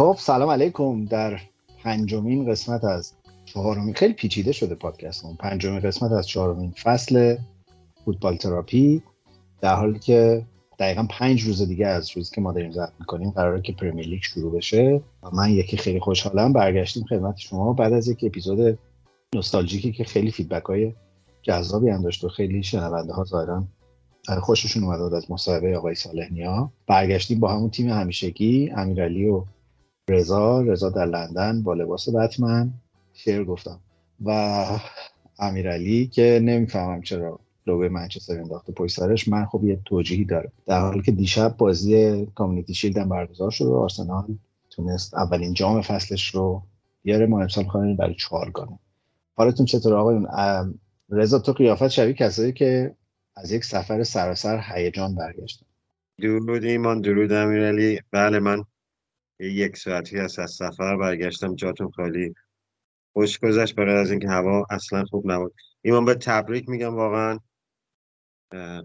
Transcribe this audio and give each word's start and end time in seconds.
خب 0.00 0.16
سلام 0.18 0.50
علیکم. 0.50 1.04
در 1.04 1.40
پنجمین 1.84 2.50
قسمت 2.50 2.84
از 2.84 3.12
چهارمین 3.44 3.94
خیلی 3.94 4.12
پیچیده 4.12 4.52
شده 4.52 4.74
پادکستمون 4.74 5.36
پنجمین 5.36 5.80
قسمت 5.80 6.12
از 6.12 6.28
چهارمین 6.28 6.70
فصل 6.70 7.36
فوتبال 8.04 8.36
تراپی. 8.36 9.02
در 9.60 9.74
حالی 9.74 9.98
که 9.98 10.42
دقیقا 10.78 11.06
پنج 11.10 11.42
روز 11.42 11.68
دیگه 11.68 11.86
از 11.86 12.16
روزی 12.16 12.34
که 12.34 12.40
ما 12.40 12.52
داریم 12.52 12.70
ضبط 12.70 12.92
می‌کنیم 13.00 13.30
قراره 13.30 13.62
که 13.62 13.72
پریمیر 13.72 14.06
لیگ 14.06 14.22
شروع 14.22 14.56
بشه. 14.56 15.02
و 15.22 15.30
من 15.32 15.50
یکی 15.50 15.76
خیلی 15.76 16.00
خوشحالم. 16.00 16.52
برگشتیم 16.52 17.04
خدمت 17.04 17.36
شما. 17.36 17.72
بعد 17.72 17.92
از 17.92 18.08
یک 18.08 18.18
اپیزود 18.22 18.78
نوستالژیکی 19.34 19.92
که 19.92 20.04
خیلی 20.04 20.30
feedback 20.30 20.64
های 20.64 20.94
جذابی 21.42 21.90
هم 21.90 22.02
داشت 22.02 22.24
و 22.24 22.28
خیلی 22.28 22.62
شنونده 22.62 23.12
ها 23.12 23.24
ظاهرا 23.24 23.64
خوششون 24.40 24.84
اومده 24.84 25.16
از 25.16 25.30
مصاحبه 25.30 25.76
آقای 25.76 25.94
صالح 25.94 26.32
نیا. 26.32 26.72
برگشتیم 26.86 27.40
با 27.40 27.52
همون 27.52 27.70
تیم 27.70 27.88
همیشگی 27.88 28.70
امیرعلی 28.76 29.28
و 29.28 29.44
رضا 30.10 30.60
رضا 30.60 30.90
در 30.90 31.06
لندن 31.06 31.62
با 31.62 31.74
لباس 31.74 32.08
بتمن 32.08 32.72
شعر 33.12 33.44
گفتم. 33.44 33.80
و 34.24 34.66
امیرعلی 35.38 36.06
که 36.06 36.40
نمی‌فهمم 36.42 37.02
چرا 37.02 37.40
لوگوی 37.66 37.88
منچستر 37.88 38.40
انداخته 38.40 38.72
پشت 38.72 38.96
سرش 38.96 39.28
من 39.28 39.44
خب 39.44 39.64
یه 39.64 39.80
توجیهی 39.84 40.24
داره 40.24 40.52
در 40.66 40.80
حالی 40.80 41.02
که 41.02 41.12
دیشب 41.12 41.56
بازی 41.56 42.26
کامیونیتی 42.34 42.74
شیلد 42.74 42.98
هم 42.98 43.08
برگزار 43.08 43.50
شد 43.50 43.64
و 43.64 43.74
آرسنال 43.74 44.26
تونست 44.70 45.14
اولین 45.14 45.54
جام 45.54 45.82
فصلش 45.82 46.34
رو 46.34 46.62
بیاره. 47.02 47.26
ما 47.26 47.40
امسال 47.40 47.64
خواهیم 47.64 47.96
برای 47.96 48.14
چهارگانه. 48.14 48.78
حالتون 49.36 49.66
چطور 49.66 49.94
آقایون؟ 49.94 50.26
رضا 51.10 51.38
تو 51.38 51.52
قیافت 51.52 51.88
شبیه 51.88 52.14
کسایی 52.14 52.52
که 52.52 52.94
از 53.36 53.52
یک 53.52 53.64
سفر 53.64 54.02
سراسر 54.02 54.60
هیجان 54.74 55.14
برگشتن. 55.14 55.66
درود 56.18 56.64
ایمان 56.64 57.00
درود 57.00 57.32
امیرعلی. 57.32 58.00
بله 58.10 58.38
من 58.38 58.64
یک 59.40 59.76
ساعتی 59.76 60.18
هست 60.18 60.38
از 60.38 60.50
سفر 60.50 60.96
برگشتم 60.96 61.54
جاتون 61.54 61.90
خالی. 61.90 62.34
خوش 63.12 63.38
گذشت 63.38 63.74
برای 63.74 63.96
از 63.96 64.10
اینکه 64.10 64.28
هوا 64.28 64.66
اصلا 64.70 65.04
خوب 65.04 65.30
نبود. 65.30 65.54
ایمان 65.82 66.04
به 66.04 66.14
تبریک 66.14 66.68
میگم 66.68 66.94
واقعا. 66.94 67.38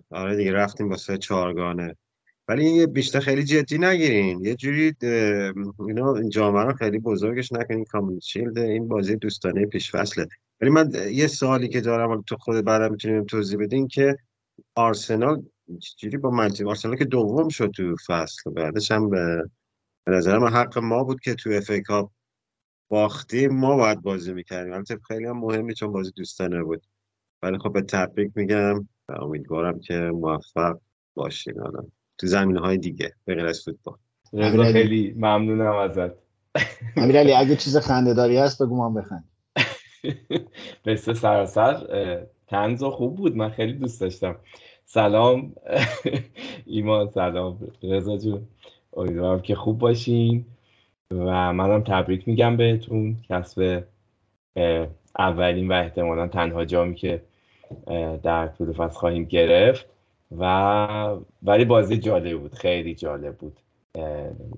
آره 0.10 0.36
دیگه 0.36 0.52
رفتیم 0.52 0.90
واسه 0.90 1.18
چهارگانه. 1.18 1.96
ولی 2.48 2.66
یه 2.66 2.88
بیشتر 2.88 3.20
خیلی 3.20 3.44
جدی 3.44 3.78
نگیرین. 3.78 4.46
یه 4.46 4.56
جوری 4.56 4.94
اینا 5.88 6.30
جامعه 6.30 6.64
رو 6.64 6.74
خیلی 6.74 7.00
بزرگش 7.00 7.52
نکنین. 7.52 7.86
کامل 7.86 8.20
شیلد 8.20 8.58
این 8.58 8.88
بازی 8.88 9.16
دوستانه 9.16 9.66
پیش 9.66 9.92
فصله 9.92 10.28
ولی 10.62 10.70
من 10.70 10.92
یه 11.12 11.28
سوالی 11.28 11.68
که 11.68 11.82
دارم 11.82 12.22
تو 12.22 12.38
خود 12.38 12.66
بعدم 12.66 12.92
می‌تونیم 12.92 13.24
توضیح 13.24 13.60
بدین 13.60 13.88
که 13.88 14.18
آرسنال 14.76 15.44
چجوری 15.82 16.18
با 16.18 16.30
منچستر 16.30 16.68
آرسنال 16.68 16.96
که 16.96 17.06
دوم 17.06 17.50
شد 17.50 17.72
تو 17.76 17.96
فصل 18.08 18.52
بعدش 18.52 18.92
هم 18.92 19.10
به 20.06 20.12
نظر 20.12 20.38
من 20.38 20.50
حق 20.50 20.78
ما 20.78 21.04
بود 21.04 21.22
که 21.22 21.36
تو 21.36 21.50
اف 21.50 21.70
ای 21.70 21.82
کاپ 21.82 22.12
باختیم. 22.90 23.54
ما 23.54 23.78
باید 23.78 24.02
بازی 24.02 24.34
می‌کردیم. 24.34 24.74
البته 24.74 25.00
خیلی 25.08 25.26
هم 25.26 25.38
مهمی 25.38 25.74
چون 25.74 25.92
بازی 25.92 26.12
دوستانه 26.12 26.64
بود. 26.64 26.84
ولی 27.42 27.58
خب 27.58 27.74
به 27.74 27.82
تبریک 27.82 28.32
میگم 28.36 28.80
و 28.80 29.22
امیدوارم 29.22 29.80
که 29.80 29.96
موفق 29.96 30.78
باشیم 31.16 31.60
الان 31.60 31.92
تو 32.18 32.28
زمین 32.28 32.58
های 32.58 32.78
دیگه 32.78 33.14
به 33.26 33.36
غیر 33.36 33.46
از 33.46 33.64
فوتبال. 33.66 33.98
خیلی 34.72 35.14
ممنونم 35.18 35.76
ازت. 35.76 36.12
امیرعلی 36.98 37.34
اگه 37.34 37.56
چیز 37.56 37.78
خنده 37.78 38.14
داری 38.14 38.38
هست 38.38 38.64
بگو 38.64 38.90
من 38.90 39.02
بخند 39.02 39.30
بسته 40.86 41.14
سراسر 41.14 42.26
تنز 42.48 42.84
خوب 42.84 43.16
بود. 43.16 43.36
من 43.36 43.50
خیلی 43.50 43.74
دوست 43.74 44.02
داشتم. 44.02 44.36
سلام. 44.86 45.56
ایمان 46.66 47.10
سلام. 47.10 47.68
رضا 47.84 48.18
جون. 48.18 48.48
امیدوارم 48.96 49.42
که 49.42 49.56
خوب 49.56 49.80
باشین. 49.80 50.46
و 51.12 51.54
منم 51.54 51.84
تبریک 51.84 52.28
میگم 52.28 52.58
بهتون. 52.58 53.18
کسب 53.30 53.84
اولین 55.20 55.68
و 55.72 55.74
احتمالا 55.74 56.28
تنها 56.28 56.66
جامی 56.66 56.96
که 56.96 57.22
در 58.24 58.48
طول 58.48 58.74
فصل 58.74 59.00
خواهیم 59.00 59.24
گرفت. 59.24 59.86
و 60.38 61.18
ولی 61.44 61.66
بازی 61.66 61.98
جالب 61.98 62.40
بود. 62.40 62.54
خیلی 62.54 62.96
جالب 62.96 63.36
بود. 63.36 63.60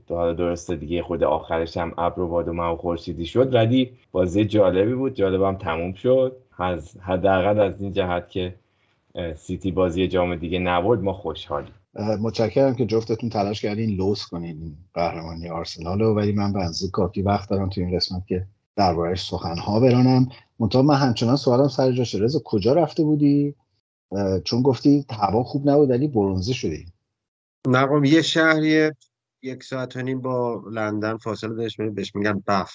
حالا 0.09 0.33
درسته 0.33 0.75
دیگه 0.75 1.01
خود 1.01 1.23
آخرش 1.23 1.77
هم 1.77 1.93
ابر 1.97 2.19
و 2.19 2.27
باد 2.27 2.47
و 2.47 2.75
خورشیدی 2.75 3.25
شد 3.25 3.53
ولی 3.53 3.91
بازی 4.11 4.45
جالبی 4.45 4.93
بود. 4.93 5.13
جالبم 5.13 5.55
تموم 5.55 5.93
شد. 5.93 6.37
از 6.57 6.97
حداقل 7.01 7.59
از 7.59 7.81
این 7.81 7.93
جهت 7.93 8.29
که 8.29 8.55
سیتی 9.35 9.71
بازی 9.71 10.07
جام 10.07 10.35
دیگه 10.35 10.59
نبرد 10.59 11.03
ما 11.03 11.13
خوشحالیم. 11.13 11.73
متشکرم 11.97 12.75
که 12.75 12.85
جفتتون 12.85 13.29
تلاش 13.29 13.61
کردین 13.61 13.89
لوس 13.89 14.25
کنین 14.25 14.77
قهرمانی 14.93 15.49
آرسنال 15.49 16.01
رو. 16.01 16.15
ولی 16.15 16.31
من 16.31 16.53
به 16.53 16.59
کافی 16.93 17.21
وقت 17.21 17.49
دارم 17.49 17.69
تو 17.69 17.81
این 17.81 17.95
قسمت 17.95 18.27
که 18.27 18.47
دربارهش 18.75 19.29
سخنها 19.29 19.79
برانم. 19.79 20.29
منتها 20.59 20.81
من 20.81 20.95
همچنان 20.95 21.35
سوالم 21.35 21.67
سر 21.67 21.91
جاش 21.91 22.15
رضا 22.15 22.39
کجا 22.45 22.73
رفته 22.73 23.03
بودی؟ 23.03 23.55
چون 24.43 24.61
گفتی 24.61 25.05
هوا 25.09 25.43
خوب 25.43 25.69
نبود 25.69 25.89
ولی 25.89 26.07
برونزه 26.07 26.53
شدی. 26.53 26.85
نقم 27.67 28.03
یه 28.03 28.21
شهری 28.21 28.91
یک 29.41 29.63
ساعت 29.63 29.95
و 29.95 30.01
نیم 30.01 30.21
با 30.21 30.63
لندن 30.71 31.17
فاصله 31.17 31.55
داشت. 31.55 31.81
بهش 31.81 32.15
میگن 32.15 32.43
بف. 32.47 32.71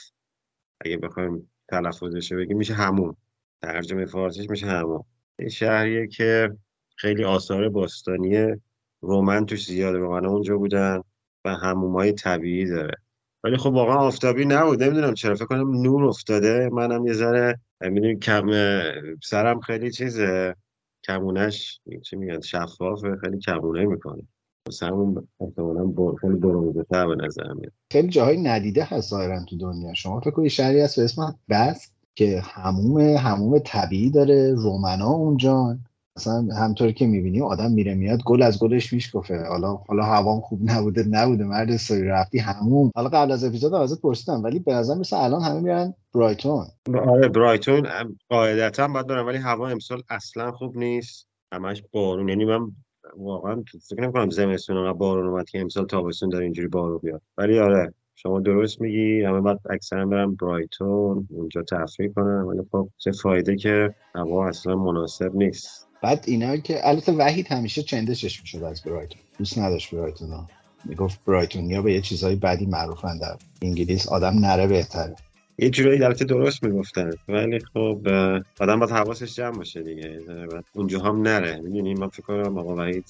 اگه 0.81 0.97
بخوایم 0.97 1.51
تلفظش 1.69 2.33
بگیم 2.33 2.57
میشه 2.57 2.75
همون. 2.75 3.17
ترجمه 3.63 4.07
فارسیش 4.07 4.51
میشه 4.51 4.67
همون. 4.67 5.05
یه 5.39 5.49
شهریه 5.49 6.07
که 6.07 6.57
خیلی 6.97 7.25
آثار 7.25 7.69
باستانی 7.69 8.57
رومن 9.03 9.47
توش 9.47 9.67
زیاده 9.67 9.99
رومن 9.99 10.27
اونجا 10.27 10.59
بودن 10.59 11.03
و 11.45 11.55
همومای 11.55 12.13
طبیعی 12.13 12.67
داره. 12.67 12.97
ولی 13.45 13.57
خب 13.57 13.73
واقعا 13.73 13.97
آفتابی 13.97 14.45
نبود. 14.45 14.83
نمی‌دونم 14.83 15.15
چرا. 15.15 15.35
فکر 15.35 15.45
کنم 15.45 15.83
نور 15.83 16.05
افتاده. 16.05 16.69
منم 16.73 17.07
یه 17.07 17.13
ذره 17.13 17.61
می‌دونی 17.81 18.17
کم 18.17 18.51
سرم 19.23 19.61
خیلی 19.61 19.91
چیزه. 19.91 20.55
کمونش 21.05 21.81
چی 22.03 22.17
میگن 22.17 22.41
شفافه. 22.41 23.17
خیلی 23.17 23.39
کمونه 23.39 23.85
می‌کنه. 23.85 24.23
همون 24.83 25.29
احتمالا 25.41 25.85
بر... 25.85 26.15
خیلی 26.21 26.35
برونزه 26.35 26.85
تر 26.91 27.07
به 27.07 27.15
نظر 27.15 27.53
میاد. 27.53 27.73
خیلی 27.93 28.09
جاهای 28.09 28.43
ندیده 28.43 28.85
هست 28.85 29.11
ظاهرا 29.11 29.45
تو 29.45 29.57
دنیا. 29.57 29.95
شما 29.95 30.21
فکر 30.21 30.31
کنید 30.31 30.49
شهری 30.49 30.81
هست 30.81 30.97
به 30.97 31.05
اسم 31.05 31.35
بس 31.49 31.93
که 32.15 32.41
هموم 32.45 33.01
هموم 33.01 33.59
طبیعی 33.59 34.11
داره. 34.11 34.55
رومنا 34.55 35.11
اونجا 35.11 35.79
مثلا 36.17 36.55
همطوری 36.55 36.93
که 36.93 37.07
می‌بینی 37.07 37.41
آدم 37.41 37.71
میره 37.71 37.95
میاد 37.95 38.23
گل 38.27 38.43
از 38.43 38.59
گلش 38.59 38.93
میشکفه. 38.93 39.45
حالا 39.49 39.75
حالا 39.75 40.03
هوام 40.03 40.41
خوب 40.41 40.61
نبوده 40.65 41.05
نبوده. 41.09 41.45
مرد 41.45 41.77
سوی 41.77 42.03
رفتی 42.03 42.39
همون. 42.39 42.91
حالا 42.95 43.09
قبل 43.09 43.33
از 43.33 43.45
اپیزود 43.45 43.75
ازت 43.75 44.01
پرسیدم 44.01 44.43
ولی 44.43 44.59
به 44.59 44.75
نظر 44.75 44.95
مثل 44.95 45.17
الان 45.17 45.43
همه 45.43 45.61
میرن 45.61 45.95
برایتون. 46.15 46.67
آره 47.09 47.29
برایتون 47.29 47.87
قاعدتا 48.29 48.89
باید 48.89 49.07
برم 49.07 49.27
ولی 49.27 49.39
هوا 49.39 49.69
امسال 49.69 50.03
اصلا 50.11 50.53
خوب 50.53 50.77
نیست. 50.77 51.29
همش 51.53 51.83
بارون. 51.93 52.29
یعنی 52.29 52.45
من 52.45 52.73
واقعا 53.17 53.65
فکر 53.89 54.03
نمی‌کنم 54.03 54.31
زمستون 54.31 54.93
بارون 54.93 55.29
اومد 55.29 55.49
که 55.49 55.61
امسال 55.61 55.87
تابستون 55.87 56.29
داره 56.29 56.45
اینجوری 56.45 56.69
بارون 56.69 56.99
بیاد. 56.99 57.23
ولی 57.39 57.59
آره 57.59 57.95
شما 58.15 58.41
درست 58.41 58.81
میگی. 58.81 59.23
همه 59.23 59.41
بعد 59.41 59.61
اکثرا 59.71 60.07
برم 60.07 60.35
برایتون. 60.35 61.29
اونجا 61.31 61.63
تفریح 61.63 62.13
کنم 62.13 62.47
ولی 62.47 62.61
خب 62.73 62.89
چه 62.99 63.13
فایده 63.13 63.57
که 63.57 63.95
هوا 64.15 64.49
اصلا 64.49 64.77
مناسب 64.77 65.35
نیست. 65.35 65.92
بعد 66.03 66.25
اینا 66.27 66.57
که 66.57 66.89
البته 66.89 67.13
وحید 67.13 67.47
همیشه 67.47 67.83
چندشش 67.83 68.41
می‌شد 68.41 68.63
از 68.63 68.83
برایتون. 68.83 69.21
دوست 69.39 69.59
نداشت 69.59 69.95
برایتون 69.95 70.31
ها 70.31 70.49
می‌گفت 70.85 71.25
برایتون 71.27 71.71
یا 71.71 71.83
به 71.83 71.93
یه 71.93 72.01
چیزهای 72.01 72.37
بدی 72.37 72.67
معروفن 72.67 73.19
در 73.19 73.37
انگلیس. 73.63 74.09
آدم 74.09 74.39
نره 74.39 74.67
بهتره. 74.67 75.17
یه 75.59 75.71
جورایی 75.71 76.05
البته 76.05 76.25
درست 76.25 76.63
می‌گفتن. 76.63 77.11
ولی 77.29 77.59
خب 77.59 78.09
آدم 78.61 78.81
باید 78.81 78.91
حواسش 78.93 79.35
جمع 79.35 79.57
باشه 79.57 79.83
دیگه. 79.83 80.19
اونجا 80.73 81.01
هم 81.01 81.23
نره. 81.23 81.61
می‌دونی 81.61 81.95
من 81.95 82.09
فکر 82.09 82.23
کنم 82.23 82.59
آقا 82.59 82.77
وحید 82.77 83.05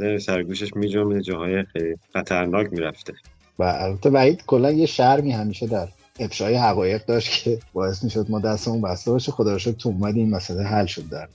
یه 0.00 0.18
سرگوشش 0.18 0.76
میجوم 0.76 1.20
جاهای 1.20 1.62
خیلی 1.62 1.94
خطرناک 2.12 2.72
می‌رفته. 2.72 3.12
و 3.58 3.62
البته 3.62 4.10
وحید 4.10 4.44
کلا 4.46 4.72
یه 4.72 4.86
شرمی 4.86 5.32
همیشه 5.32 5.66
در 5.66 5.88
افشای 6.20 6.54
حقایق 6.54 7.04
داشت 7.04 7.44
که 7.44 7.58
باعث 7.72 8.04
می‌شد 8.04 8.26
ما 8.28 8.40
دستمون 8.40 8.82
بسته 8.82 9.10
باشه. 9.10 9.32
خدا 9.32 9.52
رو 9.52 9.72
تو 9.72 9.88
اومدی 9.88 10.20
این 10.20 10.30
مسئله 10.30 10.62
حل 10.62 10.86
شد 10.86 11.08
در 11.08 11.28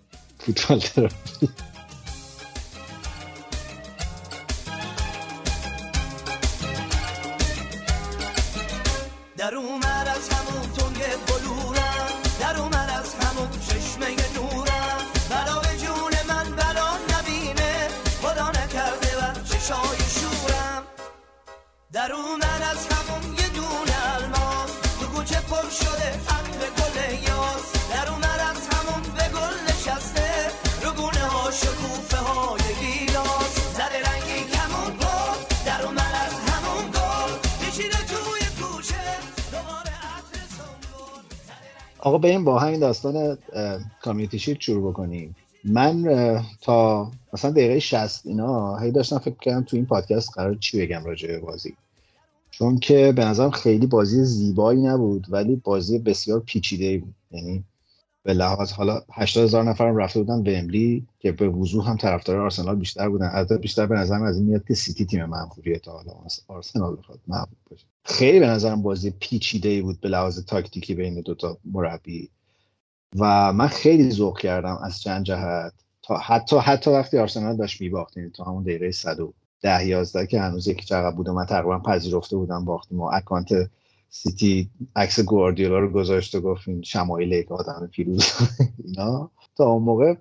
فوتبال 0.45 0.79
تراپی 0.79 1.15
در 1.41 1.70
بریم 42.21 42.43
با 42.43 42.59
همین 42.59 42.79
داستان 42.79 43.37
کامیونیتی 44.01 44.39
شیت 44.39 44.61
شروع 44.61 44.91
بکنیم. 44.91 45.35
من 45.63 46.05
تا 46.61 47.11
مثلا 47.33 47.51
دقیقه 47.51 47.79
60 47.79 48.21
اینا 48.25 48.77
هی 48.77 48.91
داشتم 48.91 49.17
فکر 49.17 49.35
کردم 49.41 49.63
تو 49.63 49.77
این 49.77 49.85
پادکست 49.85 50.29
قرار 50.35 50.55
چی 50.55 50.81
بگم 50.81 51.05
راجع 51.05 51.27
به 51.27 51.39
بازی. 51.39 51.73
چون 52.51 52.79
که 52.79 53.13
به 53.15 53.25
نظرم 53.25 53.51
خیلی 53.51 53.87
بازی 53.87 54.23
زیبایی 54.23 54.81
نبود 54.81 55.27
ولی 55.29 55.55
بازی 55.55 55.99
بسیار 55.99 56.39
پیچیده 56.39 56.97
بود. 56.97 57.15
یعنی 57.31 57.63
به 58.23 58.33
لحاظ 58.33 58.71
حالا 58.71 59.01
80 59.13 59.43
هزار 59.43 59.63
نفرم 59.63 59.97
رفته 59.97 60.19
بودن 60.19 60.35
ومبلی 60.35 61.07
که 61.19 61.31
به 61.31 61.49
وضوح 61.49 61.89
هم 61.89 61.97
طرفدار 61.97 62.39
آرسنال 62.39 62.75
بیشتر 62.75 63.09
بودن. 63.09 63.29
البته 63.33 63.57
بیشتر 63.57 63.85
به 63.85 63.95
نظرم 63.95 64.23
از 64.23 64.37
این 64.37 64.45
میاد 64.45 64.65
که 64.67 64.73
سیتی 64.73 65.05
تیم 65.05 65.25
منفوریه 65.25 65.79
تا 65.79 65.91
حالا. 65.91 66.13
آرسنال 66.47 66.95
بخواد 66.95 67.19
محبوب 67.27 67.57
باشه. 67.69 67.85
خیلی 68.05 68.39
به 68.39 68.47
نظرم 68.47 68.81
بازی 68.81 69.13
پیچیده 69.19 69.69
ای 69.69 69.81
بود 69.81 70.01
به 70.01 70.09
لحاظ 70.09 70.45
تاکتیکی 70.45 70.95
بین 70.95 71.21
دوتا 71.21 71.57
مربی. 71.65 72.29
و 73.19 73.53
من 73.53 73.67
خیلی 73.67 74.11
ذوق 74.11 74.39
کردم 74.39 74.79
از 74.83 75.01
چند 75.01 75.25
جهت. 75.25 75.73
تا 76.01 76.17
حتی 76.17 76.57
حتی 76.57 76.91
وقتی 76.91 77.17
آرسنال 77.17 77.57
داشت 77.57 77.81
میباخت 77.81 78.17
یعنی 78.17 78.29
تا 78.29 78.43
همون 78.43 78.63
دقیقه 78.63 78.91
110 78.91 79.85
11 79.85 80.27
که 80.27 80.41
هنوز 80.41 80.67
یکی 80.67 80.85
چقدر 80.85 81.15
بود 81.15 81.29
و 81.29 81.33
من 81.33 81.45
تقریبا 81.45 81.79
پذیرفته 81.79 82.37
بودم 82.37 82.65
باختیم 82.65 82.99
و 82.99 83.09
اکانت 83.13 83.69
سیتی 84.13 84.69
عکس 84.95 85.19
گواردیولا 85.19 85.79
رو 85.79 85.89
گذاشت 85.89 86.35
و 86.35 86.41
گفت 86.41 86.67
این 86.67 86.81
شمایل 86.81 87.31
یک 87.31 87.51
آدم 87.51 87.87
پیروز 87.91 88.23
اینا. 88.85 89.31
تا 89.57 89.65
اون 89.65 89.83
موقع 89.83 90.15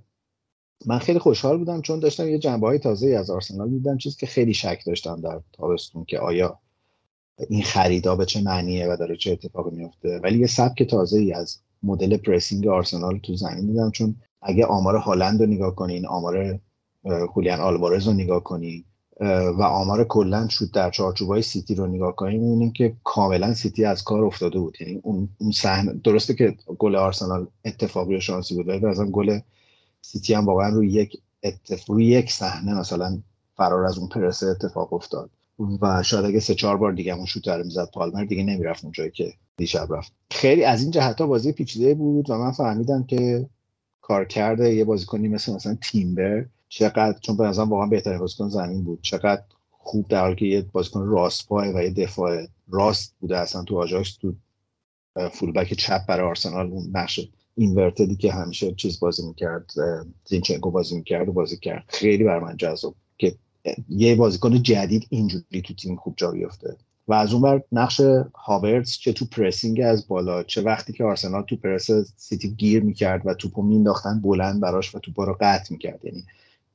من 0.87 0.98
خیلی 0.98 1.19
خوشحال 1.19 1.58
بودم 1.58 1.82
چون 1.82 2.00
داشتم 2.00 2.28
یه 2.28 2.38
جنبه 2.38 2.66
های 2.66 2.78
تازه 2.78 3.08
از 3.08 3.31
آرسنال 3.31 3.69
می‌دیدم 3.69 3.98
چیزی 3.98 4.16
که 4.16 4.26
خیلی 4.26 4.54
شک 4.54 4.82
داشتم 4.87 5.20
در 5.20 5.40
تابستون 5.52 6.04
که 6.04 6.19
آیا 6.19 6.58
این 7.50 7.62
خریدا 7.62 8.16
به 8.16 8.26
چه 8.26 8.40
معنیه 8.42 8.88
و 8.88 8.96
داره 8.96 9.16
چه 9.16 9.32
اتفاقی 9.32 9.76
میفته 9.76 10.20
ولی 10.22 10.38
یه 10.38 10.46
سبک 10.46 10.82
تازه 10.82 11.19
ای 11.19 11.32
از 11.32 11.58
مدل 11.82 12.16
pressing 12.17 12.69
آرسنال 12.69 13.19
تو 13.19 13.36
زمین 13.36 13.66
دیدم 13.66 13.90
چون 13.90 14.16
اگه 14.43 14.66
آمار 14.66 14.96
هالند 14.96 15.40
رو 15.40 15.46
نگاه 15.46 15.75
کنین 15.75 16.06
آمار 16.06 16.60
خولیان 17.32 17.60
آلوارز 17.60 18.06
رو 18.06 18.12
نگاه 18.12 18.44
کنین 18.44 18.84
و 19.58 19.62
آمار 19.62 20.05
کلا 20.05 20.49
شوت 20.49 20.70
در 20.70 20.90
چارچوبای 20.90 21.43
سیتی 21.43 21.75
رو 21.75 21.87
نگاه 21.87 22.17
کنیم 22.17 22.43
می‌بینیم 22.43 22.72
که 22.72 22.96
کاملا 23.05 23.55
سیتی 23.55 23.84
از 23.84 24.05
کار 24.05 24.25
افتاده 24.25 24.58
بود. 24.58 24.76
یعنی 24.81 25.00
اون 25.02 25.28
اون 25.38 25.52
صحنه 25.52 25.93
درسته 26.05 26.34
که 26.34 26.55
گل 26.78 26.96
آرسنال 26.96 27.46
اتفاقی 27.64 28.17
و 28.17 28.20
شانسی 28.20 28.55
بود 28.55 28.69
ولی 28.69 28.87
مثلا 28.87 29.06
گل 29.06 29.40
سیتی 30.02 30.34
هم 30.34 30.46
واقعا 30.46 30.69
روی 30.69 30.93
یک 30.93 31.19
اتفاق 31.43 31.90
روی 31.90 32.06
یک 32.06 32.32
صحنه 32.32 32.75
مثلا 32.75 33.19
فرار 33.56 33.84
از 33.84 33.99
اون 33.99 34.08
پرسه 34.08 34.46
اتفاق 34.46 34.93
افتاد. 34.93 35.31
و 35.82 36.02
شاید 36.02 36.25
اگه 36.25 36.40
سه 36.40 36.55
چهار 36.55 36.76
بار 36.76 36.93
دیگه 36.93 37.14
همون 37.14 37.26
شوت 37.26 37.49
رو 37.49 37.64
می‌زد 37.64 37.90
پالمر 37.94 38.25
دیگه 38.25 38.43
نمی‌رفت 38.43 38.84
اون 38.84 38.93
جایی 38.93 39.11
که 39.11 39.32
دیشب 39.56 39.94
رفت. 39.94 40.12
خیلی 40.31 40.64
از 40.64 40.82
این 40.82 40.90
جهت 40.90 41.20
ها 41.20 41.26
بازی 41.26 41.52
پیچیده 41.52 41.94
بود 41.94 42.31
و 42.31 42.38
من 42.38 42.50
فهمیدم 42.50 43.05
که 43.05 43.46
کارکرد 44.00 44.61
یه 44.61 44.84
بازیکنی 44.84 45.28
مثل 45.28 45.55
مثلا 45.55 45.76
تیمبر 45.81 46.44
چقدر 46.72 47.19
چون 47.20 47.37
به 47.37 47.44
نظرم 47.44 47.70
واقعا 47.70 47.87
بهترین 47.87 48.19
بازیکن 48.19 48.49
زمین 48.49 48.84
بود. 48.84 48.99
چقدر 49.02 49.43
خوب 49.70 50.08
در 50.08 50.20
حالی 50.20 50.37
که 50.37 50.46
یه 50.46 50.62
بازیکن 50.72 51.06
راست 51.06 51.49
پای 51.49 51.72
و 51.72 51.82
یه 51.82 51.90
دفاع 51.90 52.46
راست 52.69 53.14
بوده 53.20 53.38
اصلا 53.38 53.62
تو 53.62 53.78
آژاکس 53.78 54.17
تو 54.17 54.34
fullback 55.32 55.75
چپ 55.75 56.06
برای 56.06 56.28
آرسنال 56.28 56.67
اون 56.67 56.90
نقش 56.93 57.20
inverted 57.55 58.10
ی 58.10 58.17
که 58.17 58.32
همیشه 58.32 58.72
چیز 58.72 59.00
بازی 59.00 59.26
می‌کرد 59.26 59.70
زینچنکو 60.25 60.70
بازی 60.70 60.96
می‌کرد 60.96 61.28
و 61.28 61.32
بازی 61.32 61.56
کرد. 61.56 61.84
خیلی 61.88 62.25
برا 62.25 62.38
من 62.38 62.56
جذاب 62.56 62.94
که 63.19 63.34
یه 63.88 64.17
بازیکن 64.17 64.62
جدید 64.62 65.06
اینجوری 65.11 65.62
تو 65.62 65.75
تیم 65.75 65.96
خوب 65.96 66.14
جا 66.17 66.31
بیفته. 66.31 66.76
و 67.08 67.14
از 67.14 67.32
اون 67.32 67.43
ور 67.43 67.62
نقش 67.72 68.00
هاورتز 68.34 68.90
چه 68.90 69.12
تو 69.12 69.25
pressing 69.25 69.81
از 69.84 70.08
بالا 70.08 70.43
چه 70.43 70.62
وقتی 70.62 70.93
که 70.93 71.05
آرسنال 71.05 71.43
تو 71.43 71.56
پرس 71.56 71.90
سیتی 72.17 72.50
گیر 72.50 72.82
می‌کرد 72.82 73.26
و 73.26 73.34
توپو 73.34 73.62
مینداختن 73.62 74.20
بلند 74.20 74.61
براش 74.61 74.94
و 74.94 74.99
توپا 74.99 75.25
رو 75.25 75.37
قطع 75.40 75.72
می‌کرد. 75.72 76.05
یعنی 76.05 76.25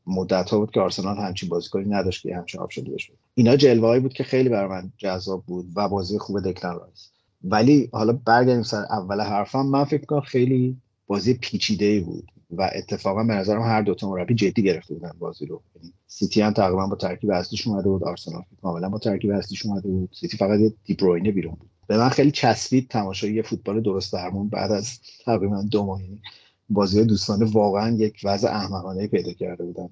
مدت 0.07 0.49
ها 0.49 0.59
بود 0.59 0.71
که 0.71 0.79
آرسنال 0.79 1.17
همچین 1.17 1.49
بازیکنی 1.49 1.85
نداشت 1.85 2.21
که 2.21 2.35
همچین 2.35 2.61
option 2.61 2.85
ی 2.85 2.89
بشه 2.89 3.13
اینا 3.35 3.55
جلوه 3.55 3.99
بود 3.99 4.13
که 4.13 4.23
خیلی 4.23 4.49
برای 4.49 4.69
من 4.69 4.91
جذاب 4.97 5.43
بود 5.45 5.65
و 5.75 5.89
بازی 5.89 6.19
خوب 6.19 6.39
دکلن 6.39 6.75
رایس. 6.75 7.11
ولی 7.43 7.89
حالا 7.93 8.13
برگردیم 8.25 8.63
سر 8.63 8.85
اول 8.89 9.21
حرفم 9.21 9.65
من 9.65 9.83
فکر 9.83 10.05
کنم 10.05 10.21
خیلی 10.21 10.77
بازی 11.07 11.33
پیچیده 11.33 11.85
ای 11.85 11.99
بود 11.99 12.31
و 12.51 12.69
اتفاقا 12.75 13.23
به 13.23 13.33
نظرم 13.33 13.61
هر 13.61 13.81
دوتا 13.81 14.09
مربی 14.09 14.35
جدی 14.35 14.63
گرفته 14.63 14.93
بودن 14.93 15.11
بازی 15.19 15.45
رو. 15.45 15.61
یعنی 15.75 15.93
سیتی 16.07 16.41
هم 16.41 16.53
تقریبا 16.53 16.87
با 16.87 16.95
ترکیب 16.95 17.31
اصلیش 17.31 17.67
اومده 17.67 17.89
بود 17.89 18.03
آرسنال 18.03 18.43
کاملا 18.61 18.89
با 18.89 18.99
ترکیب 18.99 19.31
اصلیش 19.31 19.65
اومده 19.65 19.87
بود. 19.87 20.09
سیتی 20.19 20.37
فقط 20.37 20.59
یه 20.59 20.73
دیبروینه 20.85 21.31
بیرون 21.31 21.55
بود. 21.55 21.69
به 21.87 21.97
من 21.97 22.09
خیلی 22.09 22.31
چسبید 22.31 22.89
تماشای 22.89 23.33
یه 23.33 23.41
فوتبال 23.41 23.81
درست 23.81 24.13
درمون 24.13 24.49
بعد 24.49 24.71
از 24.71 24.99
تقریبا 25.25 25.61
دو 25.61 25.85
ماه. 25.85 26.01
یعنی 26.01 26.21
بازی 26.69 27.05
دوستانه 27.05 27.45
واقعا 27.45 27.95
یک 27.95 28.21
وضع 28.23 28.47
احمقانه 28.47 29.07
پیدا 29.07 29.33
کرده 29.33 29.63
بودن. 29.63 29.89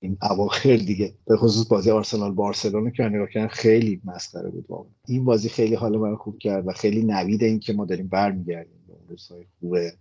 این 0.00 0.16
اواخر 0.30 0.76
دیگه. 0.76 1.14
به 1.26 1.36
خصوص 1.36 1.68
بازی 1.68 1.90
آرسنال 1.90 2.32
بارسلونا 2.32 2.90
که 2.90 3.02
نگاه 3.02 3.28
کردن 3.28 3.46
خیلی 3.48 4.00
مسخره 4.04 4.50
بود 4.50 4.66
واقعا. 4.68 4.90
این 5.08 5.24
بازی 5.24 5.48
خیلی 5.48 5.74
حال 5.74 5.96
من 5.96 6.16
خوب 6.16 6.38
کرد 6.38 6.68
و 6.68 6.72
خیلی 6.72 7.04
نوید 7.04 7.42
این 7.42 7.58
که 7.58 7.72
ما 7.72 7.84
داریم 7.84 8.08
برمیگردیم 8.08 8.84
به 8.86 8.92
اون 8.92 9.02
روزهای 9.08 9.44
خوبه. 9.60 9.92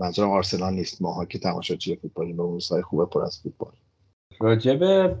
منظورم 0.00 0.30
آرسنال 0.30 0.74
نیست. 0.74 1.02
ماها 1.02 1.24
که 1.24 1.38
تماشاچی 1.38 1.96
فوتبالیم 1.96 2.36
به 2.36 2.42
اون 2.42 2.52
روزهای 2.52 2.82
خوبه 2.82 3.06
پر 3.06 3.22
از 3.22 3.40
فوتبال. 3.42 3.72
راجب 4.40 5.14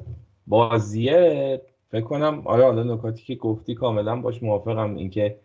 بازیه 0.46 1.62
فکر 1.90 2.04
کنم 2.04 2.42
آره 2.44 2.64
حالا 2.64 2.94
نکاتی 2.94 3.24
که 3.24 3.34
گفتی 3.34 3.74
کاملا 3.74 4.16
باش 4.16 4.42
موافقم. 4.42 4.96
اینکه 4.96 5.38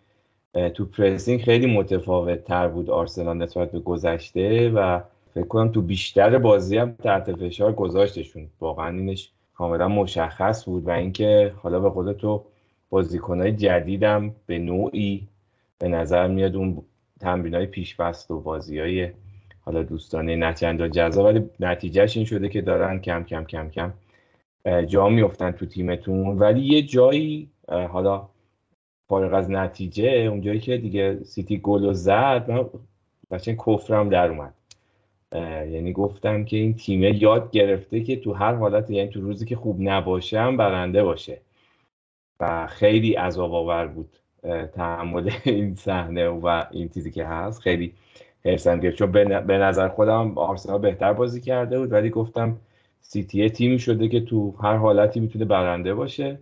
تو 0.54 0.86
پرسینگ 0.86 1.42
خیلی 1.42 1.66
متفاوت 1.66 2.44
تر 2.44 2.68
بود 2.68 2.90
آرسنال 2.90 3.38
نسبت 3.38 3.72
به 3.72 3.80
گذشته 3.80 4.70
و 4.70 5.00
فکر 5.34 5.48
کنم 5.48 5.72
تو 5.72 5.82
بیشتر 5.82 6.38
بازی 6.38 6.78
هم 6.78 6.96
تحت 7.04 7.36
فشار 7.36 7.74
گذاشتشون. 7.74 8.50
واقعا 8.60 8.90
اینش 8.90 9.32
کاملا 9.54 9.88
مشخص 9.88 10.66
بود 10.66 10.88
و 10.88 10.90
اینکه 10.90 11.54
حالا 11.64 11.80
به 11.80 11.90
قول 11.90 12.14
تو 12.14 12.44
بازیکنهای 12.90 13.52
جدیدم 13.52 14.36
به 14.46 14.60
نوعی 14.60 15.28
به 15.80 15.88
نظر 15.88 16.28
میاد 16.28 16.56
اون 16.56 16.84
تمرین 17.20 17.56
های 17.56 17.66
پیشبست 17.66 18.32
و 18.32 18.42
بازی 18.42 18.80
های 18.80 19.10
حالا 19.62 19.84
دوستانه 19.84 20.36
نه 20.36 20.54
چندان 20.54 20.92
جذاب 20.92 21.26
ولی 21.26 21.50
نتیجهش 21.60 22.18
این 22.18 22.26
شده 22.26 22.50
که 22.50 22.62
دارن 22.62 23.00
کم 23.00 23.24
کم 23.24 23.44
کم 23.44 23.70
کم 23.70 23.94
جا 24.86 25.10
میفتن 25.10 25.52
تو 25.52 25.66
تیمتون. 25.66 26.28
ولی 26.28 26.62
یه 26.62 26.82
جایی 26.82 27.50
حالا 27.68 28.30
فارغ 29.10 29.34
از 29.34 29.52
نتیجه 29.52 30.10
اون 30.10 30.42
جایی 30.42 30.60
که 30.60 30.78
دیگه 30.78 31.24
سیتی 31.24 31.58
گل 31.58 31.94
زد 31.94 32.52
من 32.52 32.66
قشنگ 33.32 33.58
کفرم 33.68 34.10
در 34.10 34.30
اومد. 34.30 34.54
یعنی 35.72 35.94
گفتم 35.94 36.46
که 36.46 36.58
این 36.58 36.74
تیمه 36.74 37.24
یاد 37.24 37.52
گرفته 37.52 38.02
که 38.02 38.16
تو 38.16 38.34
هر 38.34 38.54
حالت 38.54 38.90
یعنی 38.90 39.10
تو 39.10 39.22
روزی 39.22 39.46
که 39.46 39.56
خوب 39.56 39.78
نباشه 39.82 40.40
هم 40.40 40.58
برنده 40.58 41.04
باشه. 41.04 41.42
و 42.40 42.68
خیلی 42.68 43.14
عذاب 43.14 43.54
آور 43.54 43.88
بود 43.88 44.10
تحمل 44.74 45.32
این 45.44 45.76
صحنه 45.76 46.28
و 46.28 46.64
این 46.72 46.90
چیزی 46.90 47.12
که 47.12 47.26
هست. 47.26 47.62
خیلی 47.62 47.94
حرسم 48.46 48.80
گرفت. 48.80 48.98
چون 48.98 49.12
به 49.12 49.58
نظر 49.58 49.88
خودم 49.88 50.38
آرسنال 50.38 50.80
بهتر 50.80 51.14
بازی 51.14 51.42
کرده 51.42 51.80
بود 51.80 51.92
ولی 51.92 52.10
گفتم 52.10 52.58
سیتی 53.02 53.50
تیمی 53.50 53.80
شده 53.80 54.08
که 54.08 54.22
تو 54.22 54.52
هر 54.62 54.76
حالتی 54.76 55.20
می‌تونه 55.20 55.46
برنده 55.46 55.94
باشه 55.94 56.40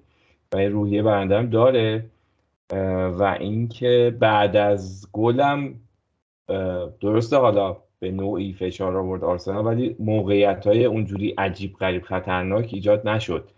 و 0.53 0.57
این 0.57 0.71
روحیه 0.71 1.03
برنده 1.03 1.37
هم 1.37 1.49
داره. 1.49 2.05
و 3.11 3.37
اینکه 3.39 4.17
بعد 4.19 4.55
از 4.55 5.07
گلم 5.11 5.75
درسته 7.01 7.37
حالا 7.37 7.77
به 7.99 8.11
نوعی 8.11 8.53
فشار 8.53 8.97
آورد 8.97 9.23
آرسنال 9.23 9.65
ولی 9.65 9.95
موقعیت 9.99 10.67
های 10.67 10.85
اونجوری 10.85 11.31
عجیب 11.37 11.73
غریب 11.73 12.03
خطرناک 12.03 12.69
ایجاد 12.73 13.07
نشد. 13.07 13.49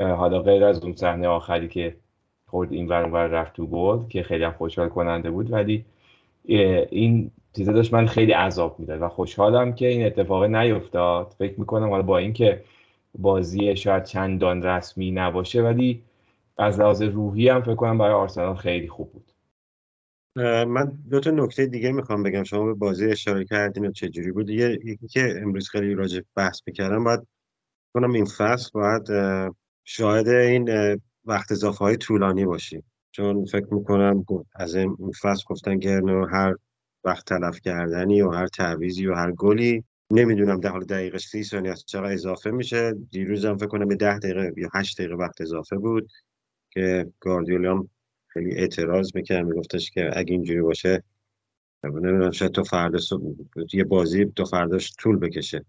حالا 0.00 0.42
غیر 0.42 0.64
از 0.64 0.84
اون 0.84 0.92
صحنه 0.92 1.28
آخری 1.28 1.68
که 1.68 1.96
خورد 2.46 2.72
این 2.72 2.88
ور 2.88 3.04
ور 3.04 3.26
رفت 3.26 3.52
تو 3.52 3.66
گل 3.66 4.08
که 4.08 4.22
خیلی 4.22 4.48
خوشحال 4.50 4.88
کننده 4.88 5.30
بود 5.30 5.52
ولی 5.52 5.84
این 6.44 7.30
چیزا 7.56 7.72
داشت 7.72 7.94
من 7.94 8.06
خیلی 8.06 8.32
عذاب 8.32 8.80
می‌داد 8.80 9.02
و 9.02 9.08
خوشحالم 9.08 9.74
که 9.74 9.86
این 9.86 10.06
اتفاق 10.06 10.44
نیفتاد. 10.44 11.34
فکر 11.38 11.60
می‌کنم 11.60 11.90
حالا 11.90 12.02
با 12.02 12.18
اینکه 12.18 12.64
بازی 13.18 13.76
شاید 13.76 14.04
چندان 14.04 14.62
رسمی 14.62 15.10
نباشه 15.10 15.62
ولی 15.62 16.02
از 16.62 16.80
لحاظ 16.80 17.02
روحی 17.02 17.48
هم 17.48 17.62
فکر 17.62 17.74
کنم 17.74 17.98
برای 17.98 18.14
آرسنال 18.14 18.56
خیلی 18.56 18.88
خوب 18.88 19.12
بود. 19.12 19.32
من 20.66 20.98
دو 21.10 21.20
تا 21.20 21.30
نکته 21.30 21.66
دیگه 21.66 21.92
می‌خوام 21.92 22.22
بگم. 22.22 22.42
شما 22.42 22.64
به 22.64 22.74
بازی 22.74 23.06
اشاره 23.06 23.44
کردین 23.44 23.86
و 23.86 23.92
چجوری 23.92 24.32
بود؟ 24.32 24.50
یکی 24.50 25.08
که 25.10 25.34
امروز 25.42 25.68
خیلی 25.68 25.94
راجع 25.94 26.20
بحث 26.36 26.60
می‌کردم 26.66 27.04
باید 27.04 27.20
کنم 27.94 28.12
این 28.12 28.24
فصل 28.24 28.70
باید 28.74 29.10
اه، 29.10 29.54
شاهد 29.84 30.28
این 30.28 30.70
وقت 31.24 31.52
اضافه 31.52 31.78
های 31.78 31.96
طولانی 31.96 32.44
باشیم 32.44 32.84
چون 33.10 33.44
فکر 33.44 33.74
می‌کنم 33.74 34.24
از 34.54 34.74
این 34.74 34.96
فصل 35.22 35.44
گفتن 35.46 35.78
گرنو 35.78 36.26
هر 36.26 36.54
وقت 37.04 37.26
تلف 37.26 37.60
کردنی 37.60 38.22
و 38.22 38.30
هر 38.30 38.46
تعویضی 38.46 39.06
و 39.06 39.14
هر 39.14 39.32
گلی 39.32 39.84
نمی‌دونم 40.10 40.60
در 40.60 40.70
حال 40.70 40.84
دقیقه 40.84 41.18
سی 41.18 41.44
ثانیه 41.44 41.70
است 41.70 41.86
چقدر 41.86 42.12
اضافه 42.12 42.50
میشه. 42.50 42.94
دیروز 43.10 43.44
هم 43.44 43.56
فکر 43.56 43.66
کنم 43.66 43.88
به 43.88 43.96
ده 43.96 44.18
دقیقه 44.18 44.52
یا 44.56 44.68
هشت 44.74 44.98
دقیقه 44.98 45.14
وقت 45.14 45.40
اضافه 45.40 45.76
بود. 45.76 46.08
که 46.72 47.12
گاردیولا 47.20 47.70
هم 47.72 47.88
خیلی 48.28 48.52
اعتراض 48.52 49.16
می‌کرد 49.16 49.46
میگفتش 49.46 49.90
که 49.90 50.10
اگه 50.18 50.32
اینجوری 50.32 50.60
باشه 50.62 51.02
نمی‌دونم 51.84 52.30
شاید 52.30 52.52
تو 52.52 52.64
فردا 52.64 52.98
یه 53.72 53.84
بازی 53.84 54.26
تو 54.36 54.44
فرداش 54.44 54.92
طول 54.98 55.18
بکشه. 55.18 55.64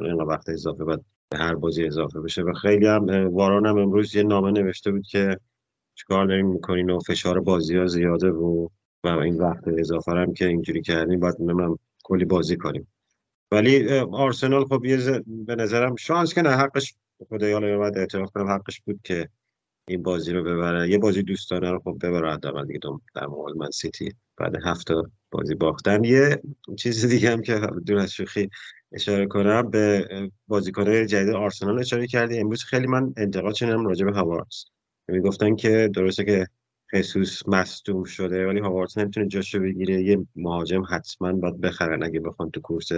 اینقدر 0.00 0.24
وقت 0.24 0.48
اضافه 0.48 0.84
بعد 0.84 1.00
هر 1.34 1.54
بازی 1.54 1.84
اضافه 1.84 2.20
بشه. 2.20 2.42
و 2.42 2.52
خیلی 2.52 2.86
هم 2.86 3.06
واران 3.34 3.66
هم 3.66 3.78
امروز 3.78 4.14
یه 4.14 4.22
نامه 4.22 4.50
نوشته 4.50 4.90
بود 4.90 5.06
که 5.06 5.38
چیکار 5.94 6.26
داریم 6.26 6.46
می‌کنین 6.46 6.90
و 6.90 7.00
فشار 7.00 7.40
بازی 7.40 7.76
ها 7.76 7.86
زیاده 7.86 8.30
و 8.30 8.68
و 9.04 9.08
این 9.08 9.36
وقت 9.36 9.68
اضافه 9.68 10.12
هم 10.12 10.34
که 10.34 10.46
اینجوری 10.46 10.82
کردیم 10.82 11.20
باید 11.20 11.36
نمی‌دونم 11.40 11.78
کلی 12.04 12.24
بازی 12.24 12.56
کنیم. 12.56 12.88
ولی 13.52 13.98
آرسنال 13.98 14.64
خب 14.64 14.84
یه 14.84 14.96
ز- 14.96 15.20
به 15.26 15.54
نظرم 15.56 15.96
شانس 15.96 16.34
که 16.34 16.42
نه 16.42 16.50
حقش 16.50 16.94
خدای 17.28 17.76
باید 17.76 17.98
اعتراف 17.98 18.30
کنم 18.30 18.48
حقش 18.50 18.80
بود 18.80 19.00
که 19.04 19.28
این 19.88 20.02
بازی 20.02 20.32
رو 20.32 20.42
ببره 20.44 20.90
یه 20.90 20.98
بازی 20.98 21.22
دوستانه 21.22 21.70
رو 21.70 21.78
خب 21.78 21.96
ببره 22.02 22.32
حداقل 22.32 22.66
دیگه 22.66 22.80
در 23.14 23.26
مقابل 23.26 23.52
من 23.56 23.70
سیتی 23.70 24.14
بعد 24.36 24.56
هفت 24.64 24.88
بازی 25.30 25.54
باختن. 25.54 26.04
یه 26.04 26.42
چیز 26.78 27.06
دیگه 27.06 27.30
هم 27.30 27.42
که 27.42 27.60
دور 27.86 27.98
از 27.98 28.12
شوخی 28.12 28.48
اشاره 28.92 29.26
کنم 29.26 29.70
به 29.70 30.08
بازیکن‌های 30.48 31.06
جدید 31.06 31.34
آرسنال 31.34 31.78
اشاره 31.78 32.06
کردی. 32.06 32.38
امروز 32.38 32.64
خیلی 32.64 32.86
من 32.86 33.14
انتقاد 33.16 33.54
شنیدم 33.54 33.86
راجع 33.86 34.04
به 34.06 34.12
هاوارتس 34.12 34.64
می‌گفتن 35.08 35.56
که 35.56 35.90
درسته 35.94 36.24
که 36.24 36.46
خصوص 36.94 37.48
مصدوم 37.48 38.04
شده 38.04 38.46
ولی 38.46 38.60
هاوارتس 38.60 38.98
نمی‌تونه 38.98 39.28
جاشو 39.28 39.60
بگیره. 39.60 40.02
یه 40.02 40.26
مهاجم 40.36 40.82
حتما 40.90 41.32
باید 41.32 41.60
بخرن 41.60 42.02
اگه 42.02 42.20
بخوان 42.20 42.50
تو 42.50 42.60
کورس 42.60 42.88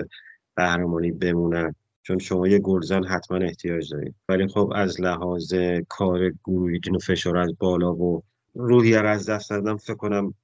قهرمانی 0.57 1.13
بمونن. 1.13 1.75
چون 2.07 2.19
شما 2.19 2.49
یه 2.49 2.59
گلزن 2.59 3.05
حتما 3.05 3.39
احتیاج 3.39 3.93
دارید. 3.93 4.15
ولی 4.29 4.49
خب 4.49 4.73
از 4.75 5.01
لحاظ 5.01 5.55
کار 5.89 6.31
گروهیتون 6.45 6.97
و 6.97 6.99
فشار 6.99 7.37
از 7.37 7.55
بالا 7.59 7.95
و 7.95 8.23
روحیه 8.55 9.01
رو 9.01 9.09
از 9.09 9.29
دست 9.29 9.51
دادم 9.51 9.77
فکر 9.77 9.95
کنم 9.95 10.35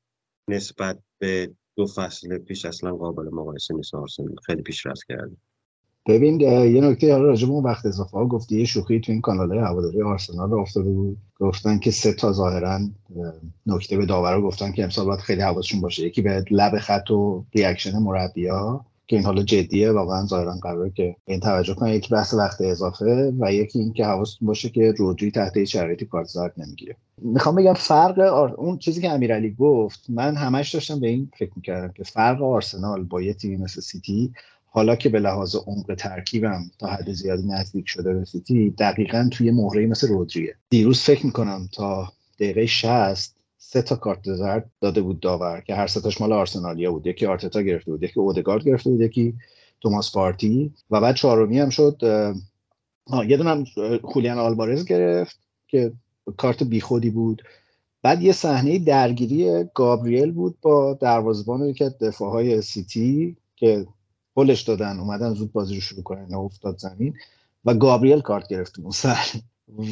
نسبت 0.49 0.99
به 1.19 1.51
دو 1.77 1.87
فصل 1.87 2.39
پیش 2.39 2.65
اصلا 2.65 2.97
قابل 2.97 3.29
مقایسه 3.33 3.75
نیست. 3.75 3.95
آرسنال 3.95 4.35
خیلی 4.47 4.63
پیشرفت 4.63 5.03
کرده. 5.09 5.37
ببین 6.09 6.41
یه 6.41 6.81
نکته 6.81 7.13
حالا 7.13 7.25
راجع 7.25 7.47
به 7.47 7.53
اون 7.53 7.65
وقت 7.65 7.87
اضافه 7.87 8.19
ها 8.19 8.27
گفتی 8.27 8.59
یه 8.59 8.65
شوخی 8.65 9.01
تو 9.01 9.13
این 9.13 9.21
کانال 9.21 9.59
هواداری 9.59 10.03
آرسنال 10.03 10.55
افتاده 10.55 10.91
بود. 10.91 11.19
گفتن 11.41 11.79
که 11.79 11.91
سه 11.91 12.13
تا 12.13 12.33
ظاهرا 12.33 12.75
اه، 12.75 13.33
نکته 13.67 13.97
به 13.97 14.07
داورا 14.07 14.43
گفتن 14.43 14.73
که 14.73 14.85
امسال 14.85 15.07
باید 15.07 15.21
خیلی 15.21 15.41
حواسشون 15.41 15.81
باشه. 15.81 16.07
یکی 16.07 16.23
به 16.23 16.45
لب 16.51 16.79
خط 16.79 17.11
و 17.11 17.45
reaction 17.55 17.99
مربیا 17.99 18.85
که 19.11 19.17
این 19.17 19.25
حالا 19.25 19.43
جدیه 19.43 19.91
واقعا 19.91 20.27
ظاهرا 20.27 20.55
قراره 20.63 20.91
که 20.91 21.17
این 21.27 21.41
توجه 21.41 21.75
کنن 21.75 21.93
یکی 21.93 22.09
بحث 22.15 22.35
وقت 22.35 22.61
اضافه 22.61 23.33
و 23.39 23.53
یکی 23.53 23.79
این 23.79 23.93
که 23.93 24.05
حواستون 24.05 24.47
باشه 24.47 24.69
که 24.69 24.93
رودری 24.99 25.31
تحت 25.31 25.65
شرایطی 25.65 26.05
کارت 26.05 26.27
زرد 26.27 26.53
نمی‌گیره. 26.57 26.97
می‌خوام 27.19 27.55
بگم 27.55 27.75
فرق 27.75 28.19
آر... 28.19 28.55
اون 28.55 28.79
چیزی 28.79 29.01
که 29.01 29.11
امیرعلی 29.11 29.51
گفت 29.59 30.01
من 30.09 30.37
همش 30.37 30.75
داشتم 30.75 31.01
به 31.01 31.09
این 31.09 31.31
فکر 31.39 31.51
می‌کردم 31.57 31.93
که 31.93 32.05
فرق 32.05 32.43
آرسنال 32.43 33.05
با 33.05 33.23
یه 33.23 33.35
تیمی 33.35 33.57
مثل 33.57 33.81
سیتی 33.81 34.33
حالا 34.67 34.97
که 34.97 35.09
به 35.09 35.21
لحاظ 35.21 35.57
عمق 35.67 35.95
ترکیبم 35.99 36.71
تا 36.79 36.87
حد 36.87 37.13
زیادی 37.13 37.47
نزدیک 37.47 37.89
شده 37.89 38.15
به 38.15 38.25
سیتی 38.25 38.71
دقیقا 38.71 39.29
توی 39.33 39.51
مهره 39.51 39.87
مثل 39.87 40.09
رودریه. 40.09 40.55
دیروز 40.71 41.01
فکر 41.01 41.27
می‌کنم 41.27 41.69
تا 41.73 42.13
دقیقه 42.41 42.67
60 42.67 43.40
سه 43.73 43.83
تا 43.83 43.97
کارت 43.97 44.35
زرد 44.35 44.71
داده 44.81 45.03
بود 45.03 45.21
داور 45.21 45.61
که 45.61 45.75
هر 45.75 45.87
سه 45.87 46.01
تاش 46.01 46.21
مال 46.21 46.33
آرسنالیا 46.33 46.93
بود. 46.93 47.07
یکی 47.07 47.27
آرتتا 47.27 47.63
گرفته 47.63 47.91
بود 47.91 48.03
یکی 48.03 48.21
اودگارد 48.21 48.65
گرفته 48.65 48.91
بود 48.91 49.01
یکی 49.01 49.35
توماس 49.81 50.13
پارتی 50.13 50.73
و 50.91 51.01
بعد 51.01 51.15
چهارمی 51.15 51.59
هم 51.59 51.71
شد 51.71 52.05
آه، 53.07 53.31
یه 53.31 53.37
دونه 53.37 53.65
خولیان 54.03 54.39
آلوارز 54.39 54.85
گرفت 54.85 55.39
که 55.69 55.93
کارت 56.37 56.63
بیخودی 56.63 57.11
بود. 57.11 57.43
بعد 58.03 58.23
یه 58.23 58.33
صحنه 58.33 58.79
درگیری 58.79 59.65
گابریل 59.75 60.33
بود 60.33 60.59
با 60.63 60.95
دروازه‌بان 60.95 61.63
یکی 61.63 61.85
از 61.85 61.99
دفاعهای 61.99 62.63
سیتی 62.63 63.37
که 63.57 63.87
هلش 64.37 64.63
دادن 64.63 64.99
اومدن 64.99 65.35
زود 65.35 65.53
بازی 65.53 65.75
رو 65.75 65.81
شروع 65.81 66.03
کنن 66.03 66.35
افتاد 66.35 66.79
زمین. 66.79 67.15
و 67.65 67.75
گابریل 67.75 68.21
کارت 68.21 68.49
گرفت 68.49 68.79
اون 68.79 68.91
صحنه 68.91 69.43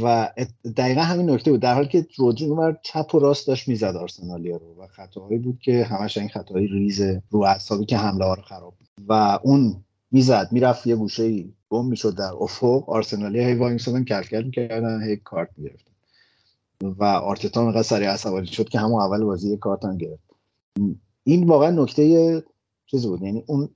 و 0.03 0.33
دقیقا 0.77 1.01
همین 1.01 1.31
نکته 1.31 1.51
بود. 1.51 1.61
در 1.61 1.75
حالی 1.75 1.89
که 1.89 2.07
رودری 2.17 2.47
اونور 2.47 2.79
چپ 2.83 3.15
و 3.15 3.19
راست 3.19 3.47
داشت 3.47 3.69
می‌زد 3.69 3.97
آرسنالیا 3.97 4.57
رو 4.57 4.83
و 4.83 4.87
خطاهایی 4.87 5.39
بود 5.39 5.59
که 5.61 5.85
همش 5.85 6.19
این 6.19 6.29
خطاهای 6.29 6.67
ریز 6.67 7.01
رو 7.31 7.41
اعصابی 7.41 7.85
که 7.85 7.97
حمله 7.97 8.25
ها 8.25 8.35
رو 8.35 8.43
خراب 8.43 8.75
بود. 8.79 8.89
و 9.09 9.39
اون 9.43 9.85
می‌زد 10.11 10.49
می‌رفت 10.53 10.87
یه 10.87 10.97
گوشه 10.97 11.23
ای 11.23 11.53
گم 11.69 11.87
می‌شد 11.87 12.15
در 12.17 12.33
افق. 12.41 12.91
آرسنالیا 12.91 13.47
هی 13.47 13.55
وای 13.55 13.73
میسادن 13.73 14.05
کلکل 14.05 14.43
می‌کردن 14.43 15.03
هی 15.03 15.17
کارت 15.17 15.49
می‌گرفتن. 15.57 15.93
و 16.83 17.05
آرتتا 17.05 17.63
انقدر 17.67 17.83
سریع 17.83 18.11
عصبانی 18.11 18.47
شد 18.47 18.69
که 18.69 18.79
همون 18.79 19.03
اول 19.03 19.25
بازی 19.25 19.57
کارت 19.57 19.85
هم 19.85 19.99
گرفت. 19.99 20.25
این 21.25 21.47
واقعا 21.47 21.71
نکته 21.71 22.43
چیز 22.87 23.07
بود. 23.07 23.23
یعنی 23.23 23.45
اون 23.47 23.69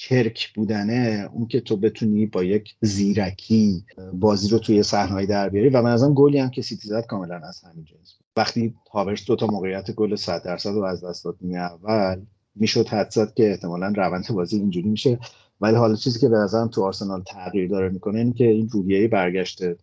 چرک 0.00 0.52
بودنه 0.54 1.30
اون 1.32 1.46
که 1.46 1.60
تو 1.60 1.76
بتونی 1.76 2.26
با 2.26 2.44
یک 2.44 2.74
زیرکی 2.80 3.84
بازی 4.12 4.48
رو 4.48 4.58
توی 4.58 4.82
صحنه‌ای 4.82 5.26
در 5.26 5.48
بیاری. 5.48 5.68
و 5.68 5.82
به 5.82 5.90
نظرم 5.90 6.14
گلی 6.14 6.38
هم 6.38 6.50
که 6.50 6.62
سیتی 6.62 6.88
زد 6.88 7.06
کاملا 7.06 7.40
از 7.48 7.60
همین 7.64 7.84
جنس 7.84 8.14
وقتی 8.36 8.74
هاورتز 8.92 9.24
دو 9.24 9.36
تا 9.36 9.46
موقعیت 9.46 9.90
گل 9.90 10.16
100 10.16 10.42
درصد 10.42 10.70
رو 10.70 10.84
از 10.84 11.04
دست 11.04 11.24
داد 11.24 11.36
اول 11.54 12.20
می‌شد 12.54 12.88
حدس 12.88 13.10
زد 13.10 13.34
که 13.34 13.50
احتمالا 13.50 13.92
روند 13.96 14.28
بازی 14.28 14.56
اینجوری 14.56 14.88
میشه. 14.88 15.18
ولی 15.60 15.76
حالا 15.76 15.94
چیزی 15.94 16.20
که 16.20 16.28
به 16.28 16.36
نظرم 16.36 16.68
تو 16.68 16.84
آرسنال 16.84 17.22
تغییر 17.22 17.68
داره 17.68 17.88
می‌کنه 17.88 18.18
این 18.18 18.32
که 18.32 18.44
این 18.44 18.68
روحیه 18.68 19.08
برگشته 19.08 19.76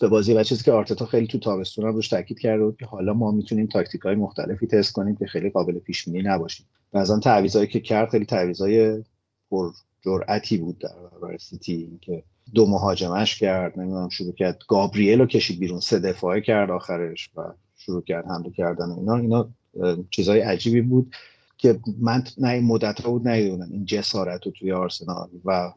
به 0.00 0.08
بازی. 0.08 0.34
و 0.34 0.42
چیزی 0.42 0.64
که 0.64 0.72
آرتتا 0.72 1.06
خیلی 1.06 1.26
تو 1.26 1.38
تابستون 1.38 1.84
روش 1.84 2.08
تاکید 2.08 2.38
کرده 2.38 2.64
بود 2.64 2.76
که 2.76 2.86
حالا 2.86 3.14
ما 3.14 3.30
می‌تونیم 3.30 3.66
تاکتیک 3.66 4.00
های 4.00 4.14
مختلفی 4.14 4.66
تست 4.66 4.92
کنیم 4.92 5.16
که 5.16 5.26
خیلی 5.26 5.50
قابل 5.50 5.78
پیش 5.78 6.04
بینی 6.04 6.22
نباشیم. 6.22 6.66
آن 6.92 7.20
تعویضایی 7.20 7.66
که 7.66 7.80
کرد 7.80 8.08
خیلی 8.10 8.24
تعویضای 8.24 9.02
پر 9.50 9.72
جرأتی 10.04 10.56
بود 10.56 10.78
در 10.78 10.94
برابر 11.10 11.36
سیتی 11.38 11.98
که 12.00 12.22
دو 12.54 12.66
مهاجمش 12.66 13.38
کرد 13.38 13.78
نمی‌دونم 13.78 14.08
شروع 14.08 14.32
کرد 14.32 14.58
گابریل 14.68 15.18
رو 15.20 15.26
کشید 15.26 15.60
بیرون 15.60 15.80
سه 15.80 15.98
دفاعه 15.98 16.40
کرد 16.40 16.70
آخرش 16.70 17.30
و 17.36 17.42
شروع 17.76 18.02
کرد 18.02 18.26
حمله 18.26 18.50
کردن 18.50 18.90
اینا. 18.90 19.16
اینا 19.16 19.48
چیزای 20.10 20.40
عجیبی 20.40 20.80
بود 20.80 21.14
که 21.58 21.80
من 22.00 22.24
نه 22.38 22.48
این 22.48 22.64
مدت 22.64 23.02
بود 23.02 23.28
ندیدم 23.28 23.68
این 23.70 23.84
جسارت 23.84 24.46
رو 24.46 24.52
توی 24.52 24.72
آرسنال 24.72 25.28
و 25.44 25.72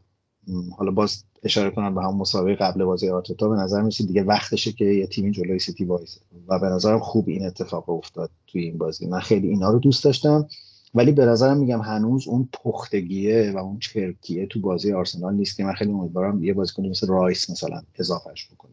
حالا 0.77 0.91
باز 0.91 1.23
اشاره 1.43 1.71
کنم 1.71 1.95
به 1.95 2.01
همون 2.01 2.15
مسابقه 2.15 2.55
قبل 2.55 2.83
بازی 2.83 3.09
آرتتا 3.09 3.49
به 3.49 3.55
نظر 3.55 3.81
میسید 3.81 4.07
دیگه 4.07 4.23
وقتشه 4.23 4.71
که 4.71 4.85
یه 4.85 5.07
تیمی 5.07 5.31
جلوی 5.31 5.59
سیتی 5.59 5.85
وایسه. 5.85 6.21
و 6.47 6.59
به 6.59 6.67
نظرم 6.67 6.99
خوب 6.99 7.29
این 7.29 7.45
اتفاق 7.45 7.89
افتاد 7.89 8.31
توی 8.47 8.63
این 8.63 8.77
بازی. 8.77 9.07
من 9.07 9.19
خیلی 9.19 9.47
اینا 9.47 9.71
رو 9.71 9.79
دوست 9.79 10.03
داشتم. 10.03 10.47
ولی 10.95 11.11
به 11.11 11.25
نظرم 11.25 11.57
میگم 11.57 11.81
هنوز 11.81 12.27
اون 12.27 12.49
پختگیه 12.53 13.51
و 13.55 13.57
اون 13.57 13.79
چرکیه 13.79 14.45
تو 14.45 14.59
بازی 14.59 14.93
آرسنال 14.93 15.33
نیست 15.33 15.57
که 15.57 15.63
من 15.63 15.73
خیلی 15.73 15.91
امیدوارم 15.91 16.43
یه 16.43 16.53
بازیکن 16.53 16.85
مثل 16.85 17.07
رایس 17.07 17.49
مثلا 17.49 17.81
اضافهش 17.99 18.49
بکنه 18.53 18.71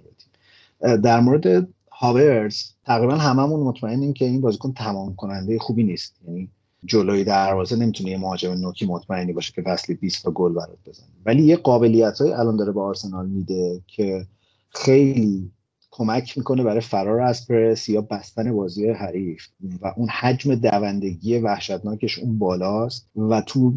در 0.97 1.21
مورد 1.21 1.69
هاورز 1.93 2.63
تقریبا 2.85 3.15
هممون 3.15 3.61
مطمئنیم 3.61 4.13
که 4.13 4.25
این 4.25 4.41
بازیکن 4.41 4.73
تمام 4.73 5.15
کننده 5.15 5.59
خوبی 5.59 5.85
نیست. 5.85 6.15
یعنی 6.27 6.49
جلوی 6.85 7.25
دروازه 7.25 7.77
نمی‌تونه 7.77 8.11
یه 8.11 8.19
مهاجم 8.19 8.53
نوکی 8.53 8.87
مطمئنی 8.87 9.33
باشه 9.33 9.53
که 9.53 9.63
فصلی 9.63 9.95
20 9.95 10.25
تا 10.25 10.31
گل 10.31 10.53
برات 10.53 10.79
بزنه. 10.87 11.07
ولی 11.27 11.43
یه 11.43 11.57
قابلیت 11.57 12.21
الان 12.21 12.57
داره 12.57 12.73
به 12.73 12.81
آرسنال 12.81 13.27
میده 13.27 13.81
که 13.87 14.27
خیلی 14.71 15.51
کمک 15.99 16.39
می‌کنه 16.39 16.63
برای 16.63 16.81
فرار 16.81 17.21
از 17.21 17.47
پرس 17.47 17.89
یا 17.89 18.01
بستن 18.01 18.53
بازی 18.53 18.89
حریف. 18.89 19.47
و 19.83 19.93
اون 19.97 20.09
حجم 20.09 20.55
دوندگی 20.55 21.39
وحشتناکش 21.39 22.19
اون 22.19 22.39
بالاست. 22.39 23.11
و 23.17 23.41
تو 23.41 23.73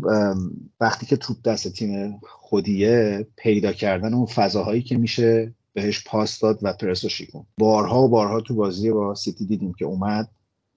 وقتی 0.79 1.05
که 1.05 1.17
توپ 1.17 1.37
دست 1.45 1.67
تیم 1.73 2.19
خودیه 2.23 3.27
پیدا 3.35 3.71
کردن 3.71 4.13
اون 4.13 4.25
فضاهایی 4.25 4.81
که 4.81 4.97
میشه 4.97 5.53
بهش 5.73 6.03
پاس 6.07 6.39
داد 6.39 6.59
و 6.61 6.73
پرس 6.73 7.03
رو 7.03 7.09
شیکون 7.09 7.45
بارها 7.57 8.03
و 8.03 8.09
بارها 8.09 8.41
تو 8.41 8.55
بازی 8.55 8.91
با 8.91 9.15
سیتی 9.15 9.45
دیدیم 9.45 9.73
که 9.73 9.85
اومد. 9.85 10.29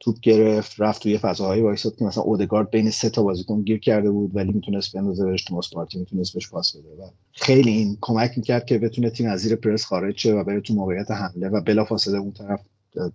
توپ 0.04 0.20
گرفت 0.20 0.74
رفت 0.78 1.02
توی 1.02 1.18
فضاهایی 1.18 1.62
وایساد 1.62 1.96
که 1.96 2.04
مثلا 2.04 2.22
اودگارد 2.24 2.70
بین 2.70 2.90
سه 2.90 3.10
تا 3.10 3.22
بازیکن 3.22 3.62
گیر 3.62 3.78
کرده 3.78 4.10
بود 4.10 4.36
ولی 4.36 4.52
می‌تونست 4.52 4.96
بندازه 4.96 5.24
بهش 5.24 5.44
توماس 5.44 5.74
پارتی 5.74 5.98
می‌تونست 5.98 6.34
بهش 6.34 6.48
پاس 6.48 6.76
بده. 6.76 7.02
و 7.02 7.08
خیلی 7.32 7.70
این 7.70 7.98
کمک 8.00 8.32
می‌کرد 8.36 8.66
که 8.66 8.78
بتونه 8.78 9.10
تیم 9.10 9.30
از 9.30 9.40
زیر 9.40 9.56
پرس 9.56 9.84
خارج 9.84 10.18
شه 10.18 10.32
و 10.32 10.44
بره 10.44 10.60
تو 10.60 10.74
موقعیت 10.74 11.10
حمله 11.10 11.48
و 11.48 11.60
بلافاصله 11.60 12.18
اون 12.18 12.32
طرف 12.32 12.60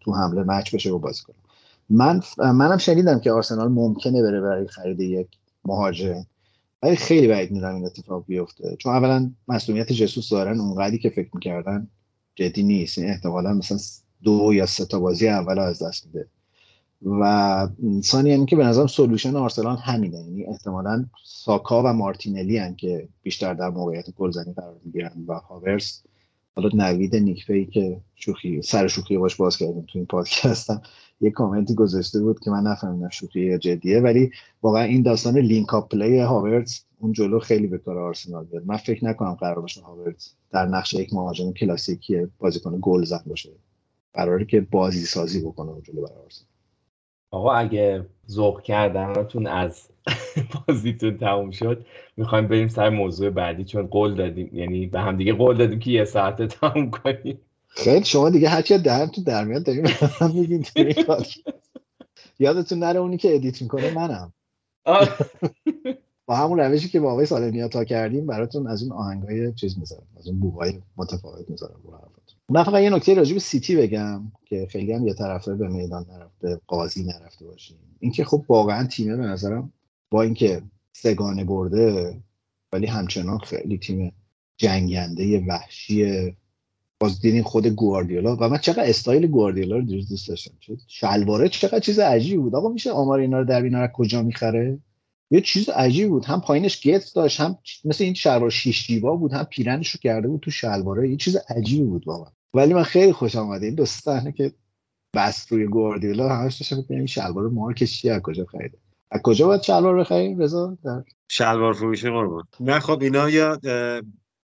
تو 0.02 0.14
حمله 0.14 0.44
مچ 0.44 0.76
بشه 0.76 0.92
و 0.92 1.00
بازی 1.00 1.24
کنه. 1.24 1.36
من 1.90 2.22
منم 2.40 2.78
شنیدم 2.78 3.20
که 3.20 3.32
آرسنال 3.32 3.68
ممکنه 3.68 4.22
بره 4.22 4.42
برای 4.42 4.68
خرید 4.68 5.00
یک 5.00 5.28
مهاجم. 5.66 6.26
ولی 6.84 6.96
خیلی 6.96 7.28
بعید 7.28 7.52
می‌دونم 7.52 7.76
این 7.76 7.86
اتفاق 7.86 8.26
بیفته. 8.28 8.76
چون 8.80 8.96
اولا 8.96 9.32
مسئولیت 9.48 9.92
جسوس 9.92 10.30
دارن 10.30 10.60
اونقدری 10.60 10.98
که 10.98 11.10
فکر 11.10 11.30
می‌کردن 11.34 11.88
جدی 12.36 12.64
نیست. 12.64 12.98
این 12.98 13.10
احتمالا 13.10 13.54
مثلا 13.54 13.78
دو 14.24 14.54
یا 14.54 14.66
سه 14.66 14.86
تا 14.86 15.00
بازی 15.00 15.28
اول 15.28 15.60
از 15.60 15.84
دست 15.84 16.06
میده. 16.06 16.28
و 17.06 17.68
ثانیا 18.02 18.34
یعنی 18.34 18.46
که 18.46 18.56
به 18.56 18.64
نظرم 18.64 18.88
سولوشن 18.88 19.36
آرسنال 19.36 19.78
همینه. 19.78 20.18
یعنی 20.18 20.46
احتمالا 20.46 21.06
ساکا 21.26 21.84
و 21.84 21.94
مارتینلی 21.94 22.58
هن 22.58 22.76
که 22.76 23.08
بیشتر 23.24 23.54
در 23.54 23.70
موقعیت 23.70 24.12
گلزنی 24.12 24.54
قرار 24.54 24.76
می‌گیرن 24.86 25.12
و 25.28 25.34
هاورس. 25.34 26.04
حالا 26.56 26.70
نوید 26.74 27.16
نیکفی 27.16 27.66
که 27.66 28.02
شوخی 28.16 28.62
سر 28.62 28.88
شوخی 28.88 29.18
باش 29.18 29.36
باز 29.36 29.58
کردیم 29.58 29.86
تو 29.88 30.00
این 30.00 30.06
پادکستم 30.06 30.82
یه 31.22 31.32
کامنتی 31.32 31.76
گذاشته 31.76 32.20
بود 32.20 32.40
که 32.40 32.52
من 32.52 32.64
نفهمیدم 32.64 33.10
شوخی 33.10 33.58
جدیه 33.58 34.00
ولی 34.00 34.32
واقعا 34.62 34.84
این 34.84 35.02
داستان 35.02 35.38
link-up 35.38 35.90
play 35.90 36.20
هاورتز 36.20 36.80
اون 37.00 37.12
جلو 37.12 37.40
خیلی 37.40 37.68
به 37.68 37.78
کار 37.78 38.00
آرسنال 38.00 38.46
بیاد. 38.46 38.66
من 38.66 38.78
فکر 38.78 39.06
نکنم 39.06 39.34
قرار 39.34 39.62
باشه 39.62 39.82
هاورتز 39.82 40.28
در 40.52 40.66
نقش 40.66 40.94
یک 40.94 41.14
مهاجم 41.14 41.52
کلاسیکی 41.52 42.28
بازیکن 42.40 42.78
گل 42.82 43.04
زن 43.04 43.22
باشه. 43.26 43.50
قراره 44.14 44.46
که 44.46 44.62
بازی 44.62 45.06
سازی 45.06 45.42
بکنه 45.42 45.70
اون 45.70 45.82
جلو 45.82 46.02
برای 46.02 46.18
آرسنال. 46.24 46.49
آقا 47.32 47.54
اگه 47.54 48.06
ذوق 48.30 48.62
کردنتون 48.62 49.48
از 49.48 49.90
بازیتون 50.68 51.18
تموم 51.18 51.52
شد 51.52 51.86
می‌خوایم 52.18 52.48
بریم 52.48 52.68
سر 52.68 52.90
موضوع 52.90 53.30
بعدی 53.30 53.64
چون 53.64 53.88
قول 53.88 54.16
دادیم 54.16 54.50
یعنی 54.54 54.88
به 54.88 55.00
هم 55.00 55.18
دیگه 55.18 55.34
قول 55.34 55.58
دادیم 55.58 55.80
که 55.80 55.92
یه 55.92 56.06
ساعته 56.06 56.48
تموم 56.48 56.92
کنیم 56.92 57.42
خیلی 57.68 58.06
شما 58.06 58.30
دیگه 58.30 58.50
هرچی 58.50 58.78
در 58.78 59.06
تو 59.06 59.24
در 59.24 59.44
میاد 59.44 59.64
داریم 59.64 59.86
هم 60.20 60.32
میگین. 60.32 60.66
یادتون 62.40 62.80
نره 62.80 63.00
اونی 63.00 63.18
که 63.18 63.36
edit 63.36 63.62
می‌کنه 63.62 63.94
منم. 63.94 64.34
با 66.26 66.36
همون 66.36 66.60
روشی 66.60 66.90
که 66.90 67.00
با 67.00 67.12
آقای 67.12 67.26
سالمیا 67.26 67.68
تا 67.68 67.84
کردیم 67.84 68.28
براتون 68.28 68.68
از 68.68 68.84
اون 68.84 68.92
آهنگای 68.92 69.54
چیز 69.54 69.80
می‌ذارم 69.80 70.08
از 70.18 70.28
اون 70.28 70.40
بوهای 70.40 70.82
متفاوت 70.98 71.50
می‌ذارم 71.50 71.82
من 72.50 72.64
فقط 72.64 72.82
یه 72.82 72.90
نکته 72.90 73.14
راجع 73.14 73.34
به 73.34 73.40
سیتی 73.40 73.76
بگم 73.76 74.32
که 74.46 74.68
خیلی 74.72 74.94
هم 74.94 75.08
یه 75.08 75.14
طرفدار 75.14 75.56
به 75.56 75.68
میدان 75.68 76.06
نرفته 76.10 76.62
قاضی 76.68 77.04
نرفته 77.04 77.46
باشیم. 77.46 77.78
اینکه 78.00 78.24
خب 78.24 78.46
واقعا 78.50 78.88
تیمه 78.88 79.16
به 79.16 79.24
نظرم. 79.24 79.74
با 80.10 80.22
اینکه 80.22 80.62
سگانه 80.94 81.44
برده 81.44 82.18
ولی 82.74 82.86
همچنان 82.86 83.38
خیلی 83.38 83.78
تیم 83.78 84.14
جنگنده 84.58 85.46
وحشی 85.48 86.32
باز 87.00 87.22
دیدین 87.22 87.44
خود 87.44 87.68
گواردیولا. 87.68 88.36
و 88.36 88.50
من 88.50 88.58
چقدر 88.58 88.90
استایل 88.90 89.28
گواردیولا 89.28 89.76
رو 89.76 89.82
دیروز 89.82 90.10
دوست 90.10 90.28
داشتم. 90.28 90.54
شلواره 90.88 91.50
چقدر 91.50 91.80
چیز 91.80 92.00
عجیبی 92.00 92.38
بود. 92.38 92.56
آقا 92.56 92.70
میشه 92.70 92.92
آمار 92.92 93.20
اینا 93.20 93.40
رو 93.40 93.46
در 93.46 93.62
اینا 93.62 93.82
رو 93.82 93.88
کجا 93.88 94.22
می‌خره؟ 94.22 94.80
یه 95.32 95.42
چیز 95.42 95.70
عجیبی 95.70 96.10
بود. 96.10 96.26
هم 96.26 96.42
پایینش 96.42 96.88
گت 96.88 97.12
داشت 97.16 97.40
هم 97.40 97.58
مثل 97.86 98.04
این 98.04 98.14
شلوار 98.14 98.50
شیش 98.50 98.88
جیبا 98.88 99.16
بود 99.16 99.34
هم 99.34 99.44
پیرنش 99.44 99.90
رو 99.90 100.00
کرده 100.04 100.28
بود 100.28 100.40
تو 100.40 100.52
شلواره. 100.52 101.10
یه 101.10 101.18
چیز 101.18 101.36
عجیبی 101.36 101.84
بود 101.84 102.08
واقعا. 102.08 102.32
ولی 102.54 102.74
من 102.74 102.84
خیلی 102.84 103.14
خوشم 103.14 103.40
اومده 103.40 103.66
این 103.66 103.76
دو 103.76 103.86
صحنه 103.86 104.32
که 104.32 104.54
بس 105.16 105.52
روی 105.52 105.66
گواردیولا 105.66 106.30
همش 106.30 106.58
داشتم 106.58 106.86
این 106.90 107.06
شلوار 107.06 107.50
مارکش 107.50 108.02
چیه 108.02 108.14
از 108.14 108.22
کجا 108.22 108.46
خریده؟ 108.46 108.78
از 109.12 109.22
کجا 109.22 109.48
باید 109.48 109.62
شلوار 109.62 110.00
بخریم 110.00 110.40
رضا؟ 110.40 110.78
در 110.84 111.04
شلوار 111.28 111.74
فروشی 111.74 112.10
قربان 112.10 112.44
نه 112.60 112.80
خب 112.80 113.02
اینا 113.02 113.30
یا 113.30 113.60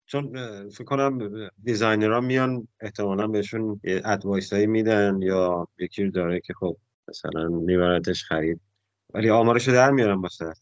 چون 0.05 0.33
فکر 0.69 0.83
کنم 0.83 1.49
designer 1.63 2.13
ها 2.13 2.19
میان 2.19 2.67
احتمالا 2.79 3.27
بهشون 3.27 3.81
advice 3.83 4.53
هایی 4.53 4.67
میدن 4.67 5.19
یا 5.21 5.67
یکی 5.79 6.09
داره 6.09 6.39
که 6.39 6.53
خب 6.53 6.77
مثلا 7.07 7.49
میبردش 7.49 8.23
خرید. 8.23 8.61
ولی 9.13 9.29
آمارشو 9.29 9.71
در 9.71 9.91
میارم 9.91 10.21
واسه. 10.21 10.53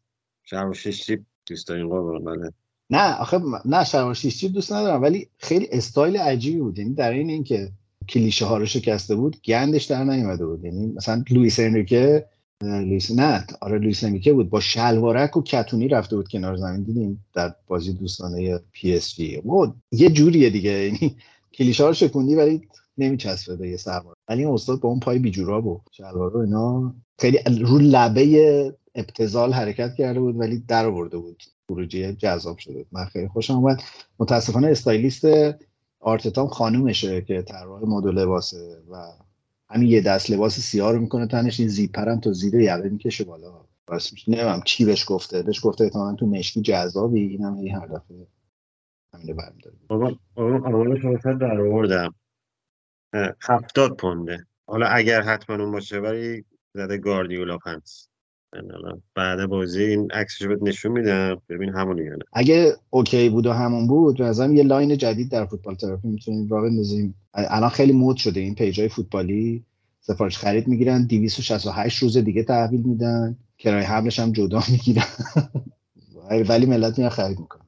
شلوار 0.44 0.74
شیش 0.74 1.06
جیب 1.06 1.26
دوست 1.46 1.68
دارین 1.68 1.90
قربان 1.90 2.24
بله 2.24 2.54
نه 2.90 3.16
آخه 3.16 3.42
نه 3.66 3.84
شلوار 3.84 4.14
شیش 4.14 4.40
جیب 4.40 4.54
دوست 4.54 4.74
ندارم 4.74 5.02
ولی 5.02 5.28
خیلی 5.38 5.68
استایل 5.72 6.18
عجیبی 6.18 6.60
بود. 6.60 6.80
یعنی 6.80 6.94
در 6.94 7.12
این 7.12 7.30
اینکه 7.30 7.72
کلیشه 8.10 8.46
ها 8.46 8.58
رو 8.58 8.66
شکسته 8.66 9.16
بود 9.16 9.42
گندش 9.46 9.86
در 9.86 10.04
نیومده 10.04 10.46
بود. 10.46 10.66
یعنی 10.66 10.88
مثلا 10.88 11.24
لوئیس 11.30 11.60
انریکه 11.60 12.26
لوئیس 12.64 13.12
نه 13.12 13.48
آره 13.62 13.78
لوئیس 13.78 14.04
انریکه 14.04 14.34
بود. 14.34 14.50
با 14.50 14.60
شلوارک 14.60 15.38
و 15.38 15.42
کتونی 15.42 15.88
رفته 15.88 16.16
بود 16.16 16.28
کنار 16.28 16.56
زمین. 16.56 16.84
دیدیم 16.84 17.26
در 17.34 17.54
بازی 17.68 17.94
دوستانه 17.94 18.60
پی 18.72 18.94
اس 18.94 19.16
جی. 19.16 19.42
یه 19.92 20.10
جوریه 20.10 20.50
دیگه. 20.50 20.72
یعنی 20.72 21.16
کلیشه 21.54 21.84
ها 21.84 21.90
رو 21.90 21.96
شکوندی 21.96 22.36
ولی 22.36 22.62
نمیچسبه 22.98 23.56
به 23.56 23.70
یه 23.70 23.78
سرمربی. 23.78 24.16
ولی 24.28 24.46
استاد 24.46 24.80
با 24.80 24.90
اون 24.90 25.00
پای 25.00 25.20
بیجورا 25.20 25.62
بود 25.62 25.82
شلوار 25.92 26.32
رو 26.32 26.40
اینا 26.40 26.96
خیلی 27.20 27.40
رو 27.46 27.78
لبه 27.78 28.74
ابتذال 28.98 29.54
حرکت 29.54 29.96
کرده 29.96 30.20
بود 30.20 30.40
ولی 30.40 30.58
در 30.68 30.86
آورده 30.86 31.18
بود. 31.18 31.44
خروجی 31.68 32.14
جذاب 32.14 32.58
شده 32.58 32.86
من 32.92 33.06
خیلی 33.06 33.28
خوشم 33.28 33.54
اومد. 33.54 33.82
متاسفانه 34.20 34.68
استایلیست 34.68 35.26
آرتتام 36.00 36.48
خانومشه 36.48 37.22
که 37.22 37.42
طراح 37.42 37.82
مد 37.84 38.06
و 38.06 38.12
لباسه 38.12 38.82
و 38.92 38.96
همین 39.70 39.90
یه 39.90 40.02
دست 40.02 40.32
لباس 40.32 40.60
سیاه 40.60 40.92
رو 40.92 41.00
می‌کنه 41.00 41.28
تنش 41.28 41.60
این 41.60 41.70
زیپر 41.70 42.10
هم 42.10 42.20
تا 42.20 42.32
زیر 42.32 42.56
یقه 42.56 42.90
می‌کشه 42.90 43.24
بالا. 43.24 43.66
بس 43.88 44.12
نمی‌دونم 44.28 44.62
چی 44.66 44.86
بهش 44.86 45.06
گفته. 45.08 45.44
بهش 45.44 45.66
گفته 45.66 45.84
احتمالاً 45.84 46.16
تو 46.16 46.26
مشکی 46.26 46.62
جذابی. 46.62 47.22
اینم 47.22 47.58
هی 47.58 47.70
هر 47.70 47.86
دفعه 47.86 48.28
همینو 49.14 49.34
برمیداره. 49.34 49.76
بابا 49.88 50.18
واسه 51.04 51.34
در 51.34 51.62
آوردم. 51.62 52.16
هفتاد 53.42 53.98
پونده. 53.98 54.46
حالا 54.68 54.88
اگر 54.88 55.22
حتما 55.22 55.56
اون 55.56 55.72
باشه 55.72 56.00
ولی 56.00 56.46
زده 56.74 56.98
گاردیولا 56.98 57.58
پنس. 57.58 58.10
بعد 59.16 59.46
بازی 59.46 59.84
این 59.84 60.12
عکسشو 60.12 60.48
بهت 60.48 60.60
نشون 60.62 60.92
میدم. 60.92 61.42
ببین 61.50 61.70
همون 61.70 61.98
یا 61.98 62.16
نه 62.16 62.24
اگه 62.34 62.76
OK 62.90 63.30
بود 63.30 63.46
و 63.48 63.52
همون 63.52 63.88
بود 63.88 64.18
به 64.18 64.54
یه 64.56 64.64
line 64.64 64.98
جدید 64.98 65.32
در 65.32 65.46
فوتبال 65.46 65.76
تراپی 65.76 66.08
می‌تونیم 66.08 66.48
راه 66.50 66.62
بندازیم. 66.62 67.16
الان 67.34 67.70
خیلی 67.70 67.94
مد 67.94 68.18
شده 68.18 68.40
این 68.40 68.56
page 68.56 68.83
ای 68.83 68.90
فوتبالی. 68.90 69.64
سفارش 70.00 70.38
خرید 70.38 70.68
می‌گیرن 70.68 71.06
268 71.06 72.04
روز 72.04 72.18
دیگه 72.18 72.44
تحویل 72.44 72.82
میدن. 72.82 73.38
کرایه 73.58 73.88
حملش 73.88 74.20
هم 74.20 74.32
جدا 74.32 74.62
می‌گیرن. 74.72 75.04
ولی 76.50 76.66
ملت 76.66 77.00
میان 77.00 77.10
خرید 77.10 77.40
می‌کنن 77.40 77.66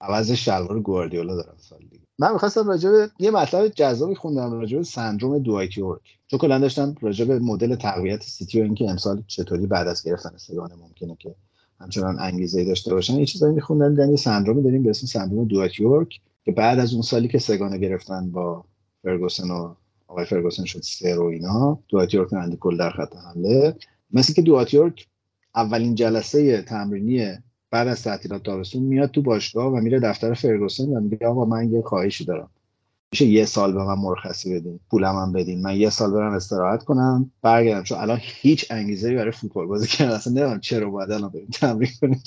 عوضش 0.00 0.44
شلوار 0.44 0.80
گواردیولا 0.80 1.34
دارن 1.34 1.56
سال 1.58 1.80
دیگه. 1.90 1.99
من 2.20 2.32
می‌خواستم 2.32 2.68
راجع 2.68 2.90
به 2.90 3.10
یه 3.18 3.30
مطلب 3.30 3.68
جذابی 3.68 4.14
خوندم 4.14 4.52
راجع 4.52 4.78
به 4.78 4.84
سندروم 4.84 5.38
دوایت 5.38 5.78
یورک 5.78 6.00
چون 6.26 6.38
کلا 6.38 6.58
داشتم 6.58 6.94
راجع 7.00 7.24
به 7.24 7.38
مدل 7.38 7.74
تقویت 7.74 8.22
سیتی 8.22 8.60
و 8.60 8.62
اینکه 8.62 8.90
امسال 8.90 9.22
چطوری 9.26 9.66
بعد 9.66 9.88
از 9.88 10.02
گرفتن 10.04 10.36
سه‌گانه 10.36 10.74
ممکنه 10.74 11.16
که 11.18 11.34
همچنان 11.80 12.18
انگیزه 12.18 12.64
داشته 12.64 12.94
باشن 12.94 13.14
یه 13.14 13.26
چیزایی 13.26 13.54
میخوندم 13.54 13.90
دیدن 13.90 14.10
یه 14.10 14.16
سندرومی 14.16 14.62
داریم 14.62 14.82
به 14.82 14.90
اسم 14.90 15.06
سندروم 15.06 15.44
دوایت 15.44 15.80
یورک 15.80 16.20
که 16.44 16.52
بعد 16.52 16.78
از 16.78 16.92
اون 16.92 17.02
سالی 17.02 17.28
که 17.28 17.38
سگانه 17.38 17.78
گرفتن 17.78 18.30
با 18.30 18.64
فرگوسن 19.02 19.50
و 19.50 19.74
آقای 20.08 20.24
فرگوسن 20.24 20.64
شد 20.64 20.82
سر 20.82 21.18
و 21.18 21.24
اینا 21.24 21.78
دوایت 21.88 22.14
یورک 22.14 22.32
اندی 22.32 22.56
کل 22.60 22.76
در 22.76 22.90
خط 22.90 23.16
حمله. 23.16 23.76
مثل 24.10 24.32
که 24.32 24.94
اولین 25.54 25.94
جلسه 25.94 26.62
تمرینی 26.62 27.38
بعد 27.70 27.88
از 27.88 28.02
تعطیلات 28.02 28.42
تابستون 28.42 28.82
میاد 28.82 29.10
تو 29.10 29.22
باشگاه 29.22 29.72
و 29.72 29.76
میره 29.76 30.00
دفتر 30.00 30.34
فرگوسن 30.34 30.88
و 30.88 31.00
میگه 31.00 31.26
آقا 31.26 31.44
من 31.44 31.72
یه 31.72 31.82
خواهشی 31.82 32.24
دارم. 32.24 32.50
میشه 33.12 33.26
یه 33.26 33.44
سال 33.44 33.72
به 33.72 33.84
من 33.84 33.94
مرخصی 33.94 34.54
بدین 34.54 34.80
پولم 34.90 35.16
هم 35.16 35.32
بدین. 35.32 35.62
من 35.62 35.76
یه 35.76 35.90
سال 35.90 36.12
برم 36.12 36.32
استراحت 36.32 36.84
کنم 36.84 37.30
برگردم. 37.42 37.82
چون 37.82 37.98
الان 37.98 38.18
هیچ 38.22 38.66
انگیزه 38.70 39.14
برای 39.14 39.32
فوتبال 39.32 39.66
بازی 39.66 39.86
کردن. 39.86 40.14
اصلا 40.14 40.32
نمی‌دونم 40.32 40.60
چرا 40.60 40.90
باید 40.90 41.10
الان 41.10 41.30
بریم 41.30 41.48
تمرین 41.52 41.90
کنیم 42.00 42.22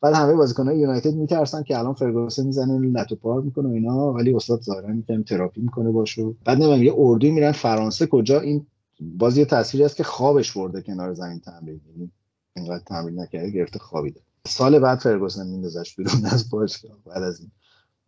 بعد 0.00 0.14
همه 0.14 0.34
بازیکن‌های 0.34 0.78
یونایتد 0.78 1.14
میترسن 1.14 1.62
که 1.62 1.78
الان 1.78 1.94
فرگوسن 1.94 2.46
می‌زنه 2.46 2.78
لت 2.78 3.03
و 3.03 3.16
پار 3.16 3.40
می‌کنه 3.42 3.68
اینا. 3.68 4.12
ولی 4.12 4.34
استاد 4.34 4.62
ظاهرا 4.62 4.88
میگم 4.88 5.22
تراپی 5.22 5.60
می‌کنه 5.60 5.90
باشو. 5.90 6.34
بعد 6.44 6.58
نمی‌دونم 6.58 6.82
یه 6.82 6.94
اردوی 6.96 7.30
میرن 7.30 7.52
فرانسه. 7.52 8.06
کجا؟ 8.06 8.40
این 8.40 8.66
باز 9.00 9.38
یه 9.38 9.44
تصویری 9.44 9.84
هست 9.84 9.96
که 9.96 10.04
خوابش 10.04 10.52
برده 10.52 10.82
کنار 10.82 11.14
زمین 11.14 11.40
تمرین. 11.40 11.80
یعنی 11.90 12.10
اینقدر 12.56 12.84
تمرین 12.84 13.20
نکرده 13.20 13.50
گرفته 13.50 13.78
خوابیده. 13.78 14.20
سال 14.46 14.78
بعد 14.78 14.98
فرگوسن 14.98 15.46
میندازش 15.46 15.96
بیرون 15.96 16.26
از 16.26 16.50
باشگاه 16.50 16.98
بعد 17.06 17.22
از 17.22 17.40
این 17.40 17.50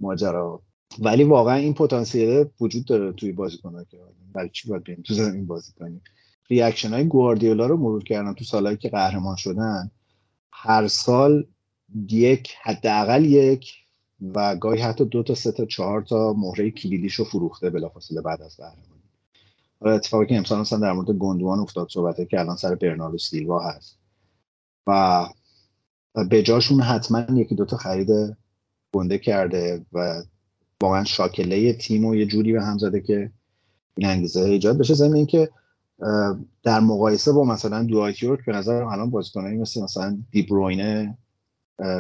ماجرا. 0.01 0.62
ولی 0.99 1.25
واقعا 1.25 1.55
این 1.55 1.75
پتانسیل 1.75 2.47
وجود 2.61 2.85
داره 2.85 3.12
توی 3.12 3.33
بازیکن‌ها 3.33 3.85
که 3.85 3.99
برای 4.33 4.49
چی 4.49 4.68
باید 4.68 4.85
بریم 4.85 5.03
تو 5.03 5.14
زمین 5.14 5.47
بازی 5.47 5.73
کنیم. 5.73 6.03
reaction 6.49 6.92
های 6.92 7.05
گواردیولا 7.05 7.66
رو 7.66 7.77
مرور 7.77 8.05
کردم 8.05 8.33
تو 8.33 8.44
سالهایی 8.44 8.77
که 8.77 8.88
قهرمان 8.88 9.37
شدن 9.37 9.90
هر 10.53 10.88
سال 10.88 11.47
یک 12.09 12.55
حداقل 12.62 13.25
یک 13.25 13.73
و 14.35 14.57
گاهی 14.57 14.81
حتی 14.81 15.05
دو 15.05 15.23
تا 15.23 15.35
سه 15.35 15.53
تا 15.53 15.64
چهار 15.64 16.03
تا 16.03 16.33
مهره 16.33 16.70
کلیدیش 16.70 17.14
رو 17.14 17.25
فروخته 17.25 17.70
بلافاصله 17.70 18.20
بعد 18.20 18.42
از 18.42 18.57
قهرمانی. 18.57 19.03
حالا 19.81 19.94
اتفاقی 19.94 20.27
که 20.27 20.37
امسال 20.37 20.61
مثلا 20.61 20.79
در 20.79 20.92
مورد 20.92 21.11
گندوان 21.11 21.59
افتاد 21.59 21.88
صحبته 21.90 22.27
که 22.27 22.40
الان 22.40 22.57
سر 22.57 22.75
برناردو 22.75 23.18
سیلوا 23.18 23.61
هست. 23.61 23.99
و 24.87 25.27
به 26.31 26.42
جاشون 26.42 26.81
حتما 26.81 27.27
یکی 27.35 27.55
دوتا 27.55 27.77
خرید 27.77 28.37
گنده 28.92 29.18
کرده 29.18 29.87
و 29.92 30.22
واقعا 30.81 31.05
شاکله 31.05 31.72
تیم 31.72 32.05
و 32.05 32.14
یه 32.14 32.27
جوری 32.27 32.53
به 32.53 32.62
هم 32.62 32.79
زده 32.79 33.00
که 33.00 33.31
این 33.96 34.09
انگیزه 34.09 34.40
ایجاد 34.40 34.79
بشه. 34.79 34.94
ضمن 34.94 35.14
اینکه 35.14 35.50
در 36.62 36.81
مقایسه 36.81 37.33
با 37.33 37.44
مثلا 37.44 37.83
دوایت 37.83 38.22
یورک 38.22 38.44
به 38.44 38.53
نظر 38.53 38.83
الان 38.83 39.11
بازیکنایی 39.11 39.59
مثل 39.59 39.83
مثلا 39.83 40.18
دیبروینه 40.31 41.18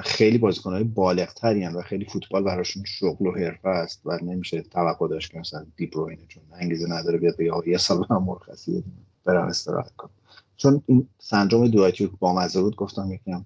خیلی 0.02 0.38
بازیکنهای 0.38 0.84
بالغتری 0.84 1.66
و 1.66 1.82
خیلی 1.82 2.04
فوتبال 2.04 2.42
براشون 2.42 2.84
شغل 2.86 3.26
و 3.26 3.32
حرفه 3.32 3.68
است 3.68 4.00
و 4.04 4.18
نمیشه 4.22 4.62
توقع 4.62 5.08
داشت 5.08 5.32
که 5.32 5.38
مثلا 5.38 5.66
دیبروینه 5.76 6.22
چون 6.28 6.42
انگیزه 6.52 6.92
نداره 6.92 7.18
بیاد 7.18 7.36
به 7.36 7.50
یه 7.66 7.78
سال 7.78 8.06
هم 8.10 8.24
مرخصی 8.24 8.84
برم 9.24 9.46
استراحت 9.46 9.96
کنم 9.96 10.10
چون 10.56 10.82
این 10.86 11.08
سندروم 11.18 11.68
دوایت 11.68 12.00
یورک 12.00 12.12
با 12.18 12.48
بود 12.54 12.76
گفتم 12.76 13.12
یکم 13.12 13.44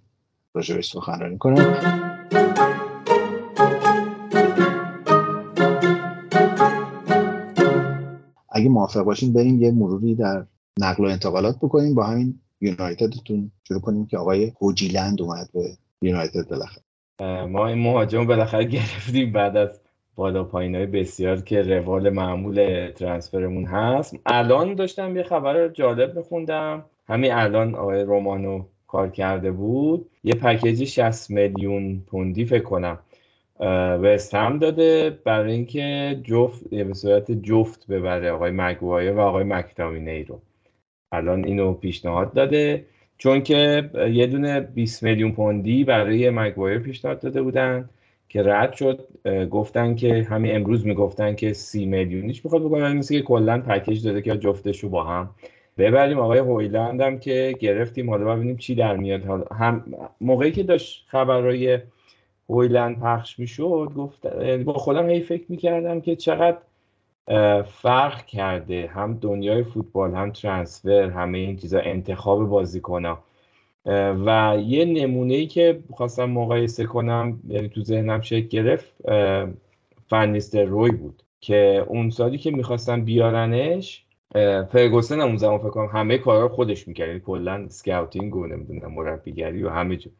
راجبش 0.54 0.92
سخنرانی 0.92 1.38
کنم 1.38 1.74
اگه 8.52 8.68
موافق 8.68 9.02
باشین 9.02 9.32
بریم 9.32 9.62
یه 9.62 9.70
مروری 9.70 10.14
در 10.14 10.44
نقل 10.80 11.04
و 11.04 11.08
انتقالات 11.08 11.56
بکنیم. 11.56 11.94
با 11.94 12.04
همین 12.04 12.40
یونایتدتون 12.60 13.50
شروع 13.68 13.80
کنیم 13.80 14.06
که 14.06 14.18
آقای 14.18 14.52
هوجیلند 14.60 15.22
اومد 15.22 15.48
به 15.54 15.60
یونایتد 16.02 16.48
بالاخره. 16.48 16.82
ما 17.46 17.66
این 17.66 17.78
مهاجم 17.78 18.26
بالاخره 18.26 18.64
گرفتیم 18.64 19.32
بعد 19.32 19.56
از 19.56 19.80
بالا 20.14 20.44
پایین 20.44 20.74
های 20.74 20.86
بسیار 20.86 21.40
که 21.40 21.62
روال 21.62 22.10
معمول 22.10 22.90
ترانسفرمون 22.90 23.64
هست. 23.64 24.16
الان 24.26 24.74
داشتم 24.74 25.16
یه 25.16 25.22
خبر 25.22 25.68
جالب 25.68 26.16
میخوندم. 26.16 26.84
همین 27.08 27.32
الان 27.32 27.74
آقای 27.74 28.02
رومانو 28.02 28.64
کار 28.88 29.10
کرده 29.10 29.50
بود 29.50 30.10
یه 30.24 30.34
پکیجی 30.34 30.86
60 30.86 31.30
میلیون 31.30 32.02
پوندی 32.06 32.44
فکر 32.44 32.62
کنم 32.62 32.98
وست 34.02 34.34
هم 34.34 34.58
داده 34.58 35.18
برای 35.24 35.52
اینکه 35.52 36.16
جفت 36.24 36.68
به 36.70 36.94
صورت 36.94 37.32
جفت 37.32 37.86
ببره 37.86 38.30
آقای 38.30 38.50
مگوایر 38.50 39.12
و 39.12 39.20
آقای 39.20 39.44
مکتامینی 39.44 40.24
رو. 40.24 40.40
الان 41.12 41.44
اینو 41.44 41.72
پیشنهاد 41.72 42.32
داده. 42.32 42.84
چون 43.18 43.42
که 43.42 43.90
یه 44.12 44.26
دونه 44.26 44.60
20 44.60 45.02
میلیون 45.02 45.32
پوندی 45.32 45.84
برای 45.84 46.30
مگوایر 46.30 46.78
پیشنهاد 46.78 47.20
داده 47.20 47.42
بودن 47.42 47.88
که 48.28 48.42
رد 48.42 48.72
شد. 48.72 49.08
گفتن 49.50 49.94
که 49.94 50.26
همین 50.30 50.56
امروز 50.56 50.86
می‌گفتن 50.86 51.34
که 51.34 51.52
سی 51.52 51.86
میلیونیش 51.86 52.44
می‌خواد 52.44 52.64
بکنن. 52.64 52.96
مثل 52.96 53.14
که 53.18 53.22
کلا 53.22 53.60
پکیج 53.60 54.06
داده 54.06 54.22
که 54.22 54.36
جفتش 54.36 54.80
رو 54.80 54.88
با 54.88 55.04
هم 55.04 55.30
ببریم 55.78 56.18
آقای 56.18 56.38
هویلند 56.38 57.00
هم 57.00 57.18
که 57.18 57.54
گرفتیم. 57.60 58.10
حالا 58.10 58.34
ببینیم 58.34 58.56
چی 58.56 58.74
در 58.74 58.96
میاد. 58.96 59.24
حالا 59.24 59.44
هم 59.44 59.84
موقعی 60.20 60.52
که 60.52 60.62
داشت 60.62 61.04
خبرهای 61.08 61.78
هویلند 62.48 63.00
پخش 63.00 63.38
می‌شد 63.38 63.92
گفت 63.96 64.26
با 64.64 64.72
خودم 64.72 65.08
هی 65.10 65.20
فکر 65.20 65.44
می‌کردم 65.48 66.00
که 66.00 66.16
چقدر 66.16 66.58
فرق 67.62 68.26
کرده. 68.26 68.86
هم 68.86 69.18
دنیای 69.20 69.62
فوتبال 69.62 70.14
هم 70.14 70.32
ترانسفر 70.32 71.10
همه 71.10 71.38
این 71.38 71.56
چیزا 71.56 71.78
انتخاب 71.78 72.48
بازیکنها. 72.48 73.18
و 74.26 74.58
یه 74.66 74.84
نمونه 74.84 75.34
ای 75.34 75.46
که 75.46 75.80
خواستم 75.90 76.24
مقایسه 76.24 76.84
کنم 76.84 77.40
یعنی 77.48 77.68
تو 77.68 77.80
ذهنم 77.80 78.20
شکل 78.20 78.48
گرفت 78.48 78.94
فنیستر 80.06 80.64
روی 80.64 80.90
بود 80.90 81.22
که 81.40 81.84
اون 81.88 82.10
سالی 82.10 82.38
که 82.38 82.50
می‌خواستم 82.50 83.04
بیارنش 83.04 84.04
فرگوسن 84.72 85.20
اون 85.20 85.36
زمان 85.36 85.58
فکر 85.58 85.70
کنم 85.70 85.86
همه 85.86 86.18
کارا 86.18 86.48
خودش 86.48 86.88
می‌کرد. 86.88 87.08
یعنی 87.08 87.20
کلا 87.20 87.66
سکاوتینگ 87.68 88.36
و 88.36 88.46
نمی‌دونم 88.46 88.92
مربیگری 88.92 89.62
و 89.62 89.70
همه 89.70 89.96
جو 89.96 90.10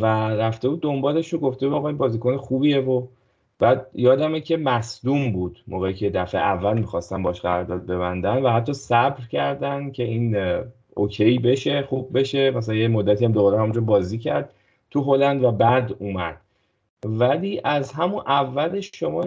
و 0.00 0.04
رفته 0.30 0.68
بود 0.68 0.80
دنبالش 0.80 1.32
رو 1.32 1.38
گفته 1.38 1.66
بود 1.68 1.76
آقا 1.76 1.88
این 1.88 1.96
بازیکن 1.96 2.36
خوبیه 2.36 2.80
و 2.80 3.06
بعد 3.58 3.86
یادمه 3.94 4.40
که 4.40 4.56
مصدوم 4.56 5.32
بود 5.32 5.58
موقعی 5.68 5.94
که 5.94 6.10
دفعه 6.10 6.40
اول 6.40 6.78
می‌خواستن 6.78 7.22
باش 7.22 7.40
قرارداد 7.40 7.86
ببندن 7.86 8.42
و 8.42 8.50
حتی 8.50 8.72
صبر 8.72 9.26
کردن 9.26 9.90
که 9.90 10.02
این 10.02 10.36
اوکی 10.94 11.38
بشه 11.38 11.82
خوب 11.82 12.18
بشه. 12.18 12.50
مثلا 12.50 12.74
یه 12.74 12.88
مدتی 12.88 13.24
هم 13.24 13.32
دوباره 13.32 13.58
همونجا 13.58 13.80
بازی 13.80 14.18
کرد 14.18 14.50
تو 14.90 15.02
هلند 15.02 15.44
و 15.44 15.52
بعد 15.52 15.94
اومد. 15.98 16.40
ولی 17.04 17.60
از 17.64 17.92
همون 17.92 18.22
اولش 18.26 18.90
شما 18.94 19.24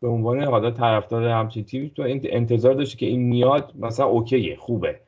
به 0.00 0.08
عنوان 0.08 0.44
حالا 0.44 0.70
طرفدار 0.70 1.28
همچین 1.28 1.64
تیمی 1.64 1.90
تو 1.90 2.02
انتظار 2.24 2.74
داشتی 2.74 2.96
که 2.96 3.06
این 3.06 3.20
میاد 3.20 3.72
مثلا 3.78 4.06
اوکیه 4.06 4.56
خوبه. 4.56 5.00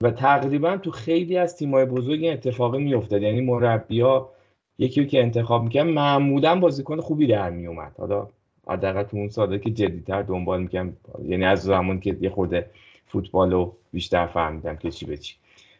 و 0.00 0.10
تقریبا 0.10 0.76
تو 0.76 0.90
خیلی 0.90 1.36
از 1.36 1.56
تیمای 1.56 1.84
بزرگ 1.84 2.24
این 2.24 2.32
اتفاقی 2.32 2.78
میافتاد. 2.78 3.22
یعنی 3.22 3.40
مربیا 3.40 4.30
یکی 4.78 5.06
که 5.06 5.22
انتخاب 5.22 5.64
می‌کنن 5.64 5.82
معمولا 5.82 6.60
بازیکن 6.60 7.00
خوبی 7.00 7.26
در 7.26 7.50
میومد 7.50 7.92
حالا 7.98 8.28
حداقل 8.68 9.02
تو 9.02 9.16
اون 9.16 9.28
ساده 9.28 9.58
که 9.58 9.70
جدیتر 9.70 10.22
دنبال 10.22 10.62
می‌کنم 10.62 10.96
یعنی 11.24 11.44
از 11.44 11.62
زمان 11.62 12.00
که 12.00 12.16
یه 12.20 12.30
خورده 12.30 12.70
فوتبال 13.06 13.52
رو 13.52 13.76
بیشتر 13.92 14.26
فهمیدم 14.26 14.76
که 14.76 14.90
چی 14.90 15.06
به 15.06 15.16
چی. 15.16 15.34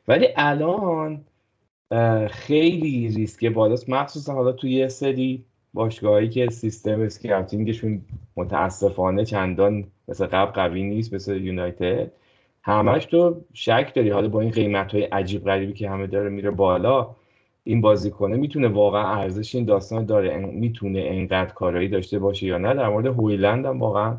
ولی 0.08 0.28
الان 0.36 1.24
خیلی 2.30 3.08
ریسک 3.08 3.46
بالاست. 3.46 3.90
مخصوصا 3.90 4.34
حالا 4.34 4.52
توی 4.52 4.72
یه 4.72 4.88
سری 4.88 5.44
باشگاهایی 5.76 6.28
که 6.28 6.50
سیستم 6.50 7.00
اسکاوتینگشون 7.00 8.00
متاسفانه 8.36 9.24
چندان 9.24 9.84
مثل 10.08 10.26
قبل 10.26 10.50
قوی 10.50 10.82
نیست 10.82 11.14
مثل 11.14 11.36
یونایتد. 11.36 12.10
همش 12.62 13.04
تو 13.04 13.40
شک 13.52 13.92
داری. 13.94 14.10
حالا 14.10 14.28
با 14.28 14.40
این 14.40 14.50
قیمت 14.50 14.92
های 14.92 15.02
عجیب 15.02 15.44
غریبی 15.44 15.72
که 15.72 15.90
همه 15.90 16.06
داره 16.06 16.28
میره 16.28 16.50
بالا 16.50 17.10
این 17.64 17.80
بازیکنه 17.80 18.36
می‌تونه 18.36 18.68
واقعا 18.68 19.20
ارزش 19.20 19.54
این 19.54 19.64
داستان 19.64 20.04
داره. 20.04 20.38
می‌تونه 20.38 21.00
انقدر 21.06 21.52
کارایی 21.52 21.88
داشته 21.88 22.18
باشه 22.18 22.46
یا 22.46 22.58
نه؟ 22.58 22.74
در 22.74 22.88
مورد 22.88 23.06
هویلند 23.06 23.66
هم 23.66 23.80
واقعا 23.80 24.16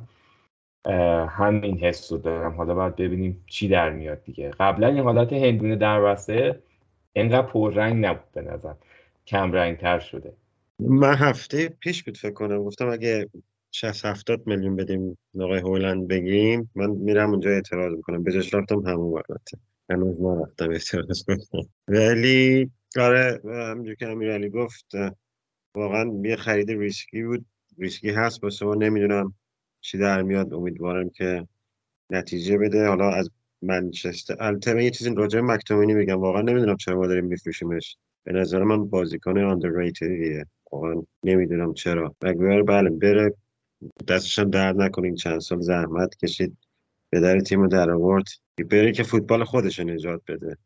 همین 1.27 1.77
حس 1.77 2.11
رو 2.11 2.17
دارم. 2.17 2.51
حالا 2.51 2.75
باید 2.75 2.95
ببینیم 2.95 3.43
چی 3.47 3.67
در 3.67 3.89
میاد 3.89 4.23
دیگه. 4.23 4.51
قبلا 4.59 4.87
این 4.87 4.99
حالت 4.99 5.33
هندونه 5.33 5.75
در 5.75 6.01
وسته 6.01 6.59
انقدر 7.15 7.47
پررنگ 7.47 8.05
نبود 8.05 8.31
به 8.33 8.41
نظر. 8.41 8.73
کم 9.27 9.51
رنگ 9.51 9.77
تر 9.77 9.99
شده. 9.99 10.33
من 10.79 11.13
هفته 11.13 11.69
پیش 11.69 12.03
بود 12.03 12.17
فکر 12.17 12.33
کنم 12.33 12.63
گفتم 12.63 12.89
اگه 12.89 13.29
60 13.71 14.05
70 14.05 14.47
میلیون 14.47 14.75
بدیم 14.75 15.17
آقای 15.39 15.59
هویلند 15.59 16.07
بگیم 16.07 16.71
من 16.75 16.89
میرم 16.89 17.29
اونجا 17.29 17.49
اعتراض 17.49 17.93
می‌کنم. 17.95 18.23
به 18.23 18.31
جاش 18.31 18.53
رفتم 18.53 18.79
همون 18.79 19.13
البته 19.29 19.57
هنوز 19.89 20.21
ما 20.21 20.41
رفتم 20.41 20.69
اعتراض 20.69 21.23
کنم 21.23 21.65
ولی 21.87 22.71
آره 22.97 23.41
همونجور 23.45 23.95
که 23.95 24.07
امیرعلی 24.07 24.49
گفت 24.49 24.85
واقعا 25.75 26.21
یه 26.23 26.35
خرید 26.35 26.71
ریسکی 26.71 27.23
بود. 27.23 27.45
ریسکی 27.79 28.09
هست 28.09 28.43
واسه 28.43 28.65
ما 28.65 28.75
نمی‌دونم 28.75 29.33
چی 29.81 29.97
در 29.97 30.21
میاد. 30.21 30.53
امیدوارم 30.53 31.09
که 31.09 31.47
نتیجه 32.09 32.57
بده. 32.57 32.87
حالا 32.87 33.09
از 33.11 33.29
منچستر 33.61 34.35
البته 34.39 34.83
یه 34.83 34.89
چیزی 34.91 35.15
راجع 35.15 35.39
مکتومینی 35.41 35.93
میگم. 35.93 36.19
واقعا 36.19 36.41
نمی‌دونم 36.41 36.77
چرا 36.77 36.97
ما 36.97 37.07
داریم 37.07 37.25
میفروشیمش. 37.25 37.97
به 38.23 38.33
نظر 38.33 38.63
من 38.63 38.85
بازیکن 38.89 39.37
underrated 39.43 40.28
یه 40.28 40.45
واقعا 40.71 41.01
نمی‌دونم 41.23 41.73
چرا. 41.73 42.15
مگویر 42.23 42.63
بله 42.63 42.89
بره 42.89 43.33
دستش 44.07 44.39
هم 44.39 44.49
درد 44.49 44.81
نکنین 44.81 45.15
چند 45.15 45.39
سال 45.39 45.59
زحمت 45.59 46.15
کشید 46.15 46.57
به 47.09 47.19
در 47.19 47.39
تیم 47.39 47.67
در 47.67 47.91
آورد. 47.91 48.25
بره 48.71 48.91
که 48.91 49.03
فوتبال 49.03 49.43
خودش 49.43 49.79
نجات 49.79 50.21
بده. 50.27 50.57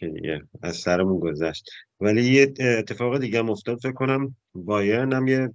دیگه 0.00 0.42
از 0.62 0.76
سرمون 0.76 1.20
گذشت. 1.20 1.70
ولی 2.00 2.22
یه 2.22 2.54
اتفاق 2.78 3.18
دیگه 3.18 3.38
هم 3.38 3.50
افتاد 3.50 3.78
فکر 3.78 3.92
کنم 3.92 4.36
بایرن 4.54 5.12
هم 5.12 5.28
یه 5.28 5.50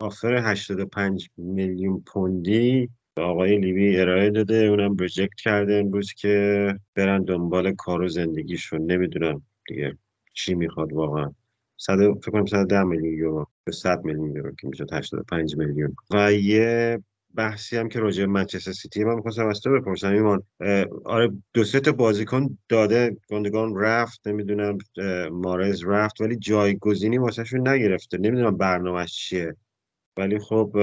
آفر 0.00 0.34
85 0.34 1.30
میلیون 1.36 2.02
پوندی 2.06 2.88
به 3.14 3.22
آقای 3.22 3.58
لیوی 3.58 4.00
ارائه 4.00 4.30
داده. 4.30 4.56
اونم 4.56 4.96
ریجکت 4.96 5.34
کرده 5.42 5.74
امروز 5.74 6.12
که 6.12 6.66
برن 6.94 7.22
دنبال 7.22 7.74
کار 7.74 8.02
و 8.02 8.08
زندگیشون. 8.08 8.92
نمی‌دونم 8.92 9.42
دیگه 9.68 9.98
چی 10.32 10.54
می‌خواد 10.54 10.92
واقعا. 10.92 11.32
صد 11.86 11.96
فکر 11.96 12.30
کنم 12.30 12.46
110 12.46 12.82
میلیون 12.82 13.18
یورو 13.18 13.46
به 13.64 13.72
100 13.72 14.04
میلیون 14.04 14.36
یورو 14.36 14.54
که 14.54 14.68
میشه 14.68 14.84
85 14.92 15.56
میلیون. 15.56 15.96
و 16.10 16.32
یه 16.32 16.98
بحثی 17.34 17.76
هم 17.76 17.88
که 17.88 18.00
راجع 18.00 18.26
منچستر 18.26 18.72
سیتی 18.72 19.04
من 19.04 19.14
می‌خواستم 19.14 19.46
از 19.46 19.60
تو 19.60 19.70
بپرسم 19.70 20.12
ایمان. 20.12 20.42
آره 21.04 21.32
دو 21.54 21.64
سه 21.64 21.80
تا 21.80 21.92
بازیکن 21.92 22.58
داده 22.68 23.16
گوندگان 23.28 23.76
رفت 23.76 24.26
نمی‌دونم 24.26 24.78
مارز 25.32 25.84
رفت 25.84 26.20
ولی 26.20 26.36
جایگزینی 26.36 27.18
واسهشون 27.18 27.68
نگرفته. 27.68 28.18
نمی‌دونم 28.18 28.56
برنامهش 28.56 29.16
چیه. 29.16 29.56
ولی 30.16 30.38
خب 30.38 30.76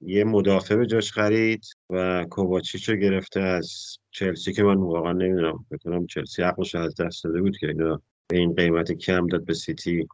یه 0.00 0.24
مدافع 0.24 0.76
به 0.76 0.86
جاش 0.86 1.12
خرید 1.12 1.64
و 1.90 2.26
کوواچیچ 2.30 2.88
رو 2.88 2.96
گرفته 2.96 3.40
از 3.40 3.70
چلسی 4.10 4.52
که 4.52 4.62
من 4.62 4.76
واقعا 4.76 5.12
نمی‌دونم. 5.12 5.66
بکنم 5.70 6.06
چلسی 6.06 6.42
عقلش 6.42 6.74
از 6.74 6.94
دست 7.00 7.24
داده 7.24 7.40
بود 7.40 7.56
که 7.56 7.66
اینا 7.68 8.02
به 8.28 8.38
این 8.38 8.54
قیمت 8.54 8.92
کم 8.92 9.26
داد 9.26 9.44
به 9.44 9.54
سیتی. 9.54 10.08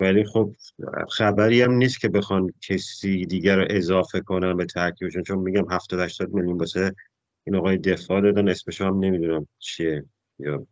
ولی 0.00 0.24
خب 0.24 0.52
خبری 1.10 1.62
هم 1.62 1.72
نیست 1.72 2.00
که 2.00 2.08
بخوان 2.08 2.50
کسی 2.62 3.26
دیگر 3.26 3.56
رو 3.56 3.66
اضافه 3.70 4.20
کنن 4.20 4.56
به 4.56 4.64
ترکیبشون 4.66 5.22
چون 5.22 5.38
میگم 5.38 5.70
70 5.70 6.00
80 6.00 6.32
میلیون 6.32 6.58
واسه 6.58 6.94
این 7.44 7.56
آقای 7.56 7.78
دفاع 7.78 8.20
دادن 8.20 8.48
اسمش 8.48 8.80
هم 8.80 8.98
نمی‌دونم 8.98 9.46
چیه. 9.58 10.04
یا 10.38 10.66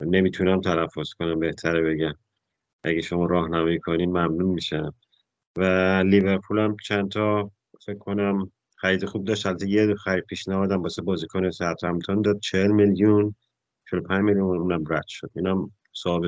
نمی‌تونم 0.00 0.60
تلفظ 0.60 1.12
کنم 1.12 1.38
بهتره 1.38 1.82
بگم. 1.82 2.14
اگه 2.82 3.00
شما 3.00 3.26
راهنمایی 3.26 3.78
کنین 3.78 4.10
ممنون 4.10 4.54
میشم. 4.54 4.94
و 5.56 5.62
لیورپول 6.06 6.58
هم 6.58 6.76
چند 6.84 7.10
تا 7.10 7.50
فکر 7.86 7.98
کنم 7.98 8.52
خرید 8.76 9.04
خوب 9.04 9.24
داشت. 9.24 9.46
البته 9.46 9.68
یه 9.68 9.94
خرید 9.94 10.24
پیشنهادم 10.24 10.82
واسه 10.82 11.02
بازیکن 11.02 11.50
ساوثهمپتون 11.50 12.22
داد. 12.22 12.40
40 12.40 12.70
میلیون 12.70 13.34
45 13.90 14.24
میلیون 14.24 14.58
اونم 14.58 14.84
رد 14.90 15.06
شد. 15.08 15.30
اینم 15.36 15.70
صاحب 15.94 16.22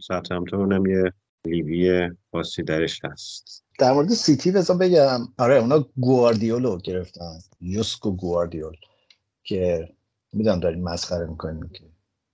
ساوثهمپتون 0.00 0.60
اونم 0.60 0.86
یه 0.86 1.12
لیبی 1.46 2.10
خاصی 2.32 2.62
درش 2.62 3.00
هست. 3.04 3.64
در 3.78 3.92
مورد 3.92 4.08
سیتی 4.08 4.50
بذار 4.50 4.76
بگم. 4.76 5.20
آره 5.38 5.54
اونا 5.54 5.86
گواردیول 5.96 6.62
رو 6.62 6.78
گرفتن. 6.78 7.38
یوسکو 7.60 8.10
گواردیول 8.10 8.76
که 9.44 9.88
می‌دونم 10.32 10.60
دارین 10.60 10.84
مسخره 10.84 11.26
می‌کنین 11.26 11.68
که 11.68 11.84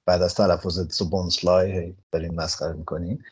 بعد 0.07 0.23
از 0.23 0.35
تلفظ 0.35 0.95
سوبونسلای 0.95 1.95
دارین 2.13 2.35
مسخره 2.35 2.73
می‌کنین. 2.73 3.23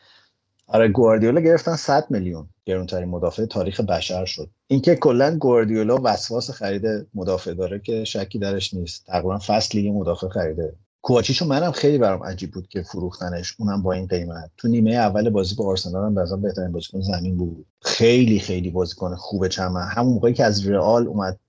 آره 0.67 0.87
گواردیولا 0.87 1.41
گرفتن 1.41 1.75
100 1.75 2.11
میلیون 2.11 2.49
گرونترین 2.65 3.09
مدافع 3.09 3.45
تاریخ 3.45 3.79
بشر 3.79 4.25
شد. 4.25 4.49
اینکه 4.67 4.95
کلا 4.95 5.37
گواردیولا 5.37 5.99
وسواس 6.03 6.51
خرید 6.51 7.07
مدافع 7.13 7.53
داره 7.53 7.79
که 7.79 8.03
شکی 8.03 8.39
درش 8.39 8.73
نیست. 8.73 9.05
تقریبا 9.05 9.37
فصل 9.37 9.79
لیگ 9.79 9.93
مدافع 9.93 10.27
خریده. 10.27 10.75
کوواچیچو 11.07 11.45
منم 11.45 11.71
خیلی 11.71 11.97
برام 11.97 12.23
عجیب 12.23 12.51
بود 12.51 12.67
که 12.67 12.81
فروختنش 12.81 13.55
اونم 13.59 13.81
با 13.81 13.93
این 13.93 14.07
قیمت. 14.07 14.51
تو 14.57 14.67
نیمه 14.67 14.91
اول 14.91 15.29
بازی 15.29 15.55
با 15.55 15.67
آرسنال 15.67 16.05
هم 16.05 16.13
بازم 16.13 16.41
بهترین 16.41 16.71
بازیکن 16.71 17.01
زمین 17.01 17.37
بود. 17.37 17.65
خیلی 17.81 18.39
خیلی 18.39 18.69
بازیکن 18.69 19.15
خوبه 19.15 19.49
چما 19.49 19.79
همون 19.79 20.13
موقعی 20.13 20.33
که 20.33 20.43
از 20.43 20.67
رئال 20.67 21.07
اومد 21.07 21.39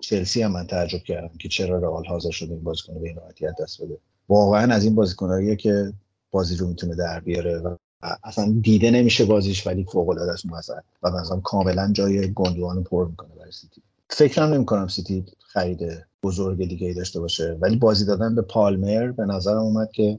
چلسی 0.00 0.42
هم 0.42 0.52
من 0.52 0.66
تعجب 0.66 0.98
کردم 0.98 1.30
که 1.38 1.48
چرا 1.48 1.78
رئال 1.78 2.06
حاضر 2.06 2.30
شده 2.30 2.52
این 2.52 2.62
بازیکن 2.62 3.00
به 3.00 3.08
این 3.08 3.16
راحتی 3.16 3.46
دست 3.62 3.82
بده. 3.82 3.98
واقعا 4.28 4.74
از 4.74 4.84
این 4.84 4.94
بازیکناییه 4.94 5.56
که 5.56 5.92
بازی 6.30 6.56
رو 6.56 6.68
می‌تونه 6.68 6.94
در 6.94 7.20
بیاره 7.20 7.58
و 7.58 7.76
اصلا 8.24 8.54
دیده 8.62 8.90
نمیشه 8.90 9.24
بازیش 9.24 9.66
ولی 9.66 9.84
فوق 9.84 10.08
العاده 10.08 10.32
است 10.32 10.44
و 11.02 11.10
مثلا 11.10 11.40
کاملا 11.40 11.92
جای 11.92 12.32
گندوان 12.32 12.84
پر 12.84 13.08
می‌کنه 13.08 13.34
برای 13.38 13.52
سیتی. 13.52 13.82
فکرم 14.10 14.54
نمی‌کنم 14.54 14.88
سیتی 14.88 15.24
خرید 15.38 16.06
بزرگ 16.26 16.68
دیگه 16.68 16.86
ای 16.86 16.94
داشته 16.94 17.20
باشه. 17.20 17.58
ولی 17.60 17.76
بازی 17.76 18.04
دادن 18.04 18.34
به 18.34 18.42
پالمر 18.42 19.12
به 19.12 19.24
نظرم 19.24 19.58
اومد 19.58 19.90
که 19.92 20.18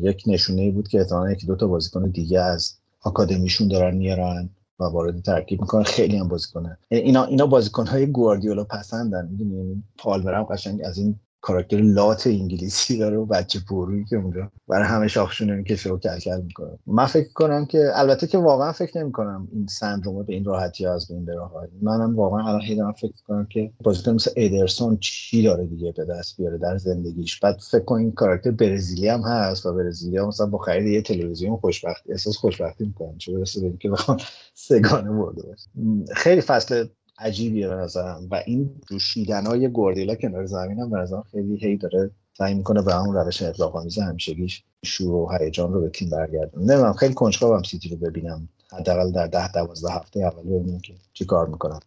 یک 0.00 0.22
نشونه 0.26 0.70
بود 0.70 0.88
که 0.88 0.98
احتمالاً 0.98 1.32
یکی 1.32 1.46
دو 1.46 1.56
تا 1.56 1.66
بازیکن 1.66 2.10
دیگه 2.10 2.40
از 2.40 2.74
آکادمیشون 3.02 3.68
دارن 3.68 3.96
میارن 3.96 4.50
و 4.80 4.84
وارد 4.84 5.22
ترکیب 5.22 5.60
می‌کنن. 5.60 5.82
خیلی 5.82 6.16
هم 6.16 6.28
بازیکنه 6.28 6.78
اینا 6.88 7.24
اینا 7.24 7.46
بازیکن 7.46 7.86
های 7.86 8.06
گواردیولا 8.06 8.64
پسندن 8.64 9.28
می‌دونی؟ 9.30 9.56
یعنی 9.56 9.84
پالمر 9.98 10.34
هم 10.34 10.42
قشنگ 10.42 10.80
از 10.84 10.98
این 10.98 11.20
کاراکتر 11.40 11.76
لات 11.76 12.26
انگلیسی 12.26 12.98
داره 12.98 13.16
و 13.16 13.26
بچه 13.26 13.60
پرویی 13.68 14.04
که 14.04 14.16
اونجا. 14.16 14.50
برای 14.68 14.86
همه 14.86 15.08
شاخشونه 15.08 15.54
می‌کشه 15.54 15.90
و 15.90 15.98
کلکل 15.98 16.40
می‌کنه. 16.40 16.78
من 16.86 17.06
فکر 17.06 17.32
کنم 17.32 17.66
که 17.66 17.90
البته 17.94 18.26
که 18.26 18.38
واقعا 18.38 18.72
فکر 18.72 18.98
نمی 18.98 19.12
کنم 19.12 19.48
این 19.52 19.66
سندروم 19.66 20.22
به 20.22 20.32
این 20.34 20.44
راحتی 20.44 20.86
از 20.86 21.08
بین 21.08 21.24
بره 21.24 21.38
منم 21.82 22.16
واقعا 22.16 22.48
الان 22.48 22.60
هی 22.60 22.76
دارم 22.76 22.92
فکر 22.92 23.12
کنم 23.28 23.46
که 23.50 23.72
بازیکن 23.82 24.10
مثل 24.10 24.30
ایدرسون 24.36 24.98
چی 25.00 25.42
داره 25.42 25.66
دیگه 25.66 25.92
به 25.96 26.04
دست 26.04 26.36
بیاره 26.36 26.58
در 26.58 26.78
زندگیش. 26.78 27.40
بعد 27.40 27.58
فکر 27.70 27.84
کن 27.84 27.96
این 27.96 28.12
کاراکتر 28.12 28.50
برزیلی 28.50 29.08
هم 29.08 29.20
هست 29.20 29.66
و 29.66 29.74
برزیلی 29.74 30.18
هم 30.18 30.26
مثلا 30.26 30.46
با 30.46 30.58
خرید 30.58 30.86
یه 30.86 31.02
تلویزیون 31.02 31.56
خوشبختی 31.56 32.12
احساس 32.12 32.36
خوشبختی 32.36 32.84
می‌کنن 32.84 33.18
چه 33.18 33.32
برسه 33.32 33.60
به 33.60 33.66
اینکه 33.66 33.90
بخوام 33.90 34.16
سگانه 34.54 35.10
برده 35.10 35.42
باشه. 35.42 35.70
خیلی 36.14 36.40
فصل 36.40 36.86
عجیبیه 37.20 37.68
به 37.68 37.74
نظرم. 37.74 38.28
و 38.30 38.42
این 38.46 38.80
جوشیدن 38.88 39.46
های 39.46 39.68
گوردیلا 39.68 40.14
کنار 40.14 40.46
زمین 40.46 40.78
هم 40.80 40.90
به 40.90 41.22
خیلی 41.30 41.56
هی 41.56 41.76
داره 41.76 42.10
سعی 42.38 42.54
می‌کنه 42.54 42.82
به 42.82 42.94
همون 42.94 43.16
روش 43.16 43.42
اطلاق 43.42 43.86
همیشگیش 44.02 44.64
شور 44.84 45.14
و 45.14 45.30
هیجان 45.40 45.72
رو 45.72 45.80
به 45.80 45.88
تیم 45.88 46.10
برگردونه. 46.10 46.66
نمی‌دونم 46.66 46.92
خیلی 46.92 47.14
کنجکاوم 47.14 47.62
سیتی 47.62 47.88
رو 47.88 47.96
ببینم. 47.96 48.48
حداقل 48.72 49.12
در 49.12 49.26
ده 49.26 49.52
دوازده 49.52 49.92
هفته 49.92 50.20
اول 50.20 50.42
ببینیم 50.42 50.80
که 50.80 50.94
چی 51.12 51.24
کار 51.24 51.46
می‌کنم. 51.46 51.80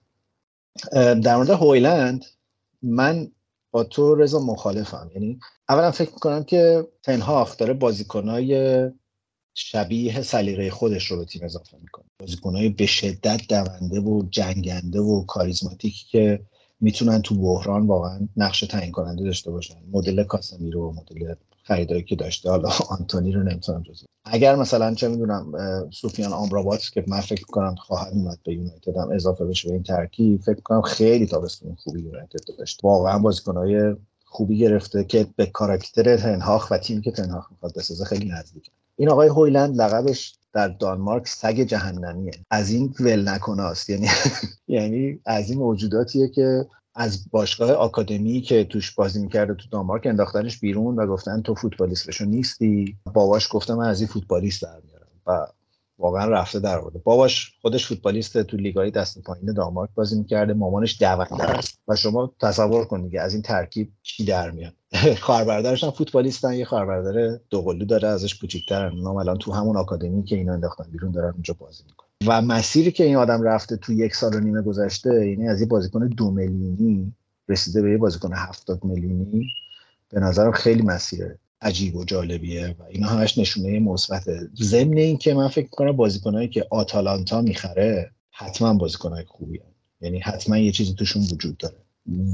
در 0.93 1.35
مورد 1.35 1.49
هویلند 1.49 2.25
من 2.81 3.31
با 3.71 3.83
تو 3.83 4.15
رضا 4.15 4.39
مخالفم. 4.39 5.11
یعنی 5.13 5.39
اولا 5.69 5.91
فکر 5.91 6.11
می‌کنم 6.13 6.43
که 6.43 6.87
تنهاخ 7.03 7.57
داره 7.57 7.73
بازیکنهای 7.73 8.91
شبیه 9.53 10.21
سلیقه 10.21 10.69
خودش 10.69 11.11
رو 11.11 11.17
به 11.17 11.25
تیم 11.25 11.43
اضافه 11.43 11.77
می‌کنه. 11.81 12.05
بازیکنهای 12.19 12.69
به 12.69 12.85
شدت 12.85 13.41
دونده 13.49 13.99
و 13.99 14.23
جنگنده 14.29 14.99
و 14.99 15.25
کاریزماتیکی 15.25 16.05
که 16.09 16.39
می‌تونن 16.81 17.21
تو 17.21 17.35
بحران 17.35 17.87
واقعا 17.87 18.27
نقش 18.37 18.59
تعیین 18.59 18.91
کننده 18.91 19.23
داشته 19.23 19.51
باشن. 19.51 19.75
مدل 19.91 20.23
کاسمیرو 20.23 20.93
مدل 20.93 21.33
خریدایی 21.63 22.03
که 22.03 22.15
داشته 22.15 22.49
حالا 22.49 22.69
آنتونی 22.89 23.31
رو 23.31 23.43
نمی‌تونم 23.43 23.83
جزو 23.83 24.05
اگر 24.25 24.55
مثلا 24.55 24.93
چه 24.93 25.07
می‌دونم 25.07 25.53
سوفیان 25.91 26.33
آمرابات 26.33 26.89
که 26.93 27.03
من 27.07 27.19
فکر 27.19 27.45
کنم 27.45 27.75
خواهد 27.75 28.13
اومد 28.13 28.39
به 28.43 28.53
یونایتد 28.53 28.97
هم 28.97 29.11
اضافه 29.11 29.45
بشه 29.45 29.67
به 29.67 29.73
این 29.73 29.83
ترکیب 29.83 30.41
فکر 30.41 30.61
کنم 30.61 30.81
خیلی 30.81 31.27
تابستون 31.27 31.75
خوبی 31.75 32.01
یونایتد 32.01 32.39
داشت 32.57 32.79
واقعا 32.83 33.19
بازیکنهای 33.19 33.95
خوبی 34.25 34.57
گرفته 34.57 35.03
که 35.03 35.27
به 35.35 35.45
کاراکتر 35.45 36.17
تنهاخ 36.17 36.71
و 36.71 36.77
تیمی 36.77 37.01
که 37.01 37.11
تنهاخ 37.11 37.51
می‌خواد 37.51 37.75
بسازه 37.75 38.05
خیلی 38.05 38.29
نزدیکه 38.29 38.71
این 38.95 39.09
آقای 39.09 39.27
هویلند 39.27 39.81
لقبش 39.81 40.35
در 40.53 40.67
دانمارک 40.67 41.27
سگ 41.27 41.59
جهنمیه. 41.59 42.31
از 42.49 42.71
این 42.71 42.93
ول 42.99 43.29
نکناست. 43.29 43.89
یعنی 43.89 44.07
یعنی 44.67 45.19
از 45.25 45.49
این 45.49 45.59
موجوداتیه 45.59 46.29
که 46.29 46.65
از 46.95 47.29
باشگاه 47.31 47.71
آکادمی 47.71 48.41
که 48.41 48.63
توش 48.63 48.91
بازی 48.91 49.21
می‌کرده 49.21 49.53
تو 49.53 49.69
دانمارک 49.71 50.05
انداختنش 50.05 50.59
بیرون 50.59 50.95
و 50.95 51.07
گفتن 51.07 51.41
تو 51.41 51.55
فوتبالیست 51.55 52.07
بشو 52.07 52.25
نیستی. 52.25 52.97
باباش 53.13 53.47
گفتم 53.51 53.73
من 53.73 53.87
از 53.87 53.99
این 53.99 54.07
فوتبالیست 54.07 54.61
در 54.61 54.81
و 55.27 55.47
واقعا 55.97 56.25
رفته 56.25 56.59
در 56.59 56.79
آورده. 56.79 56.99
باباش 56.99 57.53
خودش 57.61 57.87
فوتبالیست 57.87 58.43
تو 58.43 58.57
لیگای 58.57 58.91
دست 58.91 59.21
پایین 59.21 59.53
دانمارک 59.53 59.89
بازی 59.95 60.17
می‌کرده 60.17 60.53
مامانش 60.53 61.01
دعوتگر 61.01 61.45
است 61.45 61.79
و 61.87 61.95
شما 61.95 62.33
تصور 62.41 62.85
کن 62.85 63.01
دیگه 63.01 63.21
از 63.21 63.33
این 63.33 63.41
ترکیب 63.41 63.91
چی 64.03 64.25
در 64.25 64.51
میاد؟ 64.51 64.73
خواهر 65.21 65.75
هم 65.83 65.91
فوتبالیستن 65.91 66.53
یه 66.53 66.65
خواهر 66.65 67.37
دوقلو 67.49 67.85
داره 67.85 68.07
ازش 68.07 68.35
کوچیک‌ترن 68.35 68.99
نام 68.99 69.15
الان 69.15 69.37
تو 69.37 69.51
همون 69.51 69.77
آکادمی 69.77 70.23
که 70.23 70.35
اینا 70.35 70.53
انداختن 70.53 70.83
بیرون 70.91 71.11
دارن 71.11 71.31
اونجا 71.33 71.55
بازی 71.59 71.83
می‌کنن. 71.87 72.09
و 72.27 72.41
مسیری 72.41 72.91
که 72.91 73.03
این 73.03 73.15
آدم 73.15 73.41
رفته 73.41 73.77
تو 73.77 73.93
یک 73.93 74.15
سال 74.15 74.35
و 74.35 74.39
نیمه 74.39 74.61
گذشته 74.61 75.29
یعنی 75.29 75.49
از 75.49 75.61
یه 75.61 75.67
بازیکن 75.67 76.07
دو 76.07 76.31
میلیونی 76.31 77.13
رسیده 77.49 77.81
به 77.81 77.91
یه 77.91 77.97
بازیکن 77.97 78.33
هفتاد 78.33 78.83
میلیونی 78.83 79.47
به 80.09 80.19
نظرم 80.19 80.51
خیلی 80.51 80.81
مسیر 80.81 81.37
عجیب 81.63 81.95
و 81.95 82.03
جالبیه 82.03 82.75
و 82.79 82.83
اینا 82.89 83.07
همش 83.07 83.37
نشونه 83.37 83.79
مثبته. 83.79 84.49
ضمن 84.55 84.97
این 84.97 85.17
که 85.17 85.33
من 85.33 85.47
فکر 85.47 85.65
می‌کنم 85.65 85.91
بازیکنایی 85.91 86.47
که 86.47 86.67
آتالانتا 86.69 87.41
می‌خره 87.41 88.11
حتما 88.31 88.73
بازیکنهای 88.73 89.25
خوبی 89.25 89.59
یعنی 90.01 90.19
حتما 90.19 90.57
یه 90.57 90.71
چیزی 90.71 90.93
توشون 90.93 91.23
وجود 91.31 91.57
داره. 91.57 91.75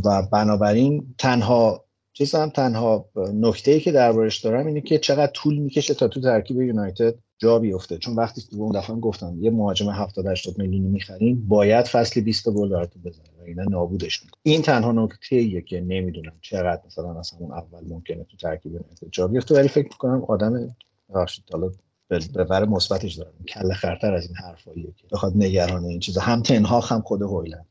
و 0.05 0.21
بنابراین 0.31 1.15
تنها 1.17 1.85
چیز 2.13 2.35
هم 2.35 2.49
تنها 2.49 3.05
نکته 3.33 3.79
که 3.79 3.91
دربارش 3.91 4.39
دارم 4.41 4.67
اینه 4.67 4.81
که 4.81 4.97
چقدر 4.97 5.31
طول 5.31 5.57
می‌کشه 5.57 5.93
تا 5.93 6.07
تو 6.07 6.21
ترکیب 6.21 6.61
یونایتد 6.61 7.15
جا 7.37 7.59
بیفته. 7.59 7.97
چون 7.97 8.15
وقتی 8.15 8.41
که 8.41 8.55
اون 8.55 8.79
دفعه 8.79 8.95
گفتم 8.95 9.37
یه 9.41 9.51
مهاجم 9.51 9.89
70 9.89 10.27
80 10.27 10.57
میلیونی 10.57 10.87
می‌خریم 10.87 11.47
باید 11.47 11.85
فصل 11.85 12.21
20 12.21 12.49
گل 12.49 12.69
براتون 12.69 13.01
بزنه 13.01 13.28
اینا 13.49 13.63
نابودش 13.63 14.23
می‌کنه. 14.23 14.39
این 14.43 14.61
تنها 14.61 14.91
نکته 14.91 15.35
ایه 15.35 15.61
که 15.61 15.81
نمی‌دونم 15.81 16.33
چقدر 16.41 16.81
مثلا 16.85 17.19
از 17.19 17.31
همون 17.31 17.51
اول 17.51 17.79
ممکنه 17.87 18.23
تو 18.23 18.37
ترکیب 18.37 18.71
یونایتد 18.73 19.07
جا 19.11 19.27
بیفته 19.27 19.55
ولی 19.55 19.67
فکر 19.67 19.87
می‌کنم 19.87 20.23
آدم 20.27 20.75
بخشید 21.15 21.45
حالا 21.51 21.71
به 22.09 22.43
بر 22.43 22.65
مثبتش 22.65 23.13
دارم. 23.13 23.33
کله 23.47 23.73
خرتر 23.73 24.13
از 24.13 24.27
این 24.27 24.35
حرفاییه 24.35 24.93
که 24.97 25.07
بخواد 25.11 25.33
نگران 25.35 25.85
این 25.85 25.99
چیزا. 25.99 26.21
هم 26.21 26.41
تنها 26.41 26.79
هم 26.79 27.01
خود 27.01 27.21
هویلند. 27.21 27.65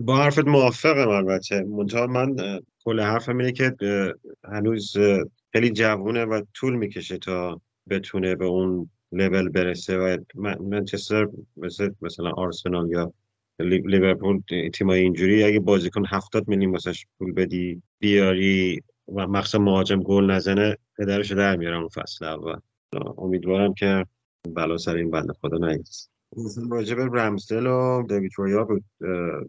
با 0.00 0.16
حرفت 0.16 0.46
موافقم 0.46 1.08
البته. 1.08 1.60
منتها 1.62 2.06
من 2.06 2.60
کل 2.84 3.00
حرفم 3.00 3.38
اینه 3.38 3.52
که 3.52 3.74
هنوز 4.44 4.96
خیلی 5.52 5.70
جوونه 5.70 6.24
و 6.24 6.42
طول 6.54 6.76
می‌کشه 6.76 7.18
تا 7.18 7.60
بتونه 7.90 8.34
به 8.34 8.44
اون 8.44 8.90
لول 9.12 9.48
برسه 9.48 9.98
و 9.98 10.16
منچستر 10.60 11.28
مثل 11.56 11.90
مثلا 12.02 12.30
آرسنال 12.30 12.90
یا 12.90 13.12
لیورپول 13.58 14.40
تیمای 14.74 15.00
اینجوری 15.00 15.44
اگه 15.44 15.60
بازیکن 15.60 16.02
هفتاد 16.08 16.48
میلیون 16.48 16.72
واسش 16.72 17.06
پول 17.18 17.32
بدی 17.32 17.82
بیاری 17.98 18.82
و 19.14 19.26
مخصوصا 19.26 19.58
مهاجم 19.58 20.02
گل 20.02 20.30
نزنه 20.30 20.76
پدرش 20.98 21.32
در 21.32 21.56
میارم 21.56 21.80
اون 21.80 21.88
فصل 21.88 22.24
اول. 22.24 22.56
امیدوارم 23.18 23.74
که 23.74 24.06
بلا 24.54 24.76
سر 24.76 24.96
این 24.96 25.10
بنده 25.10 25.32
خدا 25.32 25.58
نیست. 25.58 26.10
راجع 26.70 26.94
به 26.94 27.04
رمزدل 27.04 27.66
و 27.66 28.02
دیوید 28.08 28.32
رویا 28.36 28.64
بود 28.64 28.84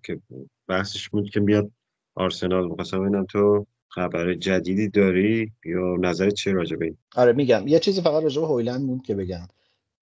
که 0.04 0.20
بحثش 0.68 1.10
بود 1.10 1.30
که 1.30 1.40
میاد 1.40 1.72
آرسنال. 2.16 2.68
می‌خواستم 2.68 3.00
ببینم 3.00 3.26
تو 3.26 3.66
خبر 3.90 4.34
جدیدی 4.34 4.90
داری 4.90 5.52
یا 5.66 5.96
نظر 6.00 6.30
چه 6.30 6.52
راجع 6.52 6.78
به 6.78 6.86
این؟ 6.86 6.98
آره 7.16 7.34
میگم. 7.34 7.68
یه 7.68 7.80
چیزی 7.80 8.02
فقط 8.02 8.24
راجع 8.24 8.42
به 8.42 8.48
هویلند 8.48 8.88
بود 8.88 9.02
که 9.02 9.16
بگم. 9.16 9.48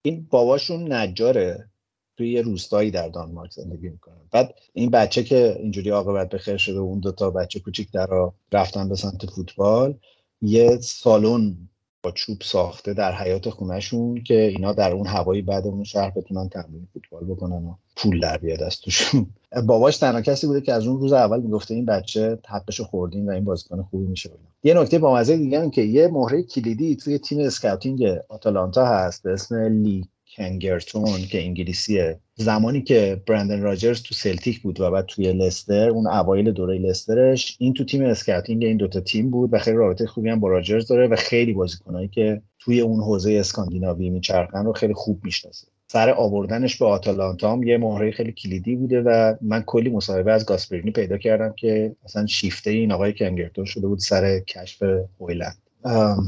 این 0.02 0.26
باباشون 0.30 0.92
نجاره. 0.92 1.68
توی 2.16 2.32
یه 2.32 2.42
روستایی 2.42 2.90
در 2.90 3.08
دانمارک 3.08 3.50
زندگی 3.50 3.88
می‌کنه. 3.88 4.14
بعد 4.30 4.54
این 4.72 4.90
بچه 4.90 5.24
که 5.24 5.56
اینجوری 5.60 5.90
عاقبت 5.90 6.28
به 6.28 6.38
خیر 6.38 6.56
شده 6.56 6.78
و 6.80 6.82
اون 6.82 7.00
دوتا 7.00 7.30
بچه 7.30 7.60
کوچیک 7.60 7.92
در 7.92 8.08
رفتن 8.52 8.88
به 8.88 8.96
سمت 8.96 9.26
فوتبال 9.26 9.94
یه 10.40 10.78
سالن 10.80 11.56
با 12.02 12.12
چوب 12.12 12.42
ساخته 12.42 12.94
در 12.94 13.12
حیات 13.12 13.50
خونهشون 13.50 14.22
که 14.22 14.40
اینا 14.40 14.72
در 14.72 14.92
اون 14.92 15.06
هوایی 15.06 15.42
بعد 15.42 15.66
اون 15.66 15.84
شهر 15.84 16.10
بتونن 16.10 16.48
تمرین 16.48 16.88
فوتبال 16.92 17.24
بکنن 17.24 17.64
و 17.64 17.74
پول 17.96 18.20
در 18.20 18.36
بیاد 18.38 18.62
از 18.62 18.80
توشون 18.80 19.26
باباش 19.66 19.96
تنها 19.96 20.20
کسی 20.20 20.46
بوده 20.46 20.60
که 20.60 20.72
از 20.72 20.86
اون 20.86 21.00
روز 21.00 21.12
اول 21.12 21.40
می‌گفته 21.40 21.74
این 21.74 21.84
بچه 21.84 22.38
حقشو 22.48 22.84
خوردین 22.84 23.28
و 23.28 23.32
این 23.32 23.44
بازیکن 23.44 23.82
خوبی 23.82 24.06
میشه. 24.06 24.30
یه 24.62 24.74
نکته 24.74 24.98
با 24.98 25.14
مزه 25.14 25.36
دیگه 25.36 25.60
هم 25.60 25.70
که 25.70 25.82
یه 25.82 26.08
مهره 26.08 26.42
کلیدی 26.42 26.96
توی 26.96 27.18
تیم 27.18 27.38
scouting 27.40 28.04
آتالانتا 28.28 28.86
هست 28.86 29.22
به 29.22 29.32
اسم 29.32 29.54
لی 29.54 30.08
کنگرتون 30.36 31.18
که 31.30 31.42
انگلیسیه. 31.42 32.18
زمانی 32.34 32.82
که 32.82 33.22
برندن 33.26 33.60
راجرز 33.60 34.02
تو 34.02 34.14
سلتیک 34.14 34.60
بود 34.60 34.80
و 34.80 34.90
بعد 34.90 35.06
توی 35.06 35.32
لستر 35.32 35.88
اون 35.88 36.06
اوایل 36.06 36.52
دوره 36.52 36.78
لسترش 36.78 37.56
این 37.60 37.74
تو 37.74 37.84
تیم 37.84 38.04
scouting 38.04 38.64
این 38.64 38.76
دوتا 38.76 39.00
تیم 39.00 39.30
بود 39.30 39.54
و 39.54 39.58
خیلی 39.58 39.76
رابطه 39.76 40.06
خوبی 40.06 40.30
هم 40.30 40.40
با 40.40 40.48
راجرز 40.48 40.86
داره 40.86 41.08
و 41.08 41.16
خیلی 41.16 41.52
بازیکنایی 41.52 42.08
که 42.08 42.42
توی 42.58 42.80
اون 42.80 43.00
حوزه 43.00 43.32
اسکاندیناوی 43.32 44.10
میچرخن 44.10 44.64
رو 44.64 44.72
خیلی 44.72 44.94
خوب 44.94 45.24
می‌شناسه. 45.24 45.66
سر 45.88 46.10
آوردنش 46.10 46.76
به 46.76 46.86
آتالانتا 46.86 47.52
هم 47.52 47.62
یه 47.62 47.78
مهره 47.78 48.10
خیلی 48.10 48.32
کلیدی 48.32 48.76
بوده 48.76 49.00
و 49.00 49.34
من 49.40 49.62
کلی 49.62 49.90
مصاحبه 49.90 50.32
از 50.32 50.46
گاسپرینی 50.46 50.90
پیدا 50.90 51.18
کردم 51.18 51.52
که 51.56 51.96
مثلا 52.04 52.26
شیفته 52.26 52.70
این 52.70 52.92
آقای 52.92 53.12
کنگرتون 53.12 53.66
شده 53.66 53.86
بود 53.86 53.98
سر 53.98 54.40
کشف 54.40 54.82
هویلند. 55.20 55.65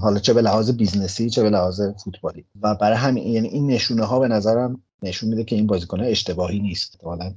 حالا 0.03 0.19
چه 0.19 0.35
به 0.35 0.43
لحاظ 0.43 0.71
business 0.71 1.24
ی 1.24 1.31
چه 1.31 1.43
به 1.43 1.51
لحاظ 1.51 1.83
فوتبالی. 2.05 2.45
و 2.63 2.75
برای 2.75 2.97
همین 2.97 3.27
یعنی 3.27 3.49
این 3.49 3.67
نشونه 3.67 4.05
ها 4.05 4.19
به 4.19 4.29
نظرم 4.29 4.83
نشون 5.03 5.29
میده 5.29 5.45
که 5.45 5.57
این 5.57 5.67
بازیکن 5.67 6.01
اشتباهی 6.01 6.61
نیست. 6.61 7.01
حالا 7.05 7.33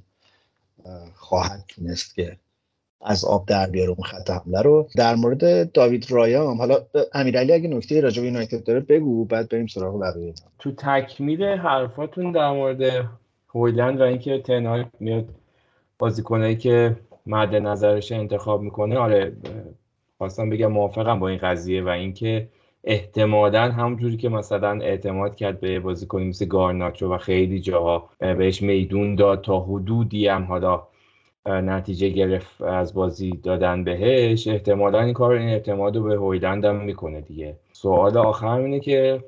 خواهد 1.15 1.63
تونست 1.67 2.15
که 2.15 2.37
از 3.01 3.25
آب 3.25 3.45
در 3.45 3.69
بیاره 3.69 3.89
اون 3.89 4.03
خط 4.03 4.29
حمله 4.29 4.61
رو. 4.61 4.87
در 4.95 5.15
مورد 5.15 5.71
داوید 5.71 6.11
رایام 6.11 6.57
حالا 6.57 6.77
امیرعلی 7.13 7.53
اگه 7.53 7.67
نکته 7.67 8.01
راجع 8.01 8.21
به 8.21 8.27
یونایتد 8.27 8.63
داره 8.63 8.79
بگو 8.79 9.25
بعد 9.25 9.49
بریم 9.49 9.67
سراغ 9.67 10.01
بقیه. 10.01 10.33
تو 10.59 10.71
تکمیل 10.71 11.43
حرفاتون 11.43 12.31
در 12.31 12.51
مورد 12.51 13.05
هویلند 13.55 13.99
و 13.99 14.03
اینکه 14.03 14.41
تنهای 14.45 14.85
میاد 14.99 15.25
بازیکنایی 15.99 16.55
که 16.55 16.95
مد 17.25 17.55
نظرش 17.55 18.11
انتخاب 18.11 18.61
می‌کنه 18.61 18.97
آره 18.97 19.33
خواستم 20.21 20.49
بگم 20.49 20.71
موافقم 20.71 21.19
با 21.19 21.27
این 21.27 21.37
قضیه 21.37 21.83
و 21.83 21.87
اینکه 21.87 22.47
احتمالا 22.83 23.71
همونجوری 23.71 24.17
که 24.17 24.29
مثلا 24.29 24.79
اعتماد 24.81 25.35
کرد 25.35 25.59
به 25.59 25.79
بازیکنی 25.79 26.25
مثل 26.25 26.45
گارناچو 26.45 27.13
و 27.13 27.17
خیلی 27.17 27.59
جاها 27.59 28.09
بهش 28.19 28.61
میدون 28.61 29.15
داد 29.15 29.41
تا 29.41 29.59
حدودی 29.59 30.27
هم 30.27 30.43
حالا 30.43 30.83
نتیجه 31.45 32.09
گرفت 32.09 32.61
از 32.61 32.93
بازی 32.93 33.31
دادن 33.43 33.83
بهش 33.83 34.47
احتمالا 34.47 35.01
این 35.01 35.13
کار 35.13 35.31
این 35.31 35.49
اعتماد 35.49 35.97
رو 35.97 36.03
به 36.03 36.15
هویلند 36.15 36.65
هم 36.65 36.75
می‌کنه 36.75 37.21
دیگه. 37.21 37.55
سوال 37.73 38.17
آخر 38.17 38.59
اینه 38.59 38.79
که 38.79 39.23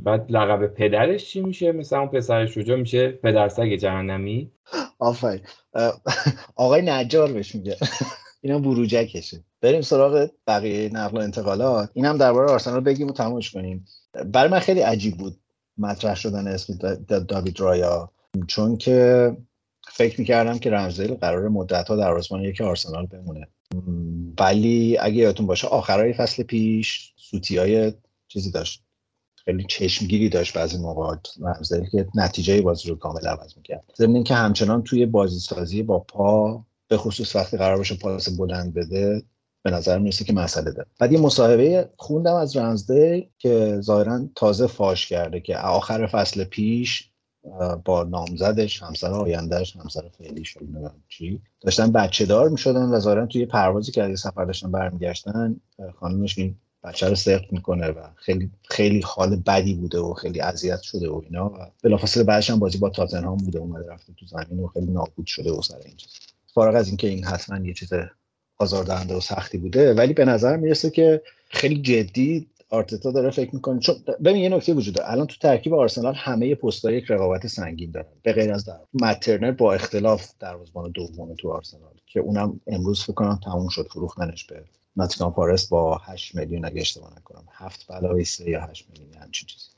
بعد 0.00 0.26
لقب 0.28 0.66
پدرش 0.66 1.24
چی 1.24 1.40
میشه؟ 1.40 1.72
مثلا 1.72 2.00
اون 2.00 2.08
پسر 2.08 2.46
شجا 2.46 2.76
میشه 2.76 3.08
پدرسگ 3.08 3.74
جهنمی؟ 3.74 4.50
آفرین. 4.98 5.40
آقای 6.56 6.82
نجار 6.82 7.32
بهش 7.32 7.54
میگه. 7.54 7.76
اینا 8.46 8.58
بروجکشه 8.58 9.44
بریم 9.60 9.80
سراغ 9.80 10.28
بقیه 10.46 10.90
نقل 10.92 11.18
و 11.18 11.20
انتقالات. 11.20 11.90
اینم 11.94 12.16
درباره 12.16 12.52
آرسنال 12.52 12.80
بگیم 12.80 13.08
و 13.08 13.12
تمومش 13.12 13.50
کنیم. 13.50 13.86
برای 14.32 14.50
من 14.50 14.58
خیلی 14.58 14.80
عجیب 14.80 15.16
بود 15.16 15.36
مطرح 15.78 16.14
شدن 16.14 16.48
اسم 16.48 16.74
داوید 17.28 17.60
رایا 17.60 18.10
چون 18.46 18.76
که 18.76 19.36
فکر 19.92 20.20
می‌کردم 20.20 20.58
که 20.58 20.70
رمزیل 20.70 21.14
قرار 21.14 21.48
مدت 21.48 21.88
ها 21.88 21.96
در 21.96 22.12
آسمان 22.12 22.42
یک 22.42 22.60
آرسنال 22.60 23.06
بمونه. 23.06 23.48
ولی 24.40 24.98
اگه 25.00 25.16
یادتون 25.16 25.46
باشه 25.46 25.66
آخرای 25.66 26.12
فصل 26.12 26.42
پیش 26.42 27.14
سوتی 27.16 27.58
های 27.58 27.92
چیزی 28.28 28.50
داشت. 28.50 28.82
خیلی 29.44 29.64
چشمگیری 29.68 30.28
داشت 30.28 30.58
بعضی 30.58 30.78
موقعات 30.78 31.28
رمزیل 31.40 31.88
که 31.92 32.06
نتیجه 32.14 32.62
بازی 32.62 32.88
رو 32.88 32.96
کامل 32.96 33.26
عوض 33.26 33.56
می‌کرد. 33.56 33.84
ضمن 33.96 34.22
که 34.22 34.34
همچنان 34.34 34.82
توی 34.82 35.06
بازی 35.06 35.38
سازی 35.38 35.82
با 35.82 35.98
پا 35.98 36.64
به 36.88 36.96
خصوص 36.96 37.36
وقتی 37.36 37.56
قرار 37.56 37.76
باشه 37.76 37.94
پاس 37.94 38.28
بلند 38.28 38.74
بده 38.74 39.22
به 39.62 39.70
نظر 39.70 39.98
می‌رسه 39.98 40.24
که 40.24 40.32
مسئله 40.32 40.70
داره. 40.70 40.88
بعد 40.98 41.12
یه 41.12 41.20
مصاحبه 41.20 41.90
خوندم 41.96 42.34
از 42.34 42.56
رنزده 42.56 43.28
که 43.38 43.80
ظاهرا 43.80 44.20
تازه 44.34 44.66
فاش 44.66 45.06
کرده 45.06 45.40
که 45.40 45.56
آخر 45.58 46.06
فصل 46.06 46.44
پیش 46.44 47.10
با 47.84 48.04
نامزدش 48.04 48.82
همسر 48.82 49.12
آیندهش 49.12 49.76
همسر 49.76 50.08
فعلیش 50.18 50.58
چی. 51.08 51.40
داشتن 51.60 51.92
بچه 51.92 52.26
دار 52.26 52.48
می‌شدن 52.48 52.82
و 52.82 53.00
ظاهرا 53.00 53.26
توی 53.26 53.46
پروازی 53.46 53.92
که 53.92 54.02
از 54.02 54.20
سفر 54.20 54.44
داشتن 54.44 54.70
برمیگشتن 54.70 55.60
خانمش 56.00 56.38
این 56.38 56.56
بچه 56.84 57.08
رو 57.08 57.14
سخت 57.14 57.52
می‌کنه 57.52 57.86
و 57.86 58.00
خیلی 58.16 58.50
خیلی 58.64 59.00
حال 59.04 59.36
بدی 59.36 59.74
بوده 59.74 59.98
و 59.98 60.14
خیلی 60.14 60.40
اذیت 60.40 60.80
شده 60.82 61.10
و 61.10 61.22
اینا 61.24 61.46
و 61.46 61.58
بلافاصله 61.82 62.24
بعدش 62.24 62.50
هم 62.50 62.58
بازی 62.58 62.78
با 62.78 62.90
تاتنهام 62.90 63.36
بوده 63.36 63.58
اومده 63.58 63.92
رفته 63.92 64.12
تو 64.12 64.26
زمین 64.26 64.60
و 64.60 64.66
خیلی 64.66 64.92
نابود 64.92 65.26
شده 65.26 65.52
و 65.52 65.62
سر 65.62 65.78
این 65.84 65.96
چیز 65.96 66.12
فارغ 66.56 66.74
از 66.74 66.88
اینکه 66.88 67.08
این 67.08 67.24
حتما 67.24 67.66
یه 67.66 67.74
چیز 67.74 67.92
آزاردهنده 68.58 69.14
و 69.14 69.20
سختی 69.20 69.58
بوده 69.58 69.94
ولی 69.94 70.12
به 70.12 70.24
نظر 70.24 70.56
می‌رسه 70.56 70.90
که 70.90 71.22
خیلی 71.48 71.82
جدی 71.82 72.46
آرتتا 72.70 73.10
داره 73.10 73.30
فکر 73.30 73.54
می‌کنه. 73.54 73.80
چون 73.80 73.96
ببین 74.24 74.36
یه 74.36 74.48
نکته 74.48 74.74
وجود 74.74 74.94
داره. 74.94 75.10
الان 75.10 75.26
تو 75.26 75.34
ترکیب 75.40 75.74
آرسنال 75.74 76.14
همه 76.14 76.54
پست‌ها 76.54 76.90
یک 76.90 77.10
رقابت 77.10 77.46
سنگین 77.46 77.90
دارن. 77.90 78.06
به 78.22 78.32
غیر 78.32 78.52
از 78.52 78.64
در 78.64 78.78
مترنر 78.94 79.52
با 79.52 79.74
اختلاف 79.74 80.30
دروازه‌بان 80.40 80.90
دوم 80.90 81.34
تو 81.34 81.52
آرسنال 81.52 81.94
که 82.06 82.20
اونم 82.20 82.60
امروز 82.66 83.02
فکر 83.02 83.12
کنم 83.12 83.40
تموم 83.44 83.68
شد 83.68 83.88
فروختنش 83.90 84.44
به 84.44 84.64
ناتینگهام 84.96 85.32
فارست 85.32 85.70
با 85.70 86.00
8 86.04 86.34
میلیون 86.34 86.64
اگه 86.64 86.80
اشتباه 86.80 87.12
نکنم. 87.16 87.44
7 87.52 87.90
علاوه 87.90 88.24
3 88.24 88.50
یا 88.50 88.60
8 88.60 88.86
میلیون 88.90 89.22
همچین 89.22 89.48
چیزی. 89.48 89.68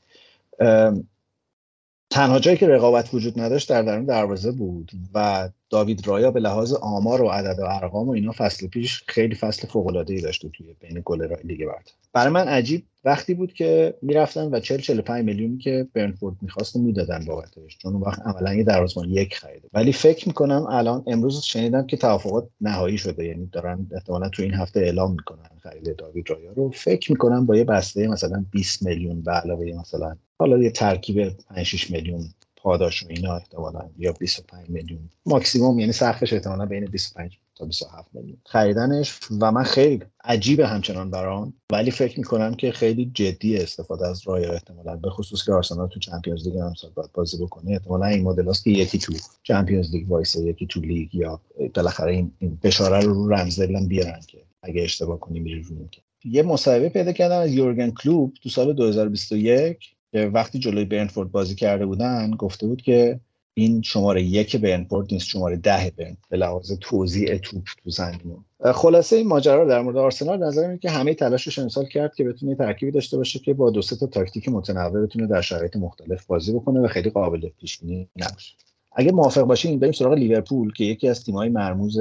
تنها 2.09 2.39
جایی 2.39 2.57
که 2.57 2.67
رقابت 2.67 3.13
وجود 3.13 3.39
نداشت 3.39 3.69
در 3.69 3.81
درون 3.81 4.05
دروازه 4.05 4.51
بود 4.51 4.91
و 5.13 5.49
داوید 5.69 6.07
رایا 6.07 6.31
به 6.31 6.39
لحاظ 6.39 6.73
آمار 6.73 7.21
و 7.21 7.27
عدد 7.27 7.59
و 7.59 7.63
ارقام 7.63 8.07
و 8.07 8.11
اینا 8.11 8.31
فصل 8.31 8.67
پیش 8.67 9.03
خیلی 9.07 9.35
فصل 9.35 9.67
فوق 9.67 9.87
العاده 9.87 10.13
ای 10.13 10.21
داشت 10.21 10.45
توی 10.47 10.75
بین 10.79 11.01
گلرهای 11.05 11.43
لیگ 11.43 11.65
برتر 11.65 11.93
برای 12.13 12.33
من 12.33 12.47
عجیب 12.47 12.85
وقتی 13.05 13.33
بود 13.33 13.53
که 13.53 13.93
می‌رفتن 14.01 14.49
و 14.51 14.59
40 14.59 14.79
45 14.79 15.25
میلیونی 15.25 15.57
که 15.57 15.87
برنفورد 15.93 16.35
می‌خواست 16.41 16.75
می‌دادن 16.75 17.25
بابتش 17.25 17.77
چون 17.77 17.93
اون 17.93 18.01
وقت 18.01 18.21
عملا 18.21 18.53
یه 18.53 18.63
دروازه‌بان 18.63 19.09
یک 19.09 19.35
خریده. 19.35 19.69
ولی 19.73 19.93
فکر 19.93 20.27
می‌کنم 20.27 20.65
الان 20.69 21.03
امروز 21.07 21.41
شنیدم 21.41 21.87
که 21.87 21.97
توافقات 21.97 22.49
نهایی 22.61 22.97
شده. 22.97 23.25
یعنی 23.25 23.49
دارن 23.51 23.87
احتمالا 23.91 24.29
تو 24.29 24.43
این 24.43 24.53
هفته 24.53 24.79
اعلام 24.79 25.11
می‌کنن 25.11 25.49
خرید 25.63 25.95
داوید 25.95 26.29
رایا 26.29 26.51
رو. 26.51 26.71
فکر 26.71 27.11
می‌کنم 27.11 27.45
با 27.45 27.55
یه 27.55 27.63
بسته 27.63 28.07
مثلا 28.07 28.45
20 28.51 28.83
میلیون 28.83 29.21
به 29.21 29.31
علاوه 29.31 29.65
مثلا 29.79 30.15
حالا 30.39 30.57
یه 30.57 30.71
ترکیب 30.71 31.29
5 31.29 31.65
6 31.65 31.91
میلیون 31.91 32.29
پاداش 32.61 33.03
و 33.03 33.05
اینا 33.09 33.35
احتمالا 33.35 33.89
یا 33.97 34.11
25 34.11 34.69
میلیون. 34.69 35.09
ماکسیموم 35.25 35.79
یعنی 35.79 35.91
سقفش 35.91 36.33
احتمالا 36.33 36.65
بین 36.65 36.85
25 36.85 37.39
تا 37.55 37.65
27 37.65 38.09
میلیون. 38.13 38.37
خریدنش 38.45 39.19
و 39.39 39.51
من 39.51 39.63
خیلی 39.63 40.03
عجیبه 40.23 40.67
همچنان 40.67 41.11
برام 41.11 41.53
ولی 41.71 41.91
فکر 41.91 42.19
می‌کنم 42.19 42.53
که 42.53 42.71
خیلی 42.71 43.11
جدی 43.13 43.57
استفاده 43.57 44.07
از 44.07 44.21
رایا 44.27 44.53
احتمالا 44.53 44.95
به 44.95 45.09
خصوص 45.09 45.45
که 45.45 45.53
آرسنال 45.53 45.87
تو 45.87 45.99
Champions 45.99 46.47
League 46.47 46.57
هم 46.57 46.73
باید 46.95 47.11
بازی 47.13 47.37
بکنه 47.37 47.71
احتمالا 47.71 48.05
این 48.05 48.23
مدل 48.23 48.45
هاست 48.45 48.63
که 48.63 48.69
یکی 48.69 48.97
تو 48.97 49.13
Champions 49.43 49.91
League 49.91 50.11
وایسه 50.11 50.43
یکی 50.43 50.67
تو 50.67 50.79
لیگ 50.79 51.15
یا 51.15 51.41
بالاخره 51.75 52.11
این, 52.11 52.59
بشاره 52.63 52.99
رو 52.99 53.13
رو 53.13 53.87
بیارن 53.87 54.19
که 54.27 54.37
اگه 54.61 54.83
اشتباه 54.83 55.19
کنیم 55.19 55.43
میری 55.43 55.65
که. 55.91 56.01
یه 56.23 56.43
مصاحبه 56.43 56.89
پیدا 56.89 57.11
کردم 57.11 57.39
از 57.39 57.53
یورگن 57.53 57.91
کلوب 57.91 58.33
تو 58.43 58.49
سال 58.49 58.73
2021 58.73 59.95
که 60.11 60.25
وقتی 60.33 60.59
جلوی 60.59 60.85
برنتفورد 60.85 61.31
بازی 61.31 61.55
کرده 61.55 61.85
بودن 61.85 62.31
گفته 62.31 62.67
بود 62.67 62.81
که 62.81 63.19
این 63.53 63.81
شماره 63.81 64.23
یک 64.23 64.55
برنفورد 64.55 65.13
نیست 65.13 65.27
شماره 65.27 65.57
ده 65.57 65.93
برن 65.97 66.17
به 66.29 66.37
لحاظ 66.37 66.71
توزیع 66.81 67.37
توپ 67.37 67.63
تو 67.83 67.89
زمین. 67.89 68.43
خلاصه 68.73 69.15
این 69.15 69.27
ماجرا 69.27 69.65
در 69.65 69.81
مورد 69.81 69.97
آرسنال 69.97 70.43
نظر 70.43 70.67
میاد 70.67 70.79
که 70.79 70.89
همه 70.89 71.13
تلاشش 71.13 71.59
امسال 71.59 71.85
کرد 71.85 72.15
که 72.15 72.23
بتونه 72.23 72.55
ترکیبی 72.55 72.91
داشته 72.91 73.17
باشه 73.17 73.39
که 73.39 73.53
با 73.53 73.69
دو 73.69 73.81
تا 73.81 74.07
تاکتیک 74.07 74.49
متنوع 74.49 75.05
بتونه 75.05 75.27
در 75.27 75.41
شرایط 75.41 75.75
مختلف 75.75 76.25
بازی 76.25 76.53
بکنه 76.53 76.79
و 76.79 76.87
خیلی 76.87 77.09
قابل 77.09 77.49
پیش 77.49 77.79
بینی 77.79 78.09
نباشه. 78.15 78.55
اگه 78.91 79.11
موافق 79.11 79.41
باشین 79.41 79.79
بریم 79.79 79.91
سراغ 79.91 80.13
لیورپول 80.13 80.73
که 80.73 80.83
یکی 80.83 81.07
از 81.07 81.23
تیم‌های 81.23 81.49
مرموز 81.49 81.97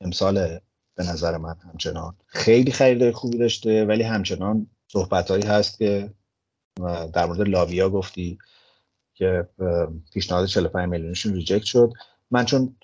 امسال 0.00 0.58
به 0.96 1.04
نظر 1.04 1.36
من 1.36 1.54
همچنان 1.72 2.14
خیلی 2.26 2.72
خرید 2.72 3.10
خوبی 3.10 3.38
داشته 3.38 3.84
ولی 3.84 4.02
همچنان 4.02 4.66
صحبتهایی 4.88 5.44
هست 5.44 5.78
که 5.78 6.10
در 7.12 7.26
مورد 7.26 7.48
لاویا 7.48 7.90
گفتی 7.90 8.38
که 9.14 9.48
پیشنهاد 10.12 10.46
45 10.46 10.88
میلیونشون 10.88 11.34
reject 11.34 11.64
شد. 11.64 11.92
من 12.30 12.44
چون 12.44 12.76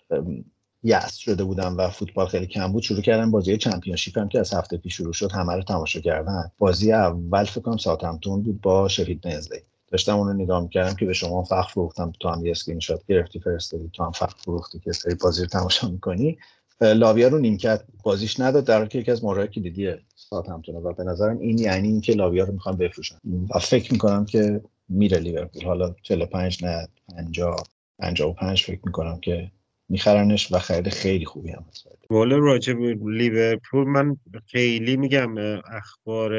یأس 0.83 1.17
شده 1.17 1.45
بودم 1.45 1.77
و 1.79 1.91
فوتبال 1.91 2.27
خیلی 2.27 2.47
کم 2.47 2.73
بود 2.73 2.83
شروع 2.83 3.01
کردم 3.01 3.31
بازی 3.31 3.57
Championship 3.57 4.19
هم 4.19 4.29
که 4.29 4.41
از 4.41 4.55
هفته 4.55 4.77
پیش 4.77 4.97
شروع 4.97 5.13
شد 5.13 5.33
همه 5.33 5.55
رو 5.55 5.63
تماشا 5.63 6.01
کردن. 6.01 6.51
بازی 6.59 6.93
اول 6.93 7.45
فکر 7.45 7.61
کنم 7.61 7.77
ساوثهمپتون 7.77 8.43
بود 8.43 8.61
با 8.61 8.89
شفیلد 8.89 9.29
ونزدی 9.29 9.59
داشتم 9.89 10.17
اون 10.17 10.29
رو 10.29 10.33
نگاه 10.33 10.63
می‌کردم 10.63 10.95
که 10.95 11.07
به 11.07 11.13
شما 11.13 11.43
فخر 11.45 11.69
فروختم 11.73 12.13
تو 12.21 12.29
هم 12.29 12.45
یه 12.45 12.51
اسکرین 12.51 12.81
شات 12.81 13.07
گرفتی 13.07 13.41
فرستادی 13.41 13.91
تو 13.93 14.05
هم 14.05 14.11
فخر 14.11 14.35
فروختی 14.39 14.79
که 14.79 14.93
سری 14.93 15.15
بازی 15.15 15.43
رو 15.43 15.49
تماشا 15.49 15.89
می‌کنی. 15.89 16.39
لاویا 16.81 17.29
رو 17.29 17.39
نیمکت 17.39 17.85
بازیش 18.03 18.41
نداد 18.41 18.67
در 18.67 18.87
که 18.87 18.99
یکی 18.99 19.11
از 19.11 19.25
مهره‌های 19.25 19.49
کلیدی 19.49 19.95
ساوثهمپتون 20.15 20.77
و 20.77 20.93
به 20.93 21.05
نظرم 21.05 21.39
این 21.39 21.59
یعنی 21.59 21.89
اینکه 21.89 22.13
لاویا 22.13 22.45
رو 22.45 22.53
می‌خوان 22.53 22.77
بفروشن. 22.77 23.17
و 23.55 23.59
فکر 23.59 23.93
می‌کنم 23.93 24.25
که 24.25 24.61
میره 24.89 25.19
لیورپول. 25.19 25.65
حالا 25.65 25.95
45 26.03 26.65
نه 26.65 26.89
50 27.17 27.57
55 27.99 28.63
فکر 28.63 28.81
می‌کنم 28.85 29.21
که 29.21 29.51
میخرنش 29.89 30.53
و 30.53 30.59
خرید 30.59 30.89
خیلی 30.89 31.25
خوبی 31.25 31.51
هم 31.51 31.65
هست. 31.69 31.87
والا 32.11 32.39
راجع 32.39 32.73
به 32.73 32.99
لیورپول 33.05 33.87
من 33.87 34.17
خیلی 34.47 34.97
میگم 34.97 35.35
اخبار 35.71 36.33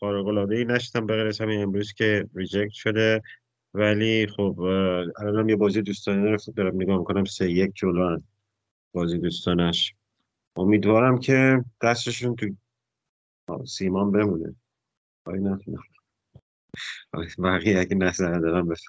خارق 0.00 0.26
العاده 0.26 0.56
ای 0.56 0.64
نشدم 0.64 1.06
به 1.06 1.14
غیر 1.14 1.42
همین 1.42 1.62
امروز 1.62 1.92
که 1.92 2.26
ریجکت 2.34 2.72
شده. 2.72 3.22
ولی 3.74 4.26
خب 4.26 4.60
الان 5.18 5.48
یه 5.48 5.56
بازی 5.56 5.82
دوستانه 5.82 6.30
رو 6.30 6.38
دارم 6.56 6.74
نگاه 6.74 6.98
می‌کنم 6.98 7.24
سه 7.24 7.50
یک 7.50 7.72
جلو 7.74 8.18
بازی 8.92 9.18
دوستانش 9.18 9.94
امیدوارم 10.56 11.18
که 11.18 11.64
دستشون 11.82 12.36
تو 12.36 12.46
سیمان 13.66 14.10
بمونه. 14.12 14.54
آی 15.24 15.38
نتونم 15.38 15.82
بقیه 17.38 17.78
اگه 17.78 17.94
نظر 17.94 18.38
دارم 18.38 18.68
بس. 18.68 18.84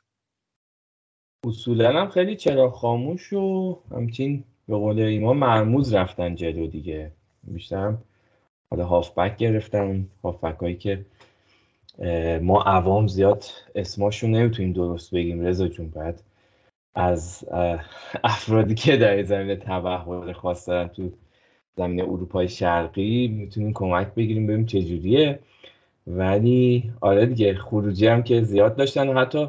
اصولا 1.45 2.01
هم 2.01 2.09
خیلی 2.09 2.35
چرا 2.35 2.69
خاموش 2.69 3.33
و 3.33 3.79
همچین 3.91 4.43
به 4.67 4.75
قول 4.75 4.99
ایمان 4.99 5.37
مرموز 5.37 5.93
رفتن 5.93 6.35
جلو 6.35 6.67
دیگه. 6.67 7.11
بیشتر 7.43 7.97
حالا 8.69 8.85
هافبک 8.85 9.37
گرفتن 9.37 10.07
هافبک 10.23 10.59
هایی 10.59 10.77
که 10.77 11.05
ما 12.41 12.61
عوام 12.61 13.07
زیاد 13.07 13.43
اسماشون 13.75 14.31
نمی‌تونیم 14.31 14.73
درست 14.73 15.15
بگیم 15.15 15.41
رضا 15.41 15.67
جون 15.67 15.89
بعد 15.89 16.23
از 16.95 17.45
افرادی 18.23 18.75
که 18.75 18.97
در 18.97 19.23
زمین 19.23 19.55
تبهر 19.55 20.33
خاص 20.33 20.69
دارن 20.69 20.87
تو 20.87 21.09
زمین 21.77 22.01
اروپای 22.01 22.49
شرقی 22.49 23.27
می‌تونیم 23.27 23.73
کمک 23.73 24.13
بگیریم 24.13 24.47
ببینیم 24.47 24.65
چجوریه 24.65 25.39
ولی 26.07 26.91
آره 27.01 27.25
دیگه 27.25 27.55
خروجی 27.55 28.07
هم 28.07 28.23
که 28.23 28.41
زیاد 28.41 28.75
داشتن 28.75 29.17
حتی 29.17 29.47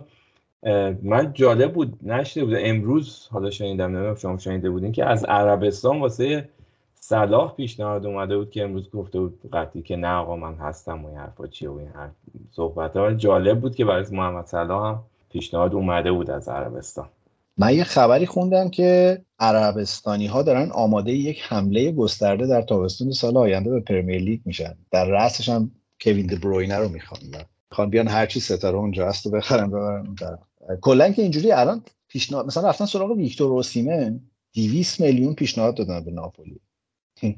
من 1.02 1.32
جالب 1.34 1.72
بود 1.72 1.98
نشده 2.02 2.44
بود 2.44 2.54
امروز 2.58 3.28
حالا 3.30 3.50
شنیدم 3.50 3.90
نمی‌دونم 3.90 4.14
شما 4.14 4.38
شنیده 4.38 4.70
بودین 4.70 4.92
که 4.92 5.04
از 5.04 5.24
عربستان 5.24 6.00
واسه 6.00 6.48
صلاح 6.94 7.54
پیشنهاد 7.54 8.06
اومده 8.06 8.36
بود 8.38 8.50
که 8.50 8.62
امروز 8.64 8.90
گفته 8.90 9.20
بود 9.20 9.50
قطعی 9.52 9.82
که 9.82 9.96
نه 9.96 10.08
آقا 10.08 10.36
من 10.36 10.54
هستم 10.54 11.04
و 11.04 11.08
این 11.08 11.16
حرفا 11.18 11.46
چیه 11.46 11.70
و 11.70 11.78
این 11.78 11.88
حرف 11.88 12.10
صحبت 12.50 12.96
ها 12.96 13.12
جالب 13.12 13.60
بود 13.60 13.74
که 13.74 13.84
برای 13.84 14.04
محمد 14.12 14.46
صلاح 14.46 14.88
هم 14.88 15.02
پیشنهاد 15.32 15.74
اومده 15.74 16.12
بود 16.12 16.30
از 16.30 16.48
عربستان. 16.48 17.08
من 17.56 17.74
یه 17.74 17.84
خبری 17.84 18.26
خوندم 18.26 18.70
که 18.70 19.22
عربستانی 19.38 20.26
ها 20.26 20.42
دارن 20.42 20.70
آماده 20.70 21.12
یک 21.12 21.42
حمله 21.42 21.92
گسترده 21.92 22.46
در 22.46 22.62
تابستون 22.62 23.12
سال 23.12 23.36
آینده 23.36 23.70
به 23.70 23.80
پرمیر 23.80 24.20
لیگ 24.20 24.40
میشن. 24.44 24.74
در 24.90 25.04
رأسش 25.04 25.48
هم 25.48 25.72
کوین 26.00 26.26
دبروینه 26.26 26.76
رو 26.76 26.88
می‌خوان. 26.88 27.20
می‌خوان 27.70 27.90
بیان 27.90 28.08
هرچی 28.08 28.40
ستاره 28.40 28.78
اونجا 28.78 29.08
هست 29.08 29.26
رو 29.26 29.32
بخرن 29.32 29.70
ببرن 29.70 30.16
کلا 30.80 31.12
که 31.12 31.22
اینجوری 31.22 31.52
الان 31.52 31.84
پیشنهاد 32.08 32.46
مثلا 32.46 32.68
رفتن 32.68 32.86
سراغ 32.86 33.10
ویکتور 33.10 33.52
اوسیمن 33.52 34.20
200 34.54 35.00
میلیون 35.00 35.34
پیشنهاد 35.34 35.76
دادن 35.76 36.04
به 36.04 36.10
ناپولی. 36.10 36.60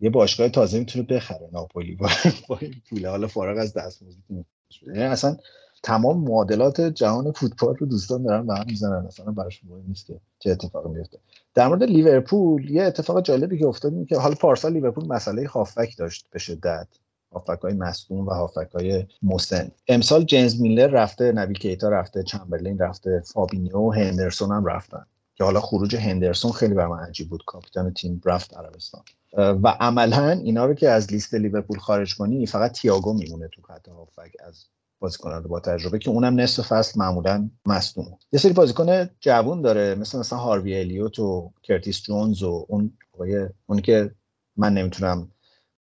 یه 0.00 0.10
باشگاه 0.10 0.48
تازه 0.48 0.78
می‌تونه 0.78 1.04
بخره 1.04 1.48
ناپولی. 1.52 1.94
با, 2.48 2.58
این 2.60 2.82
پول 2.90 3.06
حالا 3.06 3.26
فارغ 3.26 3.58
از 3.58 3.74
دستمزدی 3.74 4.44
یعنی 4.86 5.02
اصلا 5.02 5.36
تمام 5.82 6.20
معادلات 6.20 6.80
جهان 6.80 7.32
فوتبال 7.32 7.74
رو 7.76 7.86
دوستان 7.86 8.22
دارن 8.22 8.46
به 8.46 8.54
هم 8.54 8.64
می‌زنن. 8.66 9.06
اصلا 9.06 9.32
براش 9.32 9.64
مهم 9.64 9.84
نیست 9.88 10.06
که 10.06 10.20
چه 10.38 10.50
اتفاقی 10.50 10.90
میفته 10.90 11.18
در 11.54 11.68
مورد 11.68 11.82
لیورپول 11.82 12.70
یه 12.70 12.82
اتفاق 12.82 13.22
جالبی 13.22 13.58
که 13.58 13.66
افتاد 13.66 13.92
این 13.92 14.06
که 14.06 14.18
حالا 14.18 14.34
پارسال 14.34 14.72
لیورپول 14.72 15.06
مسئله 15.06 15.46
هافبک 15.46 15.96
داشت 15.98 16.26
به 16.30 16.38
شدت. 16.38 16.88
هافبک 17.32 17.58
های 17.62 17.74
مصدوم 17.74 18.26
و 18.26 18.30
هافبک 18.30 18.70
های 18.74 19.06
مسن. 19.22 19.70
امسال 19.88 20.24
جیمز 20.24 20.60
میلنر 20.60 20.86
رفته 20.86 21.32
نبی 21.32 21.54
کیتا 21.54 21.88
رفته 21.88 22.22
چمبرلین 22.22 22.78
رفته 22.78 23.22
فابینیو 23.24 23.90
هندرسون 23.90 24.52
هم 24.52 24.64
رفتن. 24.64 25.06
که 25.34 25.44
حالا 25.44 25.60
خروج 25.60 25.96
هندرسون 25.96 26.52
خیلی 26.52 26.74
بر 26.74 26.86
من 26.86 26.98
عجیب 26.98 27.28
بود. 27.28 27.42
کاپیتان 27.46 27.94
تیم 27.94 28.20
رفت 28.24 28.56
عربستان. 28.56 29.02
و 29.36 29.68
عملا 29.80 30.30
اینا 30.30 30.66
رو 30.66 30.74
که 30.74 30.88
از 30.88 31.12
لیست 31.12 31.34
لیورپول 31.34 31.78
خارج 31.78 32.16
کنی 32.16 32.46
فقط 32.46 32.72
تییاگو 32.72 33.12
میمونه 33.12 33.48
تو 33.48 33.62
خط 33.62 33.88
هافبک 33.88 34.32
از 34.46 34.64
بازیکنان 34.98 35.42
با 35.42 35.60
تجربه 35.60 35.98
که 35.98 36.10
اونم 36.10 36.40
نصف 36.40 36.66
فصل 36.66 37.00
معمولا 37.00 37.50
مصدوم. 37.66 38.18
یه 38.32 38.40
سری 38.40 38.52
بازیکن 38.52 39.10
جوون 39.20 39.62
داره 39.62 39.94
مثل 39.94 40.18
مثلا 40.18 40.38
هاروی 40.38 40.78
الیوت 40.78 41.18
و 41.18 41.52
کرتیس 41.62 42.02
جونز 42.02 42.42
و 42.42 42.66
اون 42.68 42.98
اونی 43.66 43.82
که 43.82 44.14
من 44.56 44.74
نمی‌تونم 44.74 45.32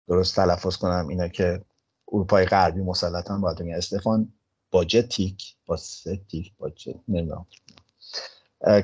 درست 0.09 0.37
تلفظ 0.37 0.77
کنم 0.77 1.09
اینا 1.09 1.29
که 1.29 1.65
اروپای 2.13 2.45
غربی 2.45 2.83
مسلطا 2.83 3.39
باید 3.39 3.63
استفان 3.63 4.33
باجتیک 4.71 5.57
با 5.67 5.77
ستیک 5.77 6.53
باجت 6.59 6.95
نمی‌دونم. 7.09 7.47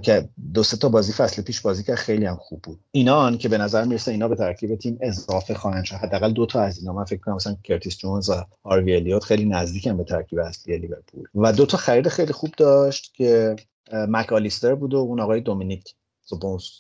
که 0.03 0.29
دو 0.55 0.63
سه 0.63 0.77
تا 0.77 0.89
بازی 0.89 1.13
فصل 1.13 1.43
پیش 1.43 1.61
بازی 1.61 1.83
که 1.83 1.97
خیلی 1.97 2.27
هم 2.27 2.37
خوب 2.37 2.63
بود. 2.63 2.81
اینان 2.91 3.39
که 3.39 3.49
به 3.49 3.59
نظر 3.59 3.85
می‌رسه 3.85 4.11
اینا 4.11 4.29
به 4.29 4.37
ترکیب 4.37 4.77
تیم 4.77 4.99
اضافه 5.01 5.55
خواهند 5.55 5.85
شد. 5.85 5.95
حداقل 5.95 6.33
دو 6.33 6.47
تا 6.47 6.61
از 6.61 6.79
اینا. 6.79 6.93
من 6.93 7.05
فکر 7.05 7.21
کنم 7.21 7.35
مثلا 7.35 7.57
کرتیس 7.65 7.99
جونز 7.99 8.31
و 8.31 8.35
هاروی 8.65 8.97
الیوت 8.97 9.25
خیلی 9.25 9.45
نزدیکن 9.45 9.97
به 9.97 10.05
ترکیب 10.05 10.39
اصلی 10.39 10.79
لیورپول. 10.79 11.25
و 11.35 11.53
دو 11.53 11.67
تا 11.67 11.77
خرید 11.77 12.09
خیلی 12.09 12.33
خوب 12.33 12.51
داشت 12.57 13.15
که 13.15 13.57
مک 13.93 14.33
آلیستر 14.33 14.75
بود 14.75 14.95
و 14.95 14.97
اون 14.97 15.21
آقای 15.21 15.41
دومینیک 15.41 15.95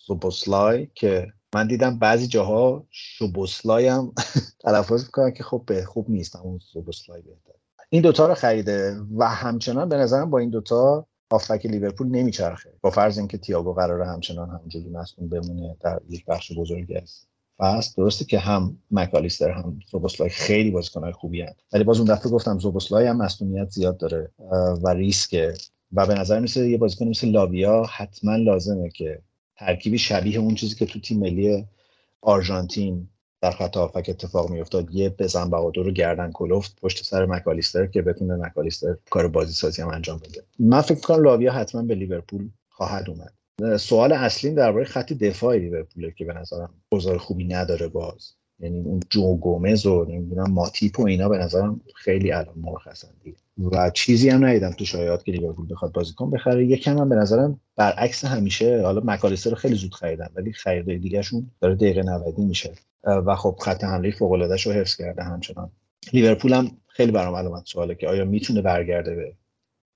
زوبوسلای 0.06 0.88
که 0.94 1.26
من 1.54 1.66
دیدم 1.66 1.98
بعضی 1.98 2.26
جاها 2.26 2.86
شوبوسلای 2.90 3.88
هم 3.88 4.12
تلفظ 4.64 5.04
می‌کنن 5.04 5.32
که 5.32 5.42
خب 5.44 5.84
خوب 5.84 6.10
نیست 6.10 6.36
اون 6.36 6.60
زوبوسلای 6.72 7.22
بهتر 7.22 7.52
این 7.90 8.02
دوتا 8.02 8.26
رو 8.26 8.34
خریده 8.34 9.00
و 9.16 9.28
همچنان 9.28 9.88
به 9.88 9.96
نظرم 9.96 10.30
با 10.30 10.38
این 10.38 10.50
دوتا 10.50 11.06
هافبک 11.32 11.66
لیورپول 11.66 12.08
نمیچرخه. 12.08 12.70
با 12.80 12.90
فرض 12.90 13.18
اینکه 13.18 13.38
تییاگو 13.38 13.72
قراره 13.72 14.06
همچنان 14.06 14.50
همونجوری 14.50 14.88
مصدوم 14.88 15.28
بمونه 15.28 15.76
در 15.80 16.00
یک 16.08 16.24
بخش 16.24 16.52
بزرگی 16.52 16.94
از 16.94 17.26
فصل 17.58 17.92
درسته 17.96 18.24
که 18.24 18.38
هم 18.38 18.78
مکالیستر 18.90 19.50
هم 19.50 19.80
زوبوسلای 19.90 20.30
خیلی 20.30 20.70
بازیکنهای 20.70 21.12
خوبی 21.12 21.42
هست 21.42 21.56
ولی 21.72 21.84
باز 21.84 21.98
اون 21.98 22.14
دفعه 22.14 22.32
گفتم 22.32 22.58
زوبوسلای 22.58 23.06
هم 23.06 23.16
مصدومیت 23.16 23.70
زیاد 23.70 23.96
داره 23.96 24.30
و 24.82 24.88
ریسکه. 24.88 25.54
و 25.92 26.06
به 26.06 26.14
نظر 26.14 26.40
میسه 26.40 26.68
یه 26.68 26.78
بازیکن 26.78 27.08
مثل 27.08 27.28
لاویا 27.28 27.82
حتما 27.82 28.36
لازمه 28.36 28.90
که 28.90 29.22
ترکیبی 29.56 29.98
شبیه 29.98 30.38
اون 30.38 30.54
چیزی 30.54 30.74
که 30.74 30.86
تو 30.86 31.00
تیم 31.00 31.18
ملی 31.18 31.66
آرژانتین 32.20 33.08
در 33.42 33.50
خط 33.50 33.76
هافک 33.76 34.06
اتفاق 34.08 34.50
میافتاد. 34.50 34.94
یه 34.94 35.08
بزن 35.08 35.50
بهادر 35.50 35.82
رو 35.82 35.90
گردن 35.90 36.30
کلفت 36.32 36.80
پشت 36.80 37.04
سر 37.04 37.26
مکالیستر 37.26 37.86
که 37.86 38.02
بتونه 38.02 38.36
مکالیستر 38.36 38.96
کار 39.10 39.28
بازی 39.28 39.52
سازی 39.52 39.82
هم 39.82 39.88
انجام 39.88 40.18
بده. 40.18 40.42
من 40.58 40.80
فکر 40.80 41.00
کنم 41.00 41.22
لاویا 41.22 41.52
حتما 41.52 41.82
به 41.82 41.94
لیورپول 41.94 42.48
خواهد 42.68 43.10
اومد. 43.10 43.32
سوال 43.78 44.12
اصلی 44.12 44.50
درباره 44.50 44.84
خط 44.84 45.12
دفاع 45.12 45.56
لیورپوله 45.56 46.10
که 46.10 46.24
به 46.24 46.32
نظرم 46.32 46.70
گزار 46.92 47.18
خوبی 47.18 47.44
نداره 47.44 47.88
باز. 47.88 48.32
یعنی 48.60 48.80
اون 48.80 49.00
جو 49.10 49.36
گومز 49.36 49.86
و 49.86 50.04
نمی‌دونم 50.04 50.50
ماتیپ 50.50 51.00
و 51.00 51.06
اینا 51.06 51.28
به 51.28 51.38
نظرم 51.38 51.80
خیلی 51.94 52.32
الان 52.32 52.54
مرخصن 52.56 53.08
دیگه. 53.24 53.36
و 53.58 53.90
چیزی 53.90 54.28
هم 54.28 54.44
ندیدم 54.44 54.70
تو 54.70 54.84
شایعات 54.84 55.24
که 55.24 55.32
لیورپول 55.32 55.66
بخواد 55.70 55.92
بازیکن 55.92 56.30
بخره. 56.30 56.66
یکم 56.66 56.98
هم 56.98 57.08
به 57.08 57.16
نظرم 57.16 57.60
برعکس 57.76 58.24
همیشه 58.24 58.82
حالا 58.82 59.02
مکالیستر 59.04 59.50
رو 59.50 59.56
خیلی 59.56 59.74
زود 59.74 59.94
خریدن 59.94 60.28
ولی 60.34 60.52
خریدای 60.52 60.98
دیگهشون 60.98 61.50
داره 61.60 61.74
دقیقه 61.74 62.02
90 62.02 62.38
میشه. 62.38 62.72
و 63.04 63.36
خب 63.36 63.56
خط 63.60 63.84
حمله 63.84 64.10
فوق 64.10 64.34
رو 64.34 64.72
حفظ 64.72 64.96
کرده 64.96 65.22
همچنان. 65.22 65.70
لیورپول 66.12 66.52
هم 66.52 66.70
خیلی 66.88 67.12
برام 67.12 67.34
علامت 67.34 67.66
سواله 67.66 67.94
که 67.94 68.08
آیا 68.08 68.24
می‌تونه 68.24 68.62
برگرده 68.62 69.14
به 69.14 69.32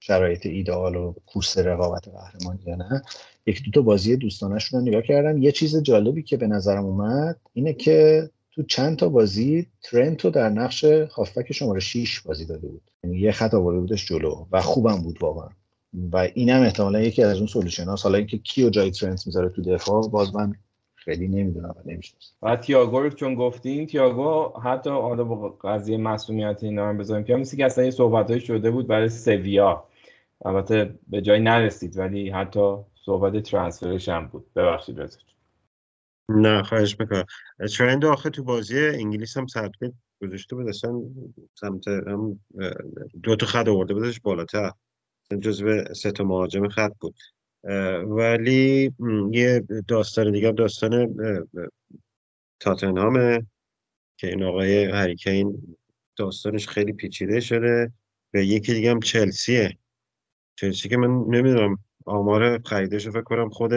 شرایط 0.00 0.46
ایدئال 0.46 0.96
و 0.96 1.14
کورس 1.26 1.58
رقابت 1.58 2.08
قهرمانی 2.08 2.60
یا 2.66 2.74
نه. 2.74 3.02
یک 3.46 3.62
دو 3.64 3.70
تا 3.70 3.82
بازی 3.82 4.16
دوستانش 4.16 4.64
رو 4.64 4.80
نگاه 4.80 5.02
کردم. 5.02 5.42
یه 5.42 5.52
چیز 5.52 5.82
جالبی 5.82 6.22
که 6.22 6.36
به 6.36 6.46
نظرم 6.46 6.84
اومد 6.84 7.40
اینه 7.52 7.72
که 7.72 8.30
تو 8.52 8.62
چند 8.62 8.96
تا 8.96 9.08
بازی 9.08 9.66
ترنت 9.82 10.14
رو 10.14 10.30
در 10.30 10.48
نقش 10.48 10.84
هافبک 10.84 11.52
شماره 11.52 11.80
6 11.80 12.20
بازی 12.20 12.44
داده 12.44 12.68
بود. 12.68 12.90
یعنی 13.04 13.18
یه 13.18 13.32
خط 13.32 13.54
آورده 13.54 13.80
بودش 13.80 14.06
جلو 14.06 14.46
و 14.52 14.60
خوبم 14.60 15.02
بود 15.02 15.22
واقعا. 15.22 15.48
و 16.12 16.16
اینم 16.34 16.62
احتمالا 16.62 17.00
یکی 17.00 17.22
از 17.22 17.38
اون 17.38 17.46
solution 17.46 17.84
هاست 17.84 18.04
حالا 18.04 18.18
اینکه 18.18 18.38
کیو 18.38 18.70
جای 18.70 18.90
ترنت 18.90 19.26
می‌ذاره 19.26 19.48
تو 19.48 19.62
دفاع 19.62 20.08
باز 20.08 20.34
من 20.34 20.54
خیلی 21.06 21.28
نمی‌دونم 21.28 21.68
و 21.68 21.90
نمی‌شناسم 21.90 22.34
و 22.42 22.56
تییاگو 22.56 23.00
رو 23.00 23.10
چون 23.10 23.34
گفتین 23.34 23.86
تییاگو 23.86 24.60
حتی 24.60 24.90
حالا 24.90 25.24
با 25.24 25.48
قضیه 25.48 25.96
مسئولیت 25.96 26.64
اینا 26.64 26.88
هم 26.88 26.98
بذاریم 26.98 27.24
که 27.24 27.36
مثل 27.36 27.56
که 27.56 27.64
اصلا 27.64 27.84
یه 27.84 27.90
صحبتایی 27.90 28.40
شده 28.40 28.70
بود 28.70 28.86
برای 28.86 29.08
سویا. 29.08 29.88
البته 30.44 30.98
به 31.08 31.22
جای 31.22 31.40
نرسید 31.40 31.98
ولی 31.98 32.30
حتی 32.30 32.76
صحبت 33.04 33.42
ترانسفرش 33.42 34.08
هم 34.08 34.26
بود. 34.26 34.46
ببخشید 34.56 35.00
رضا 35.00 35.18
نه 36.28 36.62
خواهش 36.62 37.00
می‌کنم. 37.00 37.24
ترند 37.78 38.04
آخه 38.04 38.30
تو 38.30 38.44
بازی 38.44 38.86
انگلیس 38.86 39.36
هم 39.36 39.46
سبت 39.46 39.72
گذاشته 40.22 40.56
بود 40.56 40.68
اصلا 40.68 41.00
سمت 41.54 41.88
هم 41.88 42.40
دو 43.22 43.36
تا 43.36 43.46
خط 43.46 43.68
آورده 43.68 43.94
بودش 43.94 44.20
بالاتر. 44.20 44.70
جزو 45.40 45.94
سه 45.94 46.12
تا 46.12 46.24
مهاجم 46.24 46.68
خط 46.68 46.92
بود. 47.00 47.14
ولی 48.06 48.92
یه 49.32 49.64
داستان 49.88 50.32
دیگه 50.32 50.52
داستان 50.52 51.14
تاتنهامه 52.60 53.46
که 54.16 54.28
این 54.28 54.42
آقای 54.42 54.84
هریکین 54.84 55.76
داستانش 56.16 56.68
خیلی 56.68 56.92
پیچیده 56.92 57.40
شده. 57.40 57.92
و 58.34 58.38
یکی 58.38 58.74
دیگه 58.74 58.90
هم 58.90 59.00
چلسیه. 59.00 59.78
چلسی 60.56 60.88
که 60.88 60.96
من 60.96 61.36
نمی‌دونم 61.36 61.78
آمار 62.06 62.62
خریدش 62.62 63.08
فکر 63.08 63.22
کنم 63.22 63.50
خود 63.50 63.72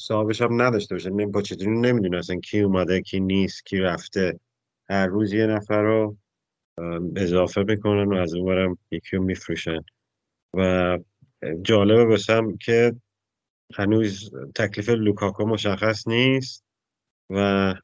صاحبش 0.00 0.42
هم 0.42 0.62
نداشته 0.62 0.94
باشه. 0.94 1.10
با 1.10 1.42
چطوری 1.42 1.70
نمی‌دونه 1.70 2.18
اصلا 2.18 2.36
کی 2.36 2.60
اومده 2.60 3.00
کی 3.00 3.20
نیست 3.20 3.66
کی 3.66 3.78
رفته. 3.78 4.40
هر 4.90 5.06
روز 5.06 5.32
یه 5.32 5.46
نفر 5.46 5.82
رو 5.82 6.16
اضافه 7.16 7.62
می‌کنن 7.62 8.04
و 8.04 8.14
از 8.14 8.34
اونورم 8.34 8.78
یکی 8.90 9.16
رو 9.16 9.22
میفروشن. 9.22 9.84
و 10.54 10.98
جالبه 11.62 12.04
باشم 12.04 12.56
که 12.56 12.96
هنوز 13.74 14.30
تکلیف 14.54 14.88
لوکاکو 14.88 15.46
مشخص 15.46 16.08
نیست 16.08 16.64
و 17.30 17.74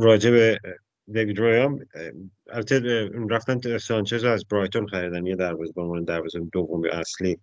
راجع 0.00 0.30
به 0.30 0.60
دیوید 1.06 1.38
روی 1.38 1.56
هم 1.56 1.78
البته 2.50 3.08
رفتن 3.30 3.78
سانچز 3.78 4.24
از 4.24 4.44
برایتون 4.44 4.86
خریدن 4.86 5.26
یه 5.26 5.36
دروازه 5.36 5.72
به 5.72 5.82
عنوان 5.82 6.04
دروازه 6.04 6.40
دومی 6.40 6.88
اصلی. 6.88 7.38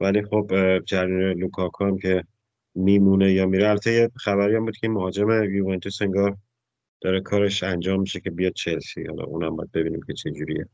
ولی 0.00 0.22
خب 0.22 0.78
جریان 0.84 1.38
لوکاکو 1.38 1.84
هم 1.84 1.98
که 1.98 2.24
میمونه 2.74 3.32
یا 3.32 3.46
میره. 3.46 3.68
البته 3.68 3.92
یه 3.92 4.10
خبری 4.16 4.56
هم 4.56 4.64
بود 4.64 4.76
که 4.76 4.88
مهاجم 4.88 5.54
یوونتوس 5.54 6.02
انگار 6.02 6.36
داره 7.00 7.20
کارش 7.20 7.62
انجام 7.62 8.00
میشه 8.00 8.20
که 8.20 8.30
بیاد 8.30 8.52
چلسی. 8.52 9.04
حالا 9.04 9.24
اونم 9.24 9.56
باید 9.56 9.72
ببینیم 9.72 10.00
که 10.06 10.12
چه 10.12 10.30
جوریه. 10.30 10.68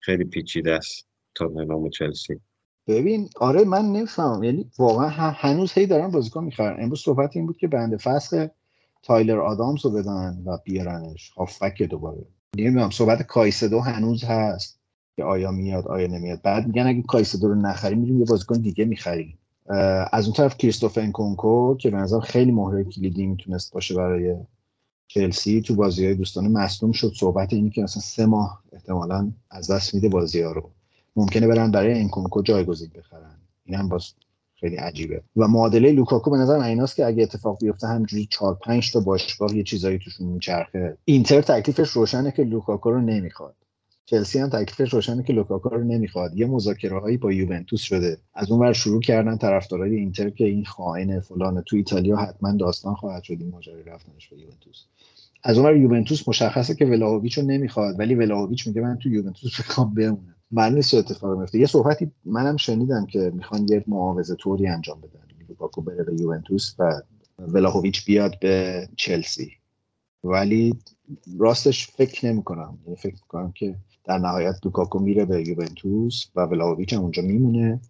خیلی 0.00 0.24
پیچیده 0.24 0.72
است 0.72 1.08
تاتنهام 1.34 1.82
و 1.82 1.90
چلسی. 1.90 2.40
ببین 2.88 3.28
آره 3.40 3.64
من 3.64 3.84
نمی‌فهمم. 3.84 4.42
یعنی 4.44 4.70
واقعا 4.78 5.08
هنوز 5.10 5.72
هی 5.72 5.86
دارن 5.86 6.10
بازیکن 6.10 6.44
می‌خرن. 6.44 6.82
امروز 6.82 7.00
صحبت 7.00 7.36
این 7.36 7.46
بود 7.46 7.56
که 7.56 7.68
بنده 7.68 7.96
فسخ 7.96 8.46
تایلر 9.02 9.40
آدامز 9.40 9.84
رو 9.84 9.90
بدن 9.90 10.42
و 10.46 10.58
بیارنش. 10.64 11.30
هافبک 11.30 11.82
دوباره. 11.82 12.26
نمی‌دونم 12.56 12.90
صحبت 12.90 13.22
کایسدو 13.22 13.80
هنوز 13.80 14.24
هست 14.24 14.80
که 15.16 15.24
آیا 15.24 15.50
میاد 15.50 15.88
آیا 15.88 16.06
نمیاد. 16.06 16.42
بعد 16.42 16.66
میگن 16.66 16.86
اگه 16.86 17.02
کایسدو 17.02 17.48
رو 17.48 17.54
نخریم 17.54 17.98
میریم 17.98 18.18
یه 18.18 18.24
بازیکن 18.24 18.60
دیگه 18.60 18.84
می‌خریم. 18.84 19.38
از 20.12 20.24
اون 20.24 20.32
طرف 20.32 20.58
کریستوف 20.58 20.98
انکونکو 20.98 21.76
که 21.76 21.90
به 21.90 21.96
نظر 21.96 22.20
خیلی 22.20 22.52
مهره 22.52 22.84
کلیدی 22.84 23.26
می‌تونست 23.26 23.72
باشه 23.72 23.94
برای 23.94 24.36
چلسی 25.08 25.62
تو 25.62 25.74
بازی 25.74 26.04
های 26.04 26.14
دوستانه 26.14 26.48
مصدوم 26.48 26.92
شد. 26.92 27.12
صحبت 27.16 27.52
اینی 27.52 27.70
که 27.70 27.82
مثلا 27.82 28.02
سه 28.02 28.26
ماه 28.26 28.62
احتمالا 28.72 29.32
از 29.50 29.70
دست 29.70 29.94
میده 29.94 30.08
بازی 30.08 30.40
ها 30.40 30.52
رو. 30.52 30.70
ممکنه 31.18 31.46
برن 31.46 31.70
برای 31.70 32.00
انکونکو 32.00 32.42
جایگزین 32.42 32.90
بخرن. 32.96 33.36
این 33.64 33.78
هم 33.78 33.88
باز 33.88 34.12
خیلی 34.54 34.76
عجیبه. 34.76 35.22
و 35.36 35.48
معادله 35.48 35.92
لوکاکو 35.92 36.30
به 36.30 36.36
نظر 36.36 36.58
من 36.58 36.64
ایناست 36.64 36.96
که 36.96 37.06
اگه 37.06 37.22
اتفاق 37.22 37.58
بیفته 37.60 37.86
همجوری 37.86 38.28
4 38.30 38.54
5 38.54 38.92
تا 38.92 39.00
باشگاه 39.00 39.56
یه 39.56 39.62
چیزایی 39.62 39.98
توشون 39.98 40.26
میچرخه. 40.26 40.96
اینتر 41.04 41.40
تکلیفش 41.40 41.90
روشنه 41.90 42.32
که 42.32 42.42
لوکاکو 42.42 42.90
رو 42.90 43.00
نمی‌خواد. 43.00 43.54
چلسی 44.06 44.38
هم 44.38 44.48
تکلیفش 44.48 44.94
روشنه 44.94 45.22
که 45.22 45.32
لوکاکو 45.32 45.68
رو 45.68 45.84
نمی‌خواد. 45.84 46.36
یه 46.36 46.46
مذاکره 46.46 47.00
هایی 47.00 47.16
با 47.16 47.32
یوونتوس 47.32 47.80
شده. 47.80 48.18
از 48.34 48.50
اون 48.50 48.60
ور 48.60 48.72
شروع 48.72 49.00
کردن 49.00 49.36
طرفدارای 49.36 49.96
اینتر 49.96 50.30
که 50.30 50.44
این 50.44 50.64
خائن 50.64 51.20
فلان 51.20 51.62
تو 51.62 51.76
ایتالیا 51.76 52.16
حتما 52.16 52.52
داستان 52.52 52.94
خواهد 52.94 53.22
شد 53.22 53.36
این 53.40 53.50
ماجرای 53.50 53.82
رفتنش 53.82 54.28
به 54.28 54.38
یوونتوس. 54.38 54.84
از 55.42 55.58
اون 55.58 55.66
ور 55.66 55.76
یوونتوس 55.76 56.28
مشخصه 56.28 56.74
که 56.74 56.86
ولاهویچ 56.86 57.38
رو 57.38 57.44
نمی‌خواد 57.44 57.98
ولی 57.98 58.14
ولاهویچ 58.14 58.66
میگه 58.66 58.80
من 58.80 58.98
تو 58.98 59.08
یوونتوس 59.08 59.60
بخوام 59.60 59.94
بمونم. 59.94 60.34
معلوم 60.50 60.74
نیست 60.74 60.90
چه 60.90 61.26
میفته. 61.26 61.58
یه 61.58 61.66
صحبتی 61.66 62.10
منم 62.24 62.56
شنیدم 62.56 63.06
که 63.06 63.32
می‌خوان 63.34 63.66
یه 63.68 63.84
معاوضه 63.86 64.34
طوری 64.34 64.66
انجام 64.66 65.00
بدن. 65.00 65.20
لوکاکو 65.48 65.82
بره 65.82 66.04
به 66.04 66.20
یوونتوس 66.20 66.74
و 66.78 67.02
ولاهویچ 67.38 68.04
بیاد 68.04 68.38
به 68.40 68.88
چلسی. 68.96 69.52
ولی 70.24 70.74
راستش 71.38 71.86
فکر 71.86 72.26
نمی 72.26 72.42
کنم 72.42 72.78
یعنی 72.84 72.96
فکر 72.96 73.14
می‌کنم 73.14 73.52
که 73.52 73.74
در 74.04 74.18
نهایت 74.18 74.54
لوکاکو 74.64 74.98
میره 74.98 75.24
به 75.24 75.48
یوونتوس 75.48 76.26
و 76.36 76.40
ولاهویچ 76.40 76.92
هم 76.92 77.00
اونجا 77.00 77.22
میمونه. 77.22 77.80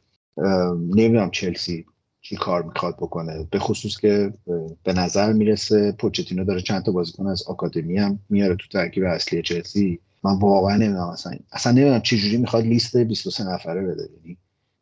نمی‌دونم 0.76 1.30
چلسی 1.30 1.86
چی 2.20 2.36
کار 2.36 2.62
می‌خواد 2.62 2.96
بکنه. 2.96 3.48
به 3.50 3.59
خصوص 3.59 3.96
که 3.96 4.32
به 4.84 4.92
نظر 4.92 5.32
می‌رسه 5.32 5.92
پوچتینو 5.92 6.44
داره 6.44 6.61
چند 6.61 6.84
تا 6.84 6.92
بازیکن 6.92 7.26
از 7.26 7.42
آکادمی 7.46 7.98
هم 7.98 8.18
میاره 8.28 8.56
تو 8.56 8.68
ترکیب 8.72 9.04
اصلی 9.04 9.42
چلسی. 9.42 10.00
من 10.24 10.38
واقعا 10.38 10.76
نمی‌دونم 10.76 11.08
اصلا. 11.08 11.32
اصلا 11.52 11.72
نمی‌دونم 11.72 12.00
چه 12.00 12.16
جوری 12.16 12.36
می‌خواد 12.36 12.64
لیست 12.64 12.96
23 12.96 13.44
نفره 13.44 13.86
بده. 13.86 14.08
یعنی 14.16 14.38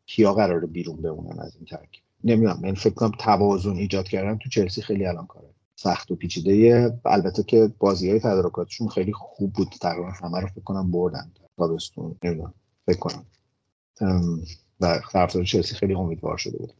کیا 0.06 0.32
قراره 0.32 0.66
بیرون 0.66 1.02
بمونن 1.02 1.40
از 1.40 1.56
این 1.56 1.64
ترکیب؟ 1.64 2.02
نمی‌دونم. 2.24 2.60
من 2.62 2.74
فکر 2.74 2.94
کنم 2.94 3.12
توازن 3.18 3.76
ایجاد 3.76 4.08
کردن 4.08 4.38
تو 4.38 4.48
چلسی 4.48 4.82
خیلی 4.82 5.06
الان 5.06 5.26
کاره. 5.26 5.46
سخت 5.76 6.10
و 6.10 6.16
پیچیده. 6.16 6.92
البته 7.04 7.42
که 7.42 7.72
بازی 7.78 8.10
های 8.10 8.20
تدارکاتشون 8.20 8.88
خیلی 8.88 9.12
خوب 9.12 9.52
بود. 9.52 9.68
تقریبا 9.68 10.10
همه 10.10 10.40
رو 10.40 10.46
فکر 10.46 10.60
کنم 10.60 10.90
بردن. 10.90 11.32
تابستون. 11.56 12.16
نمی‌دونم. 12.24 12.54
فکر 12.86 12.98
کنم. 12.98 13.26
و 14.80 15.00
طرفدار 15.12 15.44
چلسی 15.44 15.74
خیلی 15.74 15.94
امیدوار 15.94 16.36
شده 16.36 16.58
بودن 16.58 16.74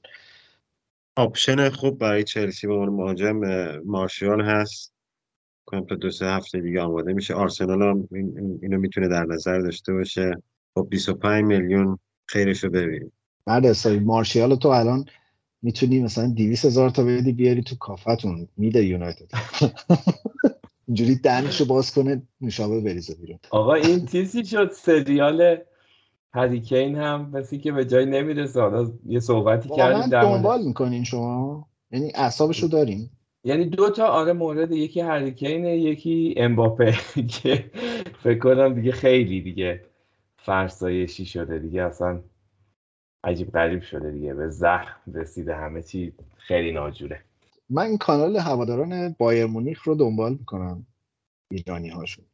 option 1.17 1.71
خوب 1.71 1.99
برای 1.99 2.25
چلسی 2.25 2.67
به 2.67 2.75
عنوان 2.75 2.89
مهاجم 2.89 3.41
مارشال 3.85 4.41
هست. 4.41 4.96
کنم 5.67 5.85
تا 5.85 5.95
دو 5.95 6.11
سه 6.11 6.27
هفته 6.27 6.61
دیگه 6.61 6.81
آماده 6.81 7.13
میشه. 7.13 7.35
آرسنال 7.35 7.83
هم 7.83 8.09
این 8.13 8.59
اینو 8.63 8.79
می‌تونه 8.79 9.09
در 9.09 9.25
نظر 9.25 9.59
داشته 9.59 9.93
باشه. 9.93 10.43
با 10.75 10.83
25 10.83 11.45
میلیون 11.45 11.99
خیرش 12.27 12.65
رو 12.65 12.71
ببینیم. 12.71 13.13
بعد 13.47 13.67
حسابی 13.67 13.99
مارشیال 13.99 14.55
تو 14.55 14.69
الان 14.69 15.05
می‌تونی 15.63 16.03
مثلا 16.03 16.33
200 16.37 16.65
هزار 16.65 16.91
تا 16.91 17.05
بدی 17.05 17.33
بیاری 17.33 17.63
تو 17.63 17.77
کافتون. 17.77 18.49
میده 18.57 18.85
یونایتد. 18.85 19.31
اینجوری 20.89 21.15
دنشو 21.15 21.65
باز 21.65 21.95
کنه 21.95 22.23
نوشابه 22.41 22.81
بریزه 22.81 23.15
بیرون. 23.15 23.39
آقا 23.51 23.75
این 23.75 24.07
تیزی 24.07 24.45
شد. 24.45 24.71
سریال 24.73 25.57
هریکین 26.33 26.97
هم 26.97 27.31
مثل 27.31 27.57
که 27.57 27.73
به 27.73 27.85
جای 27.85 28.07
نمی‌رسه. 28.07 28.61
حالا 28.61 28.93
یه 29.07 29.21
صحبتی 29.21 29.69
کردیم 29.69 30.07
در 30.07 30.21
دنبال 30.21 30.63
می‌کنین 30.63 31.05
شما. 31.05 31.69
یعنی 31.91 32.13
اعصابشو 32.15 32.67
دارین. 32.67 33.11
یعنی 33.47 33.65
دو 33.65 33.91
تا 33.91 34.07
آره 34.07 34.33
مورد 34.33 34.73
یکی 34.73 35.01
هریکینه 35.01 35.77
یکی 35.79 36.35
امباپه 36.37 36.95
که 37.43 37.71
فکر 38.23 38.39
کنم 38.39 38.75
دیگه 38.75 38.93
خیلی 38.93 39.41
دیگه 39.41 39.85
فرسایشی 40.37 41.27
شده 41.27 41.59
دیگه 41.59 41.83
اصلا 41.83 42.23
عجیب 43.25 43.51
غریب 43.51 43.83
شده 43.83 44.11
دیگه. 44.11 44.35
به 44.35 44.49
زخم 44.49 45.13
رسیده 45.15 45.57
همه 45.57 45.83
چی 45.83 46.13
خیلی 46.37 46.73
ناجوره. 46.73 47.23
من 47.71 47.83
این 47.83 47.99
کانال 47.99 48.37
هواداران 48.37 49.17
بایر 49.19 49.47
مونیخ 49.47 49.83
رو 49.83 49.95
دنبال 49.95 50.33
می‌کنم 50.33 50.87
ایرانی 51.51 51.89
هاشون 51.89 52.25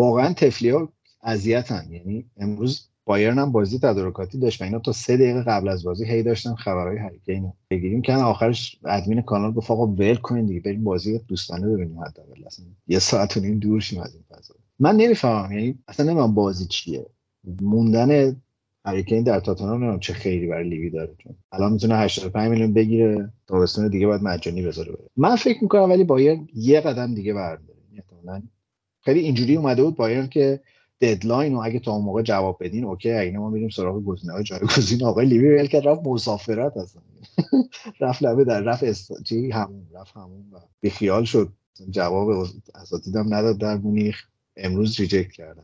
واقعا 0.00 0.32
تفلی 0.32 0.70
ها 0.70 0.92
اذیتن 1.22 1.86
یعنی 1.90 2.30
امروز 2.36 2.91
بایرن 3.04 3.38
هم 3.38 3.52
بازی 3.52 3.78
تدارکاتی 3.78 4.38
داشت 4.38 4.60
و 4.60 4.64
اینا 4.64 4.78
تا 4.78 4.92
سه 4.92 5.16
دقیقه 5.16 5.42
قبل 5.42 5.68
از 5.68 5.84
بازی 5.84 6.04
هی 6.04 6.22
داشتن 6.22 6.54
خبرهای 6.54 6.98
هریکین 6.98 7.52
بگیریم. 7.70 8.02
که 8.02 8.12
آخرش 8.12 8.78
ادمین 8.84 9.22
کانال 9.22 9.52
گفت 9.52 9.70
آقا 9.70 9.86
ول 9.86 10.14
کنین 10.14 10.46
دیگه 10.46 10.60
بریم 10.60 10.84
بازی 10.84 11.18
دوستانه 11.18 11.68
ببینیم 11.68 12.00
حداقل. 12.00 12.46
اصلا 12.46 12.66
یه 12.88 12.98
ساعت 12.98 13.36
و 13.36 13.40
نیم 13.40 13.58
دور 13.58 13.80
شیم 13.80 14.00
از 14.00 14.14
این 14.14 14.24
فضا. 14.30 14.54
من 14.78 14.96
نمی‌فهمم 14.96 15.52
یعنی 15.52 15.78
اصلا 15.88 16.06
نمی‌دونم 16.06 16.34
بازی 16.34 16.66
چیه. 16.66 17.06
موندن 17.60 18.36
هری 18.84 19.00
کین 19.00 19.22
در 19.22 19.40
تاتنهام 19.40 19.76
نمی‌دونم 19.76 20.00
چه 20.00 20.12
خیری 20.12 20.46
برای 20.46 20.68
لیوی 20.68 20.90
داره. 20.90 21.14
چون 21.18 21.34
الان 21.52 21.72
می‌تونه 21.72 21.96
85 21.96 22.50
میلیون 22.50 22.72
بگیره 22.72 23.30
تابستون 23.46 23.88
دیگه 23.88 24.06
باید 24.06 24.22
مجانی 24.22 24.62
بذاره 24.62 24.92
بره. 24.92 25.04
من 25.16 25.36
فکر 25.36 25.58
می‌کنم 25.62 25.90
ولی 25.90 26.04
بایرن 26.04 26.48
یه 26.54 26.80
قدم 26.80 27.14
دیگه 27.14 27.34
برداره 27.34 27.78
احتمالاً 27.96 28.42
خیلی 29.00 29.20
اینجوری 29.20 29.56
اومده 29.56 29.82
بود 29.82 29.96
بایرن 29.96 30.26
که 30.26 30.60
deadline 31.02 31.54
و 31.54 31.58
اگه 31.58 31.78
تا 31.78 31.92
اون 31.92 32.04
موقع 32.04 32.22
جواب 32.22 32.56
بدین 32.60 32.84
OK 32.84 33.12
اگه 33.12 33.38
ما 33.38 33.50
میریم 33.50 33.68
سراغ 33.68 34.04
گزینه 34.04 34.32
های 34.32 34.42
جایگزین 34.42 35.04
آقای 35.04 35.26
لیوی. 35.26 35.58
ول 35.58 35.66
کرد 35.66 35.88
رفت 35.88 36.00
مسافرت 36.06 36.76
اصلا. 36.76 37.02
رفت 38.00 38.22
لبه 38.22 38.44
در 38.44 38.60
رفت 38.60 38.82
است... 38.82 39.22
چی؟ 39.22 39.50
همون 39.50 39.86
رفت 39.94 40.16
همون 40.16 40.44
و 40.52 40.58
بیخیال 40.80 41.24
شد. 41.24 41.48
جواب 41.90 42.46
اساتیدم 42.74 43.34
نداد 43.34 43.58
در 43.58 43.76
مونیخ. 43.76 44.22
امروز 44.56 45.00
ریجکت 45.00 45.32
کردن. 45.32 45.62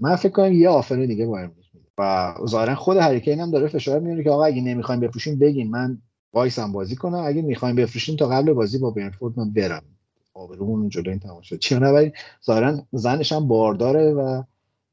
من 0.00 0.16
فکر 0.16 0.32
کنم 0.32 0.52
یه 0.52 0.68
آفر 0.68 1.06
دیگه 1.06 1.26
با 1.26 1.38
امروز 1.38 1.64
میده. 1.74 1.86
و 1.98 2.34
ظاهرا 2.46 2.74
خود 2.74 2.96
هریکین 2.96 3.40
هم 3.40 3.50
داره 3.50 3.68
فشار 3.68 4.00
میاره 4.00 4.24
که 4.24 4.30
آقا 4.30 4.44
اگه 4.44 4.62
نمی‌خوایم 4.62 5.00
بفروشیم 5.00 5.38
بگین 5.38 5.70
من 5.70 5.98
وایسم 6.32 6.72
بازی 6.72 6.96
کنم. 6.96 7.22
اگه 7.26 7.42
می‌خوایم 7.42 7.76
بفروشیم 7.76 8.16
تا 8.16 8.28
قبل 8.28 8.52
بازی 8.52 8.78
با 8.78 8.90
برنفورد 8.90 9.38
من 9.38 9.52
برم. 9.52 9.82
آبرومون 10.34 10.88
جلو 10.88 11.10
این 11.10 11.18
تماشا 11.18 11.56
چی 11.56 11.74
نه 11.74 12.12
ظاهرا 12.46 12.82
زنش 12.92 13.32
هم 13.32 13.48
بارداره 13.48 14.12
و 14.12 14.42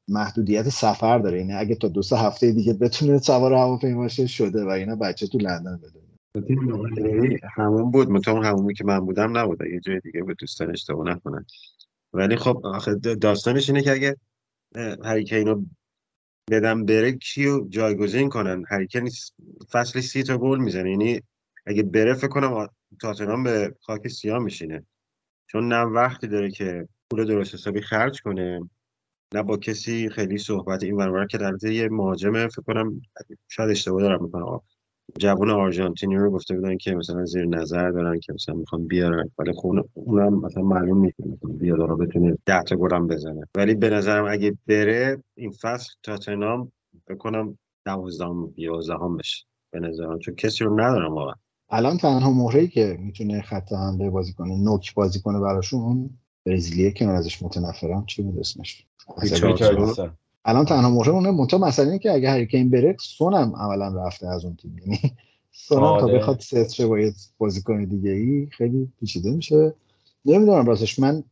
محدودیت 0.08 0.68
سفر 0.68 1.18
داره. 1.18 1.38
یعنی 1.38 1.52
اگه 1.52 1.74
تا 1.74 1.88
دو 1.88 2.02
سه 2.02 2.16
هفته 2.16 2.52
دیگه 2.52 2.72
بتونه 2.72 3.18
سوار 3.18 3.52
هواپیما 3.52 4.08
شده 4.08 4.64
و 4.64 4.68
اینا 4.68 4.96
بچه 4.96 5.26
تو 5.26 5.38
لندن 5.38 5.76
بدونه 5.76 6.12
همون 7.56 7.90
بود. 7.90 8.10
مطمئن 8.10 8.44
همونی 8.44 8.74
که 8.74 8.84
من 8.84 9.00
بودم 9.00 9.38
نبود. 9.38 9.60
یه 9.60 9.80
جای 9.80 10.00
دیگه 10.00 10.22
به 10.22 10.34
دوستان 10.34 10.70
اشتباه 10.70 11.06
نکنن. 11.06 11.46
ولی 12.12 12.36
خب 12.36 12.60
آخه 12.66 12.94
داستانش 12.94 13.70
اینه 13.70 13.82
که 13.82 13.92
اگه 13.92 14.16
هریکین 15.04 15.46
رو 15.46 15.64
بدم 16.50 16.84
بره 16.84 17.12
کیو 17.12 17.68
جایگزین 17.68 18.28
کنن؟ 18.28 18.64
هریکین 18.68 19.10
فصل 19.72 20.00
سی 20.00 20.22
تا 20.22 20.38
گل 20.38 20.58
می‌زنه. 20.58 20.90
یعنی 20.90 21.20
اگه 21.66 21.82
بره 21.82 22.14
فکر 22.14 22.28
کنم 22.28 22.68
تاتنهام 23.00 23.42
به 23.42 23.74
خاک 23.80 24.08
سیاه 24.08 24.38
میشینه. 24.38 24.86
چون 25.46 25.68
نه 25.68 25.82
وقتی 25.82 26.26
داره 26.26 26.50
که 26.50 26.88
پول 27.10 27.24
درست 27.24 27.54
حسابی 27.54 27.80
خرج 27.80 28.22
کنه. 28.22 28.70
نه 29.34 29.42
با 29.42 29.56
کسی 29.56 30.08
خیلی 30.08 30.38
صحبت 30.38 30.82
این 30.82 30.96
ورور 30.96 31.26
که 31.26 31.38
در 31.38 31.64
یه 31.64 31.88
مهاجم 31.88 32.48
فکر 32.48 32.62
کنم 32.62 33.02
شاید 33.48 33.70
اشتباه 33.70 34.02
دارم 34.02 34.24
می‌کنم. 34.24 34.60
جوان 35.18 35.50
آرژانتینی 35.50 36.16
رو 36.16 36.30
گفته 36.30 36.54
بودن 36.54 36.76
که 36.76 36.94
مثلا 36.94 37.24
زیر 37.24 37.44
نظر 37.44 37.90
دارن 37.90 38.20
که 38.20 38.32
مثلا 38.32 38.54
می‌خوان 38.54 38.86
بیارن 38.86 39.30
ولی 39.38 39.52
خب 39.52 39.88
اونم 39.94 40.40
مثلا 40.40 40.62
معلوم 40.62 41.04
نیست 41.04 41.16
بیاد 41.44 41.78
رو 41.78 41.96
بتونه 41.96 42.38
10 42.46 42.62
تا 42.62 42.76
گل 42.76 42.98
بزنه. 42.98 43.48
ولی 43.56 43.74
به 43.74 43.90
نظرم 43.90 44.26
اگه 44.30 44.58
بره 44.66 45.22
این 45.36 45.50
فصل 45.50 45.90
تاتنهام 46.02 46.72
بکنم 47.08 47.58
12 47.86 48.24
11 48.56 48.94
بشه. 49.18 49.44
به 49.72 49.80
نظرم 49.80 50.18
چون 50.18 50.34
کسی 50.34 50.64
رو 50.64 50.80
ندارم 50.80 51.14
واقعا. 51.14 51.34
الان 51.70 51.96
تنها 51.96 52.32
مهره‌ای 52.32 52.68
که 52.68 52.96
می‌تونه 53.00 53.42
خط 53.42 53.72
حمله 53.72 54.10
بازی 54.10 54.32
کنه 54.32 54.58
نوک 54.64 54.94
بازی 54.94 55.20
کنه 55.20 55.40
براشون 55.40 56.10
برزیلیه 56.46 56.90
که 56.90 57.06
من 57.06 57.14
ازش 57.14 57.42
متنفرم 57.42 58.06
چی 58.06 58.22
بود 58.22 58.38
اسمش؟ 58.38 58.86
الان 60.44 60.64
تنها 60.64 60.90
مهره 60.90 61.12
اونه 61.12 61.30
منتها 61.30 61.60
مسئله 61.60 61.86
اینه 61.86 61.98
که 61.98 62.12
اگه 62.12 62.30
هریکین 62.30 62.70
بره 62.70 62.96
سون 63.00 63.34
هم 63.34 63.56
عملا 63.56 64.06
رفته 64.06 64.28
از 64.28 64.44
اون 64.44 64.56
تیم. 64.56 64.78
یعنی 64.78 64.98
سون 65.52 65.78
هم 65.78 65.98
تا 65.98 66.06
آره. 66.06 66.18
بخواد 66.18 66.40
ست 66.40 66.72
شه 66.72 66.86
با 66.86 66.98
یه 66.98 67.12
بازیکن 67.38 67.84
دیگه 67.84 68.10
ای 68.10 68.48
خیلی 68.50 68.92
پیچیده 69.00 69.30
میشه. 69.30 69.74
نمی‌دونم 70.24 70.66
راستش 70.66 70.98
من 70.98 71.24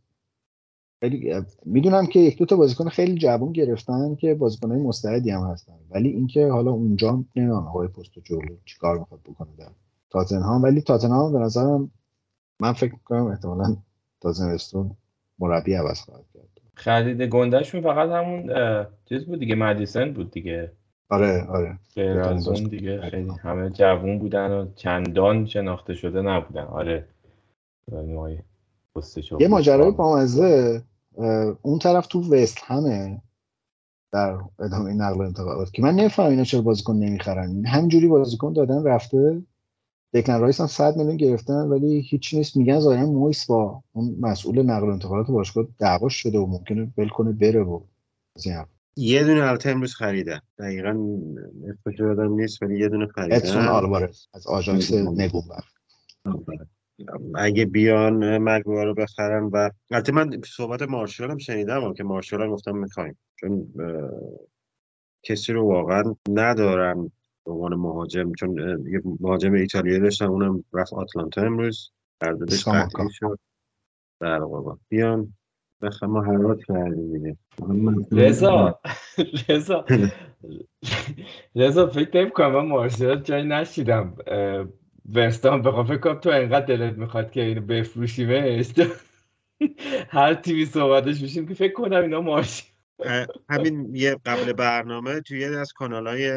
خیلی 1.00 1.34
می‌دونم 1.64 2.06
که 2.06 2.20
یک 2.20 2.38
دو 2.38 2.46
تا 2.46 2.56
بازیکن 2.56 2.88
خیلی 2.88 3.14
جوان 3.14 3.52
گرفتن 3.52 4.14
که 4.14 4.34
بازیکنهای 4.34 4.80
مستعدی 4.80 5.30
هم 5.30 5.42
هستن. 5.42 5.74
ولی 5.90 6.08
اینکه 6.08 6.48
حالا 6.48 6.70
اونجا 6.70 7.24
نمی‌دونم 7.36 7.66
آقای 7.66 7.88
پست 7.88 8.18
جلو 8.24 8.56
چیکار 8.64 8.98
می‌خواد 8.98 9.20
بکنه 9.20 9.48
در 9.58 9.70
تاتنهام. 10.10 10.62
ولی 10.62 10.80
تاتنهام 10.80 11.32
به 11.32 11.38
نظرم 11.38 11.90
من 12.60 12.72
فکر 12.72 12.92
می‌کنم 12.92 13.26
احتمالاً 13.26 13.76
تا 14.20 14.32
زمستون 14.32 14.90
مربی 15.38 15.74
عوض 15.74 16.00
خواهد 16.00 16.24
کرد. 16.34 16.59
خرید 16.81 17.22
گندهشون 17.22 17.81
فقط 17.81 18.09
همون 18.09 18.53
چیز 19.09 19.26
بود 19.26 19.39
دیگه 19.39 19.55
مدیسن 19.55 20.12
بود 20.12 20.31
دیگه. 20.31 20.72
آره 21.11 21.47
آره. 21.47 21.78
غیر 21.95 22.20
از 22.20 22.49
اون 22.49 22.64
دیگه 22.64 23.01
خیلی 23.01 23.31
همه 23.43 23.70
جوون 23.70 24.18
بودن 24.18 24.51
و 24.51 24.66
چندان 24.76 25.47
شناخته 25.47 25.95
شده 25.95 26.22
نبودن. 26.22 26.64
آره. 26.64 27.09
پستشو 28.95 29.39
یه 29.41 29.49
ماجرای 29.49 29.91
بامزه 29.91 30.83
اون 31.62 31.78
طرف 31.78 32.07
تو 32.07 32.35
وست 32.35 32.59
همه 32.64 33.22
در 34.12 34.39
ادامه 34.59 34.93
نقل 34.93 35.18
و 35.18 35.22
انتقالات 35.22 35.72
که 35.72 35.83
من 35.83 35.95
نمی‌فهمم 35.95 36.31
اینا 36.31 36.45
چرا 36.45 36.61
بازیکن 36.61 36.97
نمی‌خرن. 36.97 37.66
همینجوری 37.66 38.09
بازیکن 38.09 38.53
دادن 38.53 38.85
رفته 38.85 39.43
دکلن 40.14 40.40
رایس 40.40 40.61
هم 40.61 40.66
100 40.66 40.96
میلیون 40.96 41.16
گرفتن 41.16 41.68
ولی 41.68 42.00
هیچی 42.00 42.36
نیست. 42.36 42.56
میگن 42.56 42.80
ظاهرا 42.80 43.06
مویس 43.06 43.46
با 43.46 43.82
اون 43.92 44.16
مسئول 44.20 44.62
نقل 44.62 44.88
و 44.88 44.90
انتقالات 44.90 45.26
باشگاه 45.26 45.66
دعواش 45.78 46.14
شده 46.14 46.38
و 46.38 46.46
ممکنه 46.46 46.92
ول 46.98 47.08
کنه 47.08 47.32
بره 47.32 47.62
و. 47.62 47.80
یه 48.96 49.24
دونه 49.24 49.42
البته 49.42 49.70
امروز 49.70 49.94
خریدن. 49.94 50.40
دقیقا 50.58 51.20
اسمش 51.68 51.98
یادم 51.98 52.32
نیست 52.32 52.62
ولی 52.62 52.78
یه 52.78 52.88
دونه 52.88 53.08
ادسون 53.16 53.40
خریدن 53.40 53.68
آلوارز 53.68 54.26
از 54.34 54.46
آژانس 54.46 54.92
نگونبخت 54.92 55.74
اگه 57.34 57.64
بیان 57.64 58.38
مگوار 58.38 58.86
رو 58.86 58.94
بخرن 58.94 59.42
و 59.42 59.70
البته 59.90 60.12
من 60.12 60.40
صحبت 60.56 60.82
مارشال 60.82 61.30
هم 61.30 61.38
شنیدم 61.38 61.94
که 61.94 62.04
مارشال 62.04 62.42
هم 62.42 62.50
گفتم 62.50 62.76
می‌خوایم. 62.76 63.18
چون 63.36 63.66
کسی 65.22 65.52
رو 65.52 65.68
واقعا 65.68 66.16
ندارم 66.28 67.12
به 67.47 67.53
عنوان 67.53 67.74
مهاجم 67.74 68.32
چون 68.32 68.59
یه 68.93 69.03
مهاجم 69.20 69.53
ایتالیایی 69.53 70.01
داشتم 70.01 70.30
اونم 70.30 70.64
رفت 70.72 70.93
آتلانتا 70.93 71.43
امروز. 71.43 71.91
قراردادش. 72.20 72.68
قطعی 72.68 73.11
شد. 73.11 73.38
در 74.20 74.43
واقع. 74.43 74.74
بیان. 74.88 75.34
بخیر 75.82 76.09
ما 76.09 76.22
حرات 76.22 76.59
کردیم 76.68 77.12
دیگه. 77.12 77.36
رضا. 78.12 78.80
رضا. 79.49 79.84
رضا 81.55 81.86
فکر 81.86 82.20
نمی 82.20 82.30
کنم 82.30 82.53
من 82.53 82.66
مارشال 82.66 83.22
جایی 83.22 83.45
نشیدم. 83.45 84.16
ورستان 85.14 85.62
بخوام 85.62 85.86
فکر 85.86 85.99
کنم 85.99 86.14
تو 86.14 86.30
انقدر 86.30 86.66
دلت 86.66 86.99
می‌خواد 86.99 87.30
که 87.30 87.43
اینو 87.43 87.61
بفروشیمش. 87.61 88.72
هر 90.09 90.34
تیوی 90.34 90.66
صحبتش 90.66 91.22
میشیم 91.22 91.47
که 91.47 91.55
فکر 91.55 91.72
کنم 91.72 92.03
اینا 92.03 92.20
مارشال 92.20 92.66
همین 93.49 93.97
یه 93.97 94.16
قبل 94.26 94.53
برنامه 94.53 95.20
توی 95.20 95.41
یه 95.41 95.59
از 95.59 95.72
کانال 95.72 96.07
های 96.07 96.30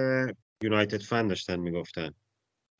یونایتد 0.63 1.01
فن 1.01 1.27
داشتن 1.27 1.59
می‌گفتن. 1.59 2.11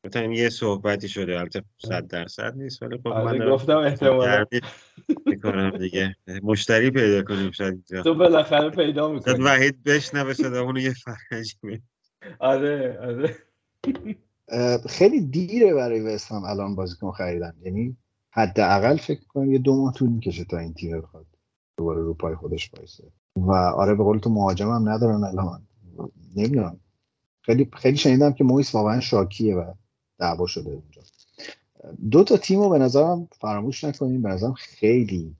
گفتن 0.04 0.32
یه 0.32 0.48
صحبتی 0.48 1.08
شده 1.08 1.38
البته 1.38 1.62
صد 1.78 2.06
درصد 2.06 2.56
نیست 2.56 2.82
ولی 2.82 2.98
خب 2.98 3.08
آره، 3.08 3.38
من 3.38 3.50
گفتم 3.50 3.76
احتمالاً. 3.76 4.44
می‌کنم 5.26 5.78
دیگه. 5.78 6.16
مشتری 6.42 6.90
پیدا 6.90 7.22
کنیم 7.22 7.50
شاید 7.50 7.72
اینجا. 7.72 8.02
تو 8.02 8.14
بالاخره 8.14 8.70
پیدا 8.70 9.12
می‌کنی. 9.12 9.42
وحید 9.44 9.82
بشنوه 9.82 10.32
صدامونو 10.32 10.80
یه 10.80 10.92
فرجی 10.92 11.54
می 11.62 11.82
آره 12.38 12.98
آره. 13.02 13.36
خیلی 14.88 15.20
دیره 15.20 15.74
برای 15.74 16.00
وست 16.00 16.32
هم 16.32 16.44
الان 16.44 16.74
بازیکن 16.74 17.12
خریدن. 17.12 17.54
یعنی 17.62 17.96
حداقل 18.30 18.96
فکر 18.96 19.24
کنم 19.28 19.52
یه 19.52 19.58
دو 19.58 19.82
ماه 19.82 19.92
طول 19.92 20.08
می‌کشه 20.08 20.44
تا 20.44 20.58
این 20.58 20.74
تیم 20.74 21.00
بخواد 21.00 21.26
دوباره 21.76 22.00
رو 22.00 22.14
پای 22.14 22.34
خودش 22.34 22.70
وایسه. 22.76 23.04
و 23.36 23.52
آره 23.52 23.94
به 23.94 24.04
قول 24.04 24.18
تو 24.18 24.30
مهاجم 24.30 24.70
هم 24.70 24.88
ندارن 24.88 25.24
الان. 25.24 25.62
نمی‌دونم. 26.36 26.80
خیلی 27.44 27.68
خیلی 27.72 27.96
شنیدم 27.96 28.32
که 28.32 28.44
مویس 28.44 28.74
واقعا 28.74 29.00
شاکیه 29.00 29.54
و 29.54 29.72
دعوا 30.18 30.46
شده 30.46 30.70
اونجا. 30.70 31.02
دو 32.10 32.24
تا 32.24 32.36
تیم 32.36 32.60
رو 32.60 32.68
به 32.68 32.78
نظرم 32.78 33.28
فراموش 33.40 33.84
نکنیم. 33.84 34.22
به 34.22 34.28
نظرم 34.28 34.52
خیلی 34.52 35.36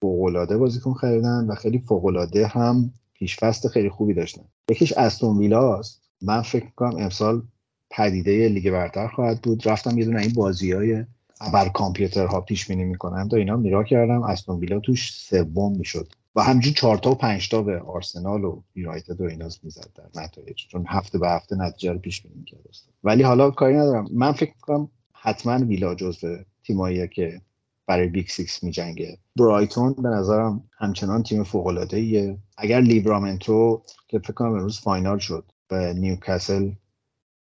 فوق‌العاده 0.00 0.56
بازیکن 0.56 0.92
خریدن 0.92 1.46
و 1.46 1.54
خیلی 1.54 1.78
فوق‌العاده 1.78 2.46
هم 2.46 2.92
پیشفست 3.14 3.68
خیلی 3.68 3.90
خوبی 3.90 4.14
داشتن. 4.14 4.44
یکیش 4.70 4.92
استون 4.92 5.38
ویلاست 5.38 6.02
من 6.22 6.42
فکر 6.42 6.64
می‌کنم 6.64 6.96
امسال 6.96 7.42
پدیده 7.90 8.48
لیگ 8.48 8.70
برتر 8.70 9.08
خواهد 9.08 9.42
بود. 9.42 9.68
رفتم 9.68 9.98
یه 9.98 10.04
دونه 10.04 10.20
این 10.20 10.32
بازی 10.32 10.72
های 10.72 11.04
ابر 11.40 11.68
کامپیوترها 11.68 12.40
پیش 12.40 12.68
بینی 12.68 12.84
می‌کنم. 12.84 13.28
تا 13.28 13.36
اینا 13.36 13.56
نگاه 13.56 13.84
کردم 13.84 14.22
استون 14.22 14.58
ویلا 14.58 14.80
توش 14.80 15.12
سوم 15.12 15.76
می‌شد. 15.76 16.12
و 16.36 16.42
همجور 16.42 16.72
چهار 16.72 16.98
تا 16.98 17.10
و 17.10 17.14
پنج 17.14 17.48
تا 17.48 17.62
به 17.62 17.80
آرسنال 17.80 18.44
و 18.44 18.62
یونایتد 18.74 19.20
و 19.20 19.24
اینا 19.24 19.48
می‌زد 19.62 19.88
در 19.94 20.22
نتایج 20.22 20.66
چون 20.68 20.84
هفته 20.88 21.18
به 21.18 21.28
هفته 21.28 21.56
نتیجه 21.56 21.92
رو 21.92 21.98
پیش 21.98 22.22
بینی 22.22 22.34
می‌کرد. 22.34 22.60
ولی 23.04 23.22
حالا 23.22 23.50
کاری 23.50 23.74
ندارم. 23.74 24.08
من 24.12 24.32
فکر 24.32 24.52
می‌کنم 24.54 24.88
حتما 25.12 25.66
ویلا 25.66 25.94
جزو 25.94 26.36
تیماییه 26.64 27.08
که 27.08 27.40
برای 27.86 28.08
Big 28.08 28.28
Six 28.28 28.62
میجنگه. 28.62 29.18
برایتون 29.36 29.92
به 29.92 30.08
نظرم 30.08 30.64
همچنان 30.78 31.22
تیم 31.22 31.42
فوق 31.42 31.66
ایه 31.92 32.38
اگر 32.56 32.80
لیورامنتو 32.80 33.82
که 34.08 34.18
فکر 34.18 34.32
کنم 34.32 34.52
امروز 34.52 34.80
final 34.80 35.18
شد 35.18 35.44
به 35.68 35.94
نیوکاسل 35.96 36.70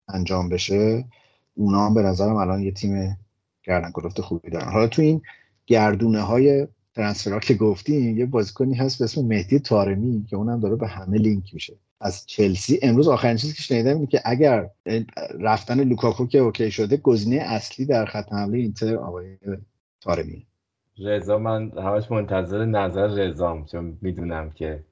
انجام 0.08 0.48
بشه 0.48 1.04
اونا 1.54 1.90
به 1.90 2.02
نظرم 2.02 2.36
الان 2.36 2.62
یه 2.62 2.72
تیم 2.72 3.18
گردن 3.62 3.90
کلفت 3.90 4.20
خوبی 4.20 4.50
دارن. 4.50 4.72
حالا 4.72 4.86
تو 4.86 5.02
این 5.02 5.22
گردونه 5.66 6.20
های 6.20 6.68
transfer 6.94 7.33
ها 7.33 7.38
که 7.38 7.54
گفتیم 7.54 8.18
یه 8.18 8.26
بازیکنی 8.26 8.74
هست 8.74 8.98
به 8.98 9.04
اسم 9.04 9.26
مهدی 9.26 9.58
تارمی 9.58 10.26
که 10.30 10.36
اونم 10.36 10.60
داره 10.60 10.76
به 10.76 10.88
همه 10.88 11.18
لینک 11.18 11.54
میشه. 11.54 11.74
از 12.00 12.26
چلسی 12.26 12.78
امروز 12.82 13.08
آخرین 13.08 13.36
چیزی 13.36 13.54
که 13.54 13.62
شنیدم 13.62 13.94
اینه 13.94 14.06
که 14.06 14.20
اگر 14.24 14.70
رفتن 15.40 15.84
لوکاکو 15.84 16.26
که 16.26 16.38
OK 16.38 16.70
شده 16.70 16.96
گزینه 16.96 17.36
اصلی 17.36 17.86
در 17.86 18.04
خط 18.04 18.32
حمله 18.32 18.58
اینتر 18.58 18.96
آقای 18.96 19.36
تارمی 20.00 20.46
رضا 20.98 21.38
من 21.38 21.70
همش 21.78 22.10
منتظر 22.10 22.64
نظر 22.64 23.06
رضام 23.06 23.66
چون 23.66 23.98
می‌دونم 24.02 24.50
که 24.50 24.84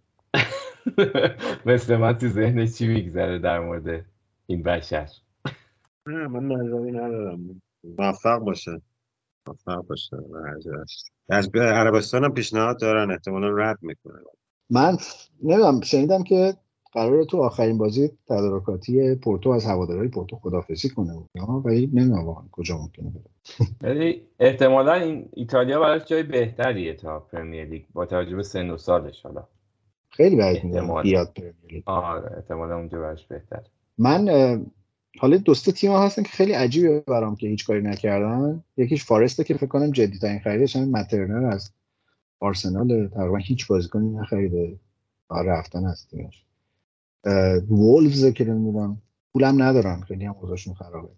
مثل 1.66 1.96
من 1.96 2.18
تو 2.18 2.28
ذهنش 2.28 2.74
چی 2.78 2.86
میگذره 2.86 3.38
در 3.38 3.60
مورد 3.60 4.04
این 4.46 4.62
بشر. 4.62 5.08
نه 6.06 6.26
من 6.26 6.56
نظری 6.56 6.92
ندارم. 6.92 7.62
موفق 7.98 8.38
باشه 8.38 8.82
موفق. 9.46 9.84
از 11.28 11.48
عربستان 11.54 12.24
هم 12.24 12.34
پیشنهاد 12.34 12.80
دارن. 12.80 13.10
احتمالا 13.10 13.48
رد 13.56 13.78
می‌کنه 13.82 14.14
من 14.70 14.96
نمی‌دونم 15.42 15.80
شنیدم 15.80 16.22
که 16.22 16.54
قراره 16.92 17.24
تو 17.24 17.42
آخرین 17.42 17.78
بازی 17.78 18.10
تدارکاتی 18.28 19.14
پورتو 19.14 19.50
از 19.50 19.64
هوادارهای 19.66 20.08
پورتو 20.08 20.36
خدافزی 20.36 20.88
کنه. 20.88 21.28
ولی 21.64 21.86
نمی‌دونم 21.86 22.24
واقعا 22.24 22.44
کجا 22.52 22.78
ممکنه 22.78 23.10
بره. 23.10 23.24
ولی 23.90 24.22
احتمالا 24.40 24.92
این 24.94 25.28
ایتالیا 25.34 25.80
براش 25.80 26.04
جای 26.04 26.22
بهتریه 26.22 26.94
تا 26.94 27.20
پرمیر 27.20 27.64
لیگ 27.64 27.82
با 27.92 28.06
توجه 28.06 28.36
به 28.36 28.42
سن 28.42 28.70
و 28.70 28.76
سالش 28.76 29.22
حالا. 29.22 29.44
خیلی 30.10 30.36
بعید 30.36 30.64
می‌دونم. 30.64 31.02
بیاد 31.02 31.32
پرمیر 31.36 31.54
لیگ. 31.70 31.82
آره 31.86 32.36
احتمالا 32.36 32.76
اونجا 32.76 33.00
براش 33.00 33.26
بهتر 33.26 33.62
من 33.98 34.28
حالا 35.18 35.36
دو 35.36 35.54
سه 35.54 35.72
تیم 35.72 35.92
هستن 35.92 36.22
که 36.22 36.28
خیلی 36.28 36.52
عجیبه 36.52 37.00
برام 37.00 37.36
که 37.36 37.48
هیچ 37.48 37.66
کاری 37.66 37.82
نکردن. 37.82 38.64
یکیش 38.76 39.04
فارسته 39.04 39.44
که 39.44 39.54
فکر 39.54 39.66
کنم 39.66 39.90
جدی 39.90 40.18
ترین 40.18 40.40
خریدش 40.40 40.76
همین 40.76 40.90
مت 40.90 41.09
ترنر 41.09 41.46
از 41.46 41.70
آرسنال 42.40 43.08
تقریبا 43.08 43.36
هیچ 43.36 43.66
بازیکنی 43.66 44.10
نخریده. 44.10 44.78
رفتن 45.30 45.86
از 45.86 46.06
تیمش. 46.06 46.44
وولفز 47.70 48.26
که 48.26 48.44
نمی‌دونم. 48.44 49.02
پولم 49.32 49.62
ندارن 49.62 50.00
خیلی 50.00 50.24
هم 50.24 50.34
اوضاعشون 50.40 50.74
خرابه. 50.74 51.08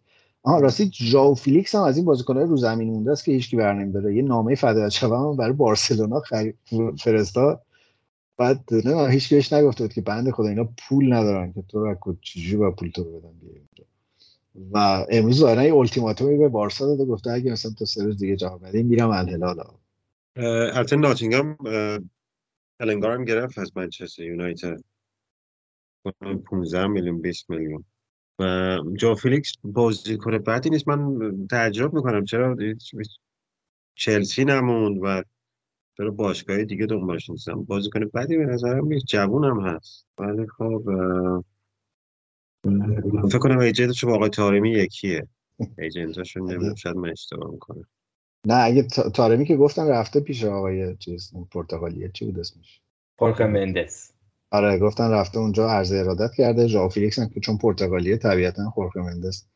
آها 0.43 0.61
راستی 0.61 0.91
ژائو 0.93 1.35
فیلیکس 1.35 1.75
هم 1.75 1.83
از 1.83 1.97
این 1.97 2.07
بازیکن‌های 2.07 2.47
رو 2.47 2.57
زمین 2.57 2.89
مونده 2.89 3.13
است 3.13 3.25
که 3.25 3.33
هیچکی 3.33 3.57
برنمیداره 3.57 4.17
یه 4.17 4.23
نامه 4.23 4.55
هم 5.03 5.37
برای 5.37 5.53
بارسلونا 5.53 6.21
خرید 6.21 6.57
فرستاد. 6.99 7.63
بعد 8.37 8.65
نه 8.85 9.11
هیچ 9.11 9.35
بهش 9.35 9.53
نگفته 9.53 9.85
بود 9.85 9.93
که 9.93 10.01
بنده 10.01 10.33
خدا 10.33 10.49
اینا 10.49 10.69
پول 10.89 11.13
ندارن 11.13 11.53
که 11.53 11.63
تو 11.63 11.97
کد 12.01 12.17
چجوری 12.21 12.57
با 12.57 12.71
پول 12.71 12.91
تو 12.91 13.05
بدن 13.05 13.35
اینجا. 13.43 13.85
و 14.73 15.07
امروز 15.11 15.39
ظاهرا 15.39 15.65
یه 15.65 15.75
التیماتومی 15.75 16.39
به 16.39 16.49
بارسا 16.49 16.87
داده 16.87 17.05
گفته 17.05 17.31
اگه 17.31 17.53
مثلا 17.53 17.73
تو 17.79 17.85
سه 17.85 18.05
روز 18.05 18.19
دیگه 18.19 18.37
جواب 18.37 18.67
ندی 18.67 18.83
میرم 18.83 19.11
الهلال. 19.11 19.65
البته 20.37 20.97
ناتینگام 20.97 21.57
هم 22.81 23.25
گرفت 23.25 23.59
از 23.59 23.77
منچستر 23.77 24.23
یونایتد. 24.23 24.81
کنم 26.05 26.39
15 26.39 26.87
میلیون 26.87 27.23
20 27.23 27.51
میلیون. 27.51 27.85
و 28.39 28.79
ژائو 28.99 29.15
فیلیکس 29.15 29.53
بازیکن 29.65 30.39
بدی 30.39 30.71
نیست. 30.71 30.89
من 30.89 31.47
تعجب 31.51 31.95
می‌کنم 31.95 32.25
چرا 32.25 32.57
چلسی 33.95 34.45
نموند 34.45 34.99
و 35.03 35.23
چرا 35.97 36.11
باشگاه 36.11 36.65
دیگه 36.65 36.87
دنبالش 36.87 37.31
نیستم 37.31 37.63
بازیکن 37.63 38.11
بدی 38.15 38.37
به 38.37 38.45
نظرم 38.47 38.87
نیست 38.87 39.07
جوون 39.07 39.45
هم 39.45 39.61
هست. 39.61 40.07
ولی 40.19 40.47
خب 40.47 40.89
اه، 40.89 41.45
فکر 43.29 43.39
کنم 43.39 43.59
ایجنتش 43.59 44.05
با 44.05 44.15
آقای 44.15 44.29
تارمی 44.29 44.71
یکیه. 44.71 45.29
ایجنتاشون 45.79 46.51
نمی‌دونم 46.51 46.75
شاید 46.75 46.97
من 46.97 47.11
اشتباه 47.11 47.51
می‌کنم. 47.51 47.85
نه 48.47 48.55
اگه 48.55 48.83
تا- 48.83 49.11
تارمی 49.11 49.45
که 49.45 49.57
گفتن 49.57 49.89
رفته 49.89 50.21
پیش 50.21 50.45
آقای 50.45 50.97
چیز 50.97 51.31
اون 51.35 51.45
پرتغالیه. 51.51 52.11
چی 52.15 52.25
بود 52.25 52.39
اسمش؟ 52.39 52.81
خورخه 53.19 53.47
مندس. 53.47 54.13
آره 54.51 54.79
گفتن 54.79 55.11
رفته 55.11 55.39
اونجا 55.39 55.69
عرض 55.69 55.93
ارادت 55.93 56.35
کرده. 56.35 56.67
ژائو 56.67 56.89
فیلیکس 56.89 57.19
هم 57.19 57.29
که 57.29 57.41
چون 57.41 57.59
پرتغالیه 57.59 58.17
طبیعتا 58.17 58.71
خورخه 58.71 59.01
مندس 59.01 59.47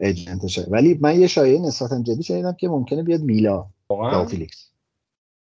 agent 0.00 0.37
شه. 0.37 0.66
ولی 0.70 0.98
من 1.00 1.20
یه 1.20 1.26
شایعه 1.26 1.60
نسبتا 1.60 2.02
جدی 2.02 2.22
شنیدم 2.22 2.52
که 2.52 2.68
ممکنه 2.68 3.02
بیاد 3.02 3.20
میلان. 3.20 3.66
ژائو 3.90 4.26
فیلیکس. 4.26 4.69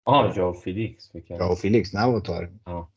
آه 0.04 0.32
ژائو 0.32 0.52
فیلیکس 0.52 1.10
ژائو 1.12 1.24
کردم. 1.24 1.54
فیلیکس 1.54 1.94
نه 1.94 2.06
با 2.06 2.20
تارمی 2.20 2.60
آه. 2.64 2.90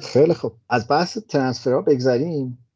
خیلی 0.00 0.34
خوب. 0.34 0.52
از 0.68 0.88
بحث 0.88 1.18
transfer 1.18 1.75
ها 1.75 1.82
بگذریم. 1.82 2.66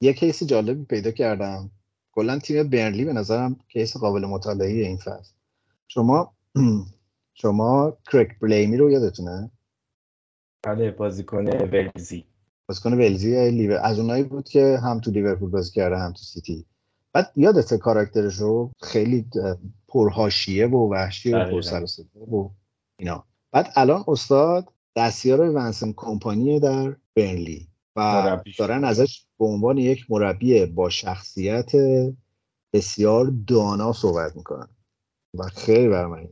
یه 0.00 0.12
case 0.12 0.42
جالبی 0.42 0.84
پیدا 0.84 1.10
کردم. 1.10 1.70
کلا 2.12 2.38
تیم 2.38 2.70
برنلی 2.70 3.04
به 3.04 3.12
نظرم 3.12 3.56
case 3.68 3.96
قابل 3.96 4.24
مطالعه 4.26 4.68
این 4.86 4.96
فصل. 4.96 5.34
شما 5.88 6.34
شما 7.40 7.98
کرک 8.12 8.38
بلیمی 8.38 8.76
رو 8.76 8.90
یادتونه؟ 8.90 9.50
بله 10.62 10.90
بازیکن 10.90 11.46
ولزی. 11.46 12.24
بازیکن 12.70 12.94
ولزی 12.94 13.50
لیور 13.50 13.80
از 13.82 13.98
اونایی 13.98 14.22
بود 14.22 14.48
که 14.48 14.78
هم 14.82 15.00
تو 15.00 15.10
لیورپول 15.10 15.50
بازی 15.50 15.72
کرده 15.72 15.98
هم 15.98 16.12
تو 16.12 16.18
سیتی 16.18 16.66
بعد 17.12 17.32
یادته 17.36 17.78
کاراکترش 17.78 18.34
رو 18.34 18.70
خیلی 18.82 19.26
پرهاشیه 19.88 20.66
و 20.66 20.92
وحشی 20.92 21.32
و. 21.32 21.50
پرسر 21.50 21.84
و 22.32 22.50
اینا 22.98 23.24
بعد 23.52 23.72
الان 23.76 24.04
استاد 24.08 24.72
دستیار 24.96 25.40
ونسن 25.40 25.92
کمپانی 25.96 26.60
در 26.60 26.96
برنلی 27.16 27.68
و. 27.96 28.40
دارن 28.58 28.84
ازش 28.84 29.24
به 29.38 29.44
عنوان 29.44 29.78
یک 29.78 30.06
مربی 30.08 30.66
با 30.66 30.90
شخصیت 30.90 31.72
بسیار 32.72 33.32
دانا 33.46 33.92
صحبت 33.92 34.36
می‌کنن 34.36 34.68
و 35.34 35.42
خیلی 35.42 35.88
بر 35.88 36.06
من 36.06 36.28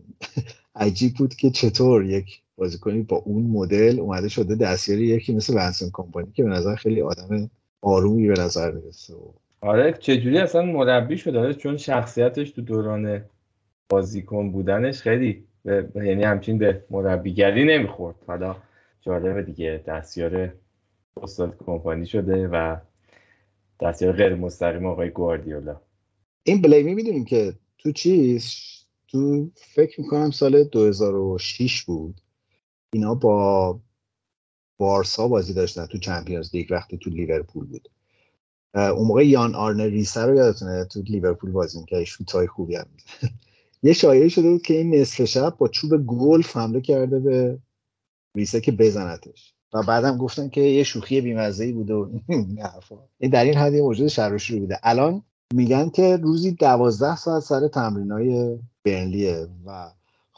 عجیب 0.75 1.15
بود 1.15 1.35
که 1.35 1.51
چطور 1.51 2.05
یک 2.05 2.43
بازیکنی 2.59 3.03
با 3.03 3.17
اون 3.17 3.43
مدل 3.43 4.01
اومده 4.01 4.29
شده 4.29 4.55
دستیار 4.55 4.99
یکی 4.99 5.35
مثل 5.35 5.55
ونسن 5.55 5.87
کمپانی 5.93 6.33
که 6.33 6.43
به 6.43 6.49
نظر 6.51 6.75
خیلی 6.75 7.03
آدم 7.03 7.51
آرومی 7.83 8.29
به 8.29 8.35
نظر 8.41 8.71
می‌رسه. 8.71 9.15
آره 9.61 9.93
چجوری 9.93 10.39
اصلا 10.39 10.63
مربی 10.63 11.19
شد 11.19 11.37
آره 11.37 11.55
چون 11.55 11.77
شخصیتش 11.77 12.51
تو 12.51 12.63
دوران 12.63 13.25
بازیکن 13.89 14.53
بودنش 14.53 15.01
خیلی 15.01 15.45
به- 15.65 15.89
یعنی 15.95 16.25
همچین 16.25 16.59
به 16.59 16.85
مربیگری 16.91 17.65
نمی‌خورد. 17.65 18.17
حالا 18.27 18.57
جالبه 19.01 19.43
دیگه 19.43 19.85
دستیار 19.87 20.53
استاد 21.23 21.57
کمپانی 21.67 22.07
شده 22.07 22.49
و 22.49 22.77
دستیار 23.81 24.13
غیر 24.13 24.35
مستقیم 24.35 24.87
آقای 24.87 25.11
گواردیولا. 25.11 25.81
این 26.43 26.63
بلیمی 26.63 26.95
می‌دونیم 26.95 27.25
که 27.25 27.53
تو 27.79 27.93
چیز 27.93 28.55
تو 29.09 29.51
فکر 29.55 30.01
می‌کنم 30.01 30.31
سال 30.31 30.65
2006 30.65 31.83
بود. 31.85 32.21
اینا 32.93 33.15
با 33.15 33.81
بارسا 34.79 35.29
بازی 35.29 35.55
داشتن 35.55 35.87
تو 35.87 35.99
چمپیونز 35.99 36.55
لیگ 36.55 36.67
وقتی 36.71 36.99
تو 36.99 37.11
لیورپول 37.11 37.67
بود. 37.67 37.89
اون 38.75 39.07
موقع 39.07 39.27
یان 39.27 39.55
آرنر 39.55 39.87
ریسه 39.87 40.21
رو 40.21 40.35
یادتونه؟ 40.35 40.85
تو 40.85 41.03
لیورپول 41.03 41.51
بازی 41.51 41.81
می‌کرد 41.81 42.05
شوتای 42.05 42.47
خوبی 42.47 42.77
هم. 42.77 42.87
یه 43.83 43.93
شایعه 43.93 44.29
شده 44.29 44.51
بود 44.51 44.63
که 44.63 44.75
این 44.75 44.95
نصف 44.95 45.25
شب 45.25 45.55
با 45.59 45.69
چوب 45.69 46.07
گلف 46.07 46.57
حمله 46.57 46.81
کرده 46.81 47.19
به 47.19 47.59
ریسه 48.37 48.61
که 48.61 48.73
بزنتش. 48.73 49.55
و 49.73 49.83
بعدم 49.83 50.17
گفتن 50.17 50.49
که 50.49 50.61
یه 50.61 50.83
شوخی 50.83 51.21
بیمزه 51.21 51.65
ای 51.65 51.73
بوده 51.73 51.95
و 51.95 52.09
این 52.29 52.59
حرفا. 52.73 52.97
این 53.19 53.31
در 53.31 53.45
این 53.45 53.55
حد 53.55 53.75
یه 53.75 53.83
موجود 53.83 54.09
شروشی 54.09 54.61
بوده. 54.61 54.79
الان 54.83 55.23
میگن 55.55 55.91
که 55.91 56.17
روزی 56.17 56.53
دوازده 56.53 57.17
ساعت 57.17 57.43
سر 57.43 57.69
تمرین 57.69 58.11
های 58.11 58.59
برنلیه 58.85 59.49
و 59.67 59.91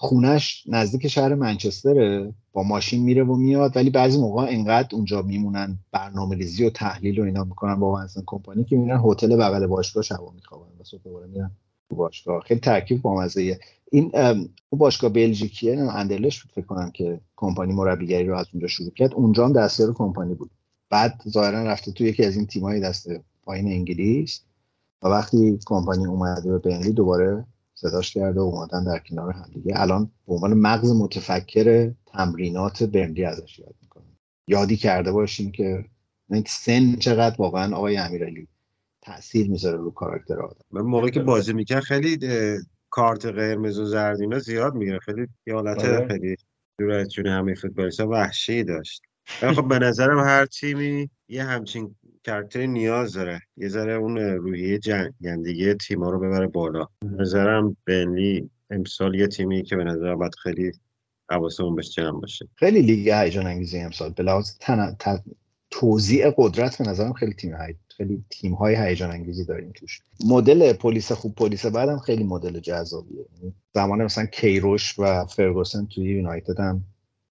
خونش 0.03 0.65
نزدیک 0.67 1.09
شهر 1.09 1.35
منچستره 1.35 2.35
با 2.53 2.63
ماشین 2.63 3.03
میره 3.03 3.25
و 3.25 3.37
میاد 3.37 3.77
ولی 3.77 3.91
بعضی 3.91 4.19
موقع 4.19 4.47
انقدر 4.51 4.89
اونجا 4.93 5.23
میمونن 5.23 5.79
برنامه 5.93 6.37
ریزی 6.37 6.65
و 6.65 6.71
تحلیل 6.71 7.21
و 7.21 7.25
اینا 7.25 7.45
می‌کنن 7.45 7.75
با 7.75 7.93
ونسن 7.93 8.23
کمپانی 8.27 8.65
که 8.65 8.77
میرن 8.77 9.01
هتل 9.05 9.37
بغل 9.37 9.67
باشگاه 9.67 10.03
شبا 10.03 10.33
میخوابن 10.37 10.65
و 10.81 10.85
صبح 10.85 11.01
دوباره 11.05 11.27
میرن 11.27 11.51
تو 11.89 11.97
باشگاه. 11.97 12.43
خیلی 12.43 12.61
ترکیب 12.61 13.03
بامزه 13.03 13.59
این 13.91 14.13
اون 14.17 14.79
باشگاه 14.79 15.11
بلژیکیه 15.11 15.81
اندرلش 15.81 16.43
بود 16.43 16.53
فکر 16.53 16.67
کنم 16.67 16.91
که 16.91 17.21
کمپانی 17.37 17.73
مربیگری 17.73 18.27
رو 18.27 18.37
از 18.37 18.47
اونجا 18.53 18.67
شروع 18.67 18.91
کرد. 18.91 19.15
اونجا 19.15 19.45
هم 19.45 19.53
دستیار 19.53 19.93
کمپانی 19.95 20.35
بود. 20.35 20.51
بعد 20.91 21.23
ظاهرا 21.29 21.63
رفته 21.63 21.93
تو 21.93 22.05
یکی 22.05 22.25
از 22.25 22.37
این 22.37 22.47
تیمای 22.47 22.81
دست 22.81 23.09
پایین 23.43 23.69
انگلیس 23.69 24.41
و 25.03 25.09
وقتی 25.09 25.59
کمپانی 25.67 26.07
اومده 26.07 26.53
به 26.53 26.59
بنلی 26.59 26.93
دوباره 26.93 27.45
صداش 27.81 28.15
کرده 28.15 28.41
و 28.41 28.43
اومدن 28.43 28.85
در 28.85 28.99
کنار 28.99 29.33
هم 29.33 29.51
دیگه 29.55 29.73
الان 29.77 30.11
به 30.27 30.35
عنوان 30.35 30.55
مغز 30.55 30.91
متفکر 30.91 31.93
تمرینات 32.07 32.83
برنلی 32.83 33.25
ازش 33.25 33.59
یاد 33.59 33.75
می‌کنه 33.83 34.05
یادی 34.47 34.77
کرده 34.77 35.13
باشیم 35.13 35.53
که 35.53 35.85
این 36.31 36.45
سن 36.47 36.97
چقدر 36.97 37.37
واقعا 37.39 37.77
آقای 37.77 37.97
امیرعلی 37.97 38.49
تاثیر 39.03 39.51
می‌ذاره 39.51 39.77
رو 39.77 39.91
کاراکتر 39.91 40.41
آدم. 40.41 40.65
من 40.71 40.81
موقعی 40.81 41.11
که 41.11 41.21
بازی 41.21 41.53
می‌کرد 41.53 41.83
خیلی 41.83 42.19
کارت 42.91 43.27
قرمز 43.27 43.79
و 43.79 43.85
زرد 43.85 44.21
اینا 44.21 44.39
زیاد 44.39 44.75
می‌گیره 44.75 44.99
خیلی 44.99 45.27
یه 45.47 45.55
حالت 45.55 45.85
آره. 45.85 46.09
خیلی 46.09 46.37
دور 46.79 46.91
از 46.91 47.09
جون 47.09 47.27
همه 47.27 47.55
فوتبالیست‌ها 47.55 48.09
وحشی 48.09 48.65
داشت. 48.65 49.03
خب 49.27 49.69
به 49.69 49.79
نظرم 49.79 50.19
هر 50.19 50.47
تیمی 50.47 51.11
یه 51.29 51.45
همچین 51.45 51.95
کاراکتری 52.27 52.67
نیاز 52.67 53.13
داره. 53.13 53.41
یه 53.57 53.69
ذره 53.69 53.93
اون 53.93 54.19
روحیه 54.19 54.79
جنگندگی 54.79 55.75
تیما 55.75 56.11
رو 56.11 56.21
ببره 56.21 56.47
بالا. 56.47 56.87
نظرم 57.03 57.77
بنلی 57.87 58.51
امسال 58.71 59.15
یه 59.15 59.27
تیمی 59.27 59.63
که 59.63 59.77
به 59.77 59.85
نظرم 59.85 60.19
باید 60.19 60.35
خیلی 60.35 60.73
حواسمون 61.31 61.75
بهش 61.75 61.91
جمع 61.91 62.21
باشه. 62.21 62.49
خیلی 62.55 62.83
لیگ 62.83 63.11
هیجان 63.11 63.47
انگیزی 63.47 63.79
امسال. 63.79 64.11
به 64.11 64.23
لحاظ 64.23 64.51
تن... 64.61 64.97
ت- 64.99 65.23
توزیع 65.71 66.31
قدرت 66.37 66.79
به 66.79 66.91
نظرم 66.91 67.13
خیلی 67.13 67.33
تیم 67.33 67.55
های... 67.55 67.75
خیلی 67.97 68.25
تیم 68.31 68.55
های 68.55 68.77
هیجان 68.77 69.11
انگیزی 69.11 69.45
داریم 69.45 69.73
توش. 69.75 70.01
مدل 70.27 70.73
پلیس 70.73 71.13
خوب 71.13 71.35
پلیس 71.35 71.67
بعدم 71.67 71.99
خیلی 71.99 72.25
مدل 72.25 72.61
جذابیه. 72.61 73.25
یعنی 73.37 73.55
زمان 73.75 74.05
مثلا 74.05 74.27
کیروش 74.27 74.99
و 74.99 75.27
فرگوسن 75.27 75.87
توی 75.87 76.05
یونایتد 76.05 76.61
هم 76.61 76.85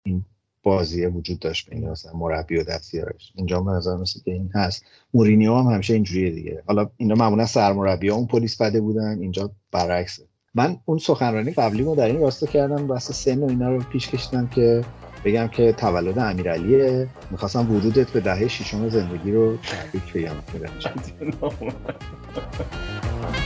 این 0.03 0.25
بازیه 0.69 1.09
وجود 1.09 1.39
داشت 1.39 1.69
بین 1.69 1.89
مثلا 1.89 2.13
مربی 2.13 2.57
و 2.57 2.63
دستیارش. 2.63 3.31
اینجا 3.35 3.61
به 3.61 3.71
نظر 3.71 3.95
مثل 3.95 4.19
که 4.25 4.31
این 4.31 4.51
هست. 4.55 4.83
مورینیو 5.13 5.55
هم 5.55 5.73
همیشه 5.73 5.93
اینجوریه 5.93 6.31
دیگه. 6.31 6.63
حالا 6.67 6.89
اینا 6.97 7.15
معمولا 7.15 7.45
سرمربی 7.45 8.09
ها 8.09 8.15
اون 8.15 8.27
پلیس 8.27 8.61
بده 8.61 8.81
بودن 8.81 9.19
اینجا 9.19 9.51
برعکسه. 9.71 10.23
من 10.55 10.77
اون 10.85 10.97
سخنرانی 10.97 11.51
قبلی 11.51 11.83
رو 11.83 11.95
در 11.95 12.05
این 12.05 12.21
راستا 12.21 12.47
کردم 12.47 12.87
بحث 12.87 13.11
سن 13.11 13.39
و 13.39 13.49
اینا 13.49 13.69
رو 13.69 13.79
پیش 13.79 14.09
کشیدم 14.09 14.47
که 14.47 14.83
بگم 15.25 15.47
که 15.47 15.71
تولد 15.71 16.19
امیرعلیه. 16.19 17.07
می‌خواستم 17.31 17.71
ورودت 17.71 18.09
به 18.09 18.19
دهه 18.19 18.47
ششم 18.47 18.89
زندگی 18.89 19.31
رو 19.31 19.57
تبریک 19.57 20.13
بگم. 20.13 20.35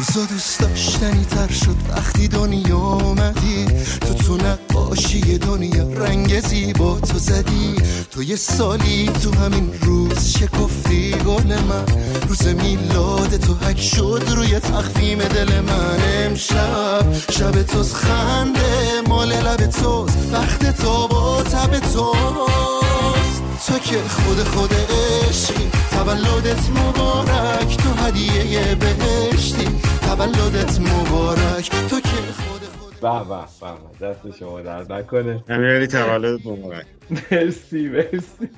روزا 0.00 0.24
دوست 0.24 0.60
داشتنی 0.60 1.24
تر 1.24 1.52
شد 1.52 1.76
وقتی 1.88 2.28
دنیا 2.28 2.76
آمدی 2.76 3.66
تو 4.00 4.14
تو 4.14 4.36
نقاشی 4.36 5.38
دنیا 5.38 5.88
رنگ 5.92 6.40
زیبا 6.40 7.00
تو 7.00 7.18
زدی. 7.18 7.74
تو 8.10 8.22
یه 8.22 8.36
سالی 8.36 9.10
تو 9.22 9.34
همین 9.34 9.70
روز 9.80 10.36
شکفتی 10.36 11.10
گل 11.10 11.58
من. 11.68 11.84
روز 12.28 12.46
میلاد 12.46 13.36
تو 13.36 13.54
حک 13.54 13.80
شد 13.80 14.22
روی 14.36 14.60
تخفیم 14.60 15.18
دل 15.18 15.60
من. 15.60 15.98
امشب 16.24 17.30
شب 17.30 17.62
توز 17.62 17.94
خنده 17.94 19.00
مال 19.08 19.32
لب 19.32 19.66
توز 19.66 20.10
وقت 20.32 20.82
تو 20.82 21.08
با 21.08 21.42
تب 21.42 21.78
توست. 21.78 23.42
تو 23.66 23.78
که 23.78 23.98
خود 24.08 24.44
خود 24.44 24.74
عشقی 24.74 25.70
تولدت 25.90 26.70
مبارک 26.70 27.76
تو 27.76 27.89
هدیه 28.00 28.74
بهشتی. 28.74 29.66
تولدت 30.06 30.80
مبارک. 30.80 31.70
تو 31.90 32.00
که 32.00 32.08
خود 32.08 32.62
خود 32.62 32.92
به 33.00 33.28
به 33.30 33.98
به 33.98 34.06
دست 34.06 34.38
شما 34.38 34.60
درد 34.60 34.92
نکنه. 34.92 35.44
امیرعلی 35.48 35.86
تولد 35.86 36.40
مبارک. 36.48 36.86
مرسی 37.32 37.88
مرسی. 37.88 38.48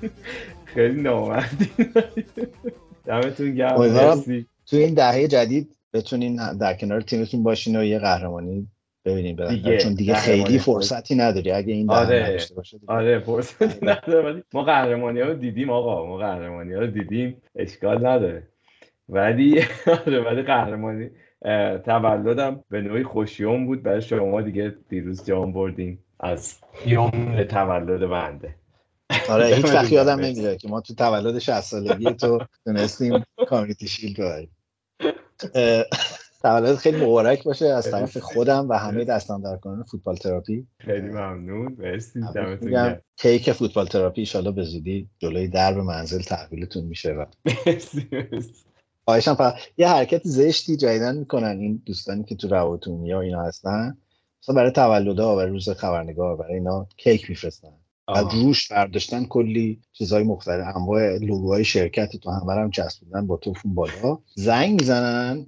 خیلی 0.64 1.02
نامردی. 1.02 1.70
دمتون 3.06 3.54
گرم 3.54 3.76
امیدوارم 3.76 4.18
مرسی. 4.18 4.46
تو 4.66 4.76
این 4.76 4.94
دهه 4.94 5.28
جدید 5.28 5.76
بتونین 5.92 6.56
در 6.60 6.74
کنار 6.74 7.00
تیمتون 7.00 7.42
باشین 7.42 7.76
و 7.76 7.84
یه 7.84 7.98
قهرمانی 7.98 8.68
ببینیم 9.04 9.48
دیگه، 9.48 9.78
چون 9.78 9.94
دیگه 9.94 10.14
خیلی. 10.14 10.58
فرصتی 10.58 11.14
نداری. 11.14 11.50
اگه 11.50 11.72
این 11.72 11.90
آره. 11.90 12.22
نداشته 12.22 12.54
باشه 12.54 12.78
دیگه. 12.78 12.92
آره 12.92 13.18
فرصتی 13.18 13.78
نداره. 13.82 14.32
ولی 14.32 14.42
ما 14.54 14.62
قهرمانی 14.62 15.20
ها 15.20 15.28
رو 15.28 15.34
دیدیم 15.34 15.70
آقا. 15.70 16.06
ما 16.06 16.16
قهرمانی 16.16 16.74
ها 16.74 16.80
رو 16.80 16.86
دیدیم. 16.86 17.42
اشکال 17.56 18.06
نداره. 18.06 18.51
ولی 19.12 19.60
آره 20.06 20.20
ولی 20.20 20.42
قهرمانی 20.42 21.10
تولدم 21.84 22.64
به 22.70 22.80
نوعی 22.80 23.04
خوش 23.04 23.43
یمن 23.43 23.66
بود. 23.66 23.82
برای 23.82 24.02
شما 24.02 24.40
دیگه 24.40 24.74
دیروز 24.88 25.26
جام 25.26 25.52
بردیم 25.52 26.04
از 26.20 26.58
یمن 26.86 27.44
تولد 27.44 28.08
بنده. 28.10 28.54
آره 29.28 29.46
هیچ 29.46 29.64
وقت. 29.74 29.92
یادم. 29.92 30.20
نمیره 30.20 30.56
که 30.56 30.68
ما 30.68 30.80
تو 30.80 30.94
تولد 30.94 31.38
60 31.38 31.60
سالگی 31.60 32.12
تو 32.14 32.38
تونستیم 32.64 33.22
Community 33.48 33.88
Shield 33.88 34.16
ببریم. 34.20 34.50
تولد 36.42 36.76
خیلی 36.76 37.04
مبارک 37.04 37.44
باشه 37.44 37.66
از 37.66 37.90
طرف 37.90 38.18
خودم 38.18 38.68
و 38.68 38.72
همه 38.72 39.04
دوستان 39.04 39.42
در 39.42 39.56
کانون 39.56 39.82
فوتبال 39.82 40.16
تراپی. 40.16 40.66
خیلی 40.78 41.08
ممنون. 41.08 41.76
مرسی. 41.78 42.20
دمتون 42.34 42.96
کیک 43.16 43.52
فوتبال 43.52 43.86
تراپی 43.86 44.20
ایشالا 44.20 44.52
به 44.52 44.62
زودی 44.62 45.08
جلوی 45.18 45.48
درب 45.48 45.76
منزل 45.78 46.22
تحویلتون 46.22 46.84
میشه 46.84 47.14
مرسی. 47.66 48.08
خواهشم 49.04 49.34
فقط 49.34 49.54
یه 49.76 49.88
حرکت 49.88 50.20
زشتی 50.24 50.76
جدیدن 50.76 51.16
می‌کنن 51.16 51.58
این 51.60 51.82
دوستانی 51.86 52.24
که 52.24 52.34
تو 52.34 52.48
روابط 52.48 52.88
عمومی 52.88 53.12
ها 53.12 53.20
اینا 53.20 53.42
هستن. 53.42 53.96
مثلا 54.42 54.54
برای 54.54 54.70
تولدها 54.70 55.36
برای 55.36 55.50
روز 55.50 55.68
خبرنگار 55.68 56.36
برای 56.36 56.54
اینا 56.54 56.86
کیک 56.96 57.30
میفرستن. 57.30 57.68
و. 58.08 58.18
روش 58.20 58.72
برداشتن 58.72 59.24
کلی 59.24 59.80
چیزهای 59.92 60.22
مختلف. 60.22 60.76
انواع 60.76 61.18
لوگوهای 61.18 61.64
شرکت 61.64 62.16
تو 62.16 62.30
همه 62.30 62.54
رو 62.54 62.60
هم 62.60 62.70
چسبوندن 62.70 63.26
با 63.26 63.36
توفون 63.36 63.74
بالا. 63.74 64.18
زنگ 64.34 64.80
می‌زنن. 64.80 65.46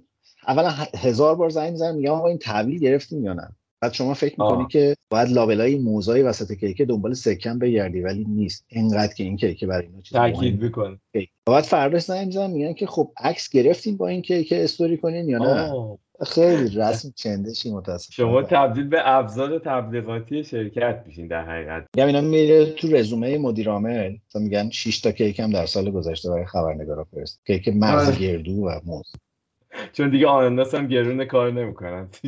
اولا 0.49 0.71
هزار 0.99 1.35
بار 1.35 1.51
زنگ 1.51 1.71
می‌زنن 1.71 1.95
میگن 1.95 2.11
آقا 2.11 2.29
این 2.29 2.39
تحویل 2.39 2.79
گرفتیم 2.79 3.25
یا 3.25 3.33
نه؟ 3.33 3.49
بعد 3.85 3.93
شما 3.93 4.15
فکر 4.15 4.33
می‌کنی 4.41 4.63
آه. 4.63 4.69
که 4.69 4.97
باید 5.11 5.29
لابلای 5.29 5.79
موزای 5.79 6.23
وسط 6.23 6.53
کیک 6.53 6.83
دنبال 6.83 7.15
سکم 7.15 7.59
بگردی 7.59 8.01
ولی 8.01 8.25
نیست. 8.29 8.65
اینقدر 8.69 9.15
که 9.15 9.25
این 9.25 9.37
کیک 9.37 9.65
برای 9.65 9.87
اینا 9.87 10.01
چیز 10.01 10.19
تاکید. 10.19 10.65
و 11.47 11.51
بعد 11.51 11.65
فرداش 11.65 12.03
زنگ 12.03 12.27
می‌زنن 12.27 12.51
میگن 12.51 12.73
که 12.73 12.87
خب 12.87 13.11
عکس 13.17 13.49
گرفتین 13.51 13.97
با 13.97 14.09
این 14.09 14.23
کیک 14.23 14.53
استوری 14.53 14.97
کنین 14.97 15.29
یا 15.29 15.39
نه. 15.39 15.73
آه. 15.73 15.99
خیلی 16.27 16.77
رسم 16.77 17.13
چندشی 17.17 17.73
متاسفم 17.73 18.13
شما 18.13 18.43
تبدیل 18.43 18.89
به 18.89 18.99
ابزار 19.05 19.59
تبلیغاتی 19.59 20.45
شرکت 20.45 21.03
میشین 21.07 21.27
در 21.27 21.45
حقیقت. 21.45 21.87
میگم 21.97 22.07
اینا 22.07 22.21
میره 22.21 22.67
تو 22.67 22.89
رزومه 22.89 23.39
مدیر 23.39 23.71
عامل. 23.71 24.17
مثلا 24.29 24.43
میگن 24.43 24.71
6 24.71 25.01
تا 25.01 25.13
کیک 25.13 25.41
هم 25.41 25.51
در 25.51 25.67
سال 25.67 25.91
گذشته 25.91 26.31
برای 26.31 26.47
خبرنگارا 26.47 27.05
فرست. 27.05 27.41
کیک 27.47 27.69
مغز. 27.69 28.19
گردو 28.19 28.53
و 28.53 28.81
موز. 28.85 29.13
چون 29.93 30.11
دیگه 30.11 30.27
آناناس 30.27 30.75
هم 30.75 30.89
گرون 30.89 31.25
کار 31.25 31.53
نمی‌کنن. 31.53 32.09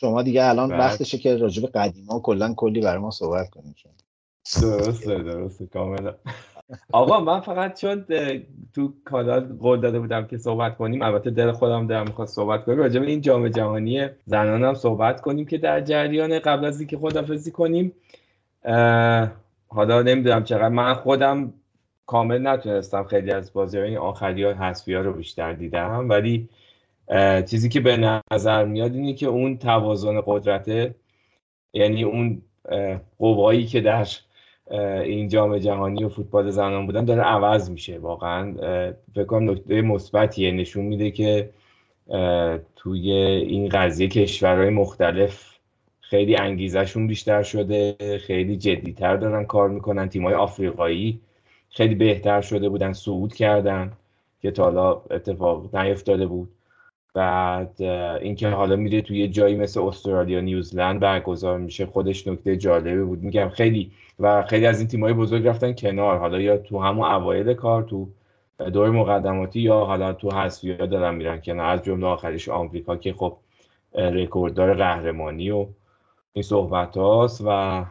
شما 0.00 0.22
دیگه 0.22 0.44
الان 0.44 0.68
بله. 0.68 0.78
وقتشه 0.78 1.18
که 1.18 1.36
راجع 1.36 1.62
به 1.62 1.68
قدیما 1.68 2.20
کلا 2.20 2.54
کلی 2.54 2.80
برای 2.80 2.98
ما 2.98 3.10
صحبت 3.10 3.50
کنیم. 3.50 3.74
درسته 4.62 5.18
درسته 5.18 5.66
کاملا 5.66 6.14
آقا 6.92 7.20
من 7.20 7.40
فقط 7.40 7.80
چون 7.80 8.04
تو 8.74 8.92
کانال 9.04 9.56
قول 9.60 9.80
داده 9.80 10.00
بودم 10.00 10.26
که 10.26 10.38
صحبت 10.38 10.76
کنیم 10.76 11.02
البته 11.02 11.30
دل 11.30 11.52
خودم 11.52 11.86
دارم 11.86 12.06
می‌خواد 12.06 12.28
صحبت 12.28 12.64
کنیم 12.64 12.78
راجع 12.78 13.00
به 13.00 13.06
این 13.06 13.20
جام 13.20 13.48
جهانی 13.48 14.08
زنان 14.26 14.64
هم 14.64 14.74
صحبت 14.74 15.20
کنیم 15.20 15.46
که 15.46 15.58
در 15.58 15.80
جریان 15.80 16.38
قبل 16.38 16.64
از 16.64 16.80
اینکه 16.80 16.98
خدافزی 16.98 17.50
کنیم 17.50 17.92
حالا 19.68 20.02
نمی‌دونم 20.02 20.44
چقدر 20.44 20.68
من 20.68 20.94
خودم 20.94 21.52
کامل 22.06 22.46
نتونستم 22.46 23.04
خیلی 23.04 23.32
از 23.32 23.52
بازی 23.52 23.78
های 23.78 23.96
آخری 23.96 24.44
ها 24.44 24.52
حذفی 24.52 24.94
ها 24.94 25.00
رو 25.00 25.12
بیشتر 25.12 25.52
دیدم 25.52 26.08
ولی 26.08 26.48
چیزی 27.46 27.68
که 27.68 27.80
به 27.80 28.20
نظر 28.32 28.64
میاد 28.64 28.94
اینه 28.94 29.14
که 29.14 29.26
اون 29.26 29.58
توازن 29.58 30.20
قدرته 30.26 30.94
یعنی 31.72 32.02
اون 32.02 32.42
قوایی 33.18 33.66
که 33.66 33.80
در 33.80 34.06
این 35.04 35.28
جام 35.28 35.58
جهانی 35.58 36.04
و 36.04 36.08
فوتبال 36.08 36.50
زنان 36.50 36.86
بودن 36.86 37.04
داره 37.04 37.22
عوض 37.22 37.70
میشه 37.70 37.98
واقعا. 37.98 38.54
فکر 39.14 39.24
کنم 39.24 39.50
نکته 39.50 39.82
مثبتیه. 39.82 40.50
نشون 40.50 40.84
میده 40.84 41.10
که 41.10 41.50
توی 42.76 43.12
این 43.12 43.68
قضیه 43.68 44.08
کشورهای 44.08 44.70
مختلف 44.70 45.58
خیلی 46.00 46.36
انگیزشون 46.36 47.06
بیشتر 47.06 47.42
شده 47.42 47.96
خیلی 48.18 48.56
جدیتر 48.56 49.16
دارن 49.16 49.44
کار 49.44 49.68
می‌کنن. 49.68 50.08
تیمای 50.08 50.34
آفریقایی 50.34 51.20
خیلی 51.68 51.94
بهتر 51.94 52.40
شده 52.40 52.68
بودن 52.68 52.92
صعود 52.92 53.34
کردن 53.34 53.92
که 54.42 54.50
تا 54.50 54.64
حالا 54.64 55.02
اتفاق 55.10 55.76
نیفتاده 55.76 56.26
بود. 56.26 56.48
بعد 57.14 57.82
اینکه 58.22 58.48
حالا 58.48 58.76
میره 58.76 59.02
توی 59.02 59.28
جایی 59.28 59.56
مثل 59.56 59.80
استرالیا 59.80 60.40
نیوزلند 60.40 61.00
برگزار 61.00 61.58
میشه 61.58 61.86
خودش 61.86 62.26
نکته 62.26 62.56
جالبی 62.56 63.02
بود. 63.02 63.22
میگم 63.22 63.48
خیلی 63.48 63.92
و 64.20 64.42
خیلی 64.42 64.66
از 64.66 64.78
این 64.78 64.88
تیم‌های 64.88 65.12
بزرگ 65.12 65.46
رفتن 65.46 65.72
کنار. 65.72 66.18
حالا 66.18 66.40
یا 66.40 66.56
تو 66.56 66.78
همون 66.78 67.06
اوایل 67.06 67.54
کار 67.54 67.82
تو 67.82 68.08
دور 68.72 68.90
مقدماتی 68.90 69.60
یا 69.60 69.84
حالا 69.84 70.12
تو 70.12 70.30
حذفی‌ها 70.30 70.86
دارن 70.86 71.14
میرن 71.14 71.40
کنار. 71.40 71.66
از 71.66 71.82
جمله 71.82 72.06
آخریش 72.06 72.48
آمریکا 72.48 72.96
که 72.96 73.12
خب 73.12 73.36
رکورددار 73.94 74.74
قهرمانی 74.74 75.50
و 75.50 75.66
این 76.32 76.42
صحبت 76.42 76.96
هاست. 76.96 77.44
و 77.46 77.84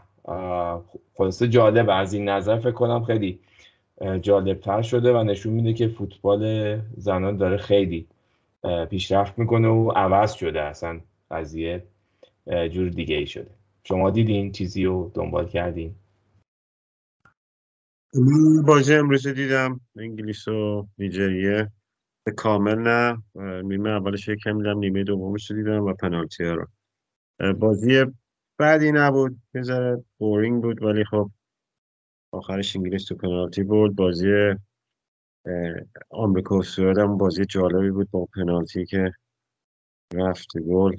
خلاصه 1.18 1.48
جالب 1.48 1.90
از 1.90 2.14
این 2.14 2.30
نظر 2.30 2.58
فکر 2.58 2.72
کنم 2.72 3.04
خیلی 3.04 3.40
جالبتر 4.22 4.82
شده 4.82 5.14
و 5.14 5.24
نشون 5.24 5.54
میده 5.54 5.74
که 5.74 5.88
فوتبال 5.88 6.76
زنان 6.98 7.38
داره 7.38 7.58
خیلی 7.58 8.08
پیشرفت 8.90 9.40
می‌کنه 9.40 9.68
و 9.68 9.92
عوض 9.92 10.34
شده 10.34 10.62
اصلا 10.62 11.02
قضیه. 11.32 11.88
جور 12.72 12.90
دیگه 12.90 13.16
ای 13.16 13.28
شده. 13.28 13.52
شما 13.84 14.10
دیدین 14.10 14.52
چیزی 14.52 14.86
رو 14.86 15.12
دنبال 15.16 15.48
کردین؟ 15.48 15.96
من 18.14 18.64
بازی 18.66 18.96
امروز 18.96 19.28
رو 19.28 19.34
دیدم. 19.34 19.82
انگلیس 19.98 20.48
و 20.48 20.88
نیجریه. 20.98 21.72
کامل 22.38 22.76
نه. 22.76 23.24
نیمه 23.62 23.90
اولش 23.90 24.28
یکم 24.28 24.58
دیدم 24.58 24.80
نیمه 24.80 25.04
دومش 25.04 25.52
رو 25.52 25.58
دیدم 25.58 25.84
و 25.84 25.94
پنالتی 25.94 26.44
رو. 26.44 26.68
بازی 27.54 28.06
بعدی 28.58 28.92
نبود. 28.92 29.42
یه 29.54 29.64
بورینگ 30.18 30.64
بود 30.64 30.84
ولی 30.84 31.06
خب 31.06 31.32
آخرش 32.32 32.76
انگلیس 32.76 33.06
تو 33.06 33.16
پنالتی 33.16 33.64
برد 33.64 33.96
بازی 33.96 34.28
آمریکا 36.10 36.62
سوئد 36.62 36.98
هم 36.98 37.18
بازی 37.18 37.46
جالبی 37.46 37.92
بود 37.92 38.12
با 38.12 38.26
پنالتی 38.36 38.86
که 38.86 39.12
رفت 40.14 40.48
گل 40.58 40.96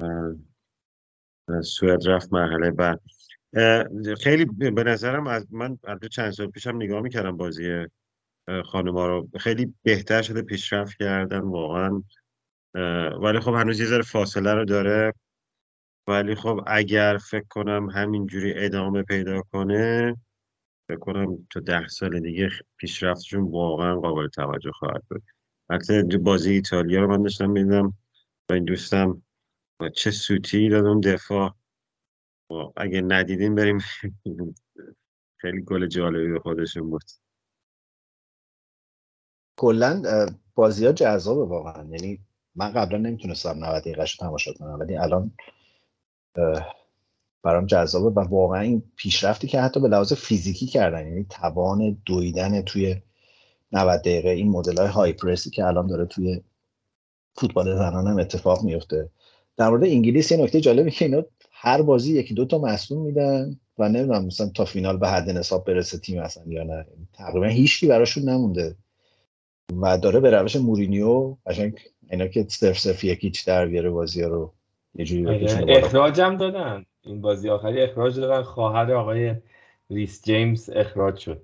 و 0.00 1.62
سوئد 1.62 2.08
رفت 2.08 2.32
مرحله 2.32 2.70
بعد. 2.70 3.00
خیلی 4.20 4.44
به 4.44 4.84
نظرم 4.84 5.26
از 5.26 5.46
من 5.50 5.78
البته 5.84 6.08
چند 6.08 6.30
سال 6.30 6.50
پیشم 6.50 6.76
نگاه 6.76 7.00
می‌کردم 7.00 7.36
بازی 7.36 7.86
خانوما 8.64 9.06
رو. 9.06 9.28
خیلی 9.40 9.74
بهتر 9.82 10.22
شده 10.22 10.42
پیشرفت 10.42 10.96
کردن 10.98 11.40
واقعا. 11.40 12.02
ولی 13.22 13.40
خب 13.40 13.54
هنوز 13.54 13.80
یه 13.80 13.86
ذره 13.86 14.02
فاصله 14.02 14.54
رو 14.54 14.64
داره. 14.64 15.12
ولی 16.08 16.34
خب 16.34 16.60
اگر 16.66 17.18
فکر 17.30 17.46
کنم 17.50 17.90
همینجوری 17.90 18.52
ادامه 18.56 19.02
پیدا 19.02 19.42
کنه 19.42 20.16
فکر 20.88 20.98
کنم 20.98 21.46
تا 21.50 21.60
ده 21.60 21.88
سال 21.88 22.20
دیگه 22.20 22.50
پیشرفتشون 22.76 23.50
واقعا 23.50 24.00
قابل 24.00 24.28
توجه 24.28 24.72
خواهد 24.72 25.02
بود. 25.10 25.22
تو 26.10 26.18
بازی 26.18 26.52
ایتالیا 26.52 27.00
رو 27.00 27.08
من 27.08 27.22
داشتم 27.22 27.50
می‌دیدم 27.50 27.94
و 28.48 28.52
این 28.52 28.64
دوستم 28.64 29.22
و 29.80 29.88
چه 29.88 30.10
سوتی 30.10 30.68
داد 30.68 30.84
اون 30.84 31.00
دفاع. 31.00 31.54
و 32.50 32.54
اگه 32.76 33.00
ندیدیم 33.00 33.54
بریم. 33.54 33.78
خیلی 35.40 35.62
گل 35.62 35.86
جالبی 35.86 36.32
به 36.32 36.40
خودشون 36.40 36.90
بود. 36.90 37.04
کلا 39.56 40.02
بازی 40.54 40.86
ها 40.86 40.92
جذابه 40.92 41.44
واقعا. 41.44 41.88
یعنی 41.90 42.20
من 42.54 42.72
قبلا 42.72 42.98
نمی‌تونستم 42.98 43.64
90 43.64 43.82
دقیقه 43.82 44.04
تماشا 44.20 44.52
کنم 44.52 44.78
ولی 44.80 44.96
الان 44.96 45.36
برام 47.44 47.66
جذابه 47.66 48.20
و 48.20 48.24
واقعا 48.24 48.60
این 48.60 48.82
پیشرفتی 48.96 49.46
که 49.46 49.60
حتی 49.60 49.80
به 49.80 49.88
لحاظ 49.88 50.12
فیزیکی 50.12 50.66
کردن 50.66 51.08
یعنی 51.08 51.26
توان 51.30 51.96
دویدن 52.06 52.62
توی 52.62 52.96
90 53.72 54.00
دقیقه 54.00 54.28
این 54.28 54.50
مدل 54.50 54.76
های 54.76 54.88
های 54.88 55.12
پرسی 55.12 55.50
که 55.50 55.64
الان 55.64 55.86
داره 55.86 56.06
توی 56.06 56.40
فوتبال 57.34 57.76
زنان 57.76 58.06
هم 58.06 58.18
اتفاق 58.18 58.62
میفته 58.62 59.08
در 59.56 59.68
مورد 59.68 59.84
انگلیس 59.84 60.32
یه 60.32 60.38
نکته 60.38 60.60
جالبی 60.60 60.90
که 60.90 61.04
اینا 61.04 61.22
هر 61.50 61.82
بازی 61.82 62.18
یکی 62.18 62.34
دو 62.34 62.44
تا 62.44 62.58
مصدوم 62.58 63.02
میدن 63.02 63.60
و 63.78 63.88
نمی‌دونم 63.88 64.24
مثلا 64.24 64.48
تا 64.48 64.64
فینال 64.64 64.96
به 64.96 65.08
حد 65.08 65.30
نصاب 65.30 65.64
برسه 65.64 65.98
تیم 65.98 66.22
اصلا 66.22 66.44
یا 66.46 66.64
نه. 66.64 66.86
تقریبا 67.12 67.46
هیچکی 67.46 67.86
براشون 67.86 68.28
نمونده. 68.28 68.76
و 69.82 69.98
داره 69.98 70.20
به 70.20 70.30
روش 70.30 70.56
مورینیو 70.56 71.36
قشنگ 71.46 71.80
اینا 72.10 72.26
که 72.26 72.46
صرف 72.48 72.78
صرف 72.78 73.04
یکیچ 73.04 73.46
در 73.46 73.66
بیاره 73.66 73.90
بازی 73.90 74.22
ها 74.22 74.28
رو 74.28 74.52
یه 74.94 75.04
جوری 75.04 75.22
بکشونه 75.22 75.66
بالا. 75.66 75.86
اخراجم 75.86 76.36
دادن. 76.36 76.84
این 77.06 77.20
بازی 77.20 77.48
آخری 77.48 77.82
اخراج 77.82 78.20
دادن. 78.20 78.42
خواهر 78.42 78.92
آقای 78.92 79.34
ریس 79.90 80.24
جیمز 80.24 80.70
اخراج 80.70 81.18
شد. 81.18 81.40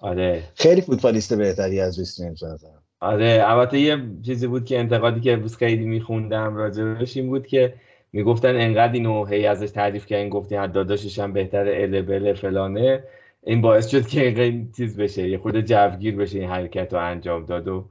آره. 0.00 0.42
خیلی 0.54 0.80
فوتبالیست 0.80 1.34
بهتری 1.34 1.80
از 1.80 1.98
ریس 1.98 2.16
جیمز 2.16 2.44
نظرم. 2.44 2.82
آره. 3.00 3.42
البته 3.46 3.78
یه 3.78 4.02
چیزی 4.26 4.46
بود 4.46 4.64
که 4.64 4.78
انتقادی 4.78 5.20
که 5.20 5.42
خیلی 5.58 5.84
میخوندم 5.84 6.56
راجبش 6.56 7.16
این 7.16 7.28
بود 7.28 7.46
که 7.46 7.74
می‌گفتن 8.12 8.60
انقدر 8.60 8.92
اینو 8.92 9.24
هی 9.24 9.46
ازش 9.46 9.70
تعریف 9.70 10.06
کردین 10.06 10.28
گفتین 10.28 10.58
حد 10.58 10.72
داداشش 10.72 11.18
هم 11.18 11.32
بهتر 11.32 11.68
ال 11.68 12.02
بل 12.02 12.32
فلانه. 12.34 13.04
این 13.42 13.60
باعث 13.60 13.88
شد 13.88 14.06
که 14.06 14.42
این 14.42 14.72
چیز 14.76 14.96
بشه 14.96 15.28
یه 15.28 15.38
خود 15.38 15.60
جوگیر 15.60 16.16
بشه 16.16 16.38
این 16.38 16.48
حرکت 16.48 16.92
رو 16.92 16.98
انجام 16.98 17.44
داد 17.44 17.68
و 17.68 17.84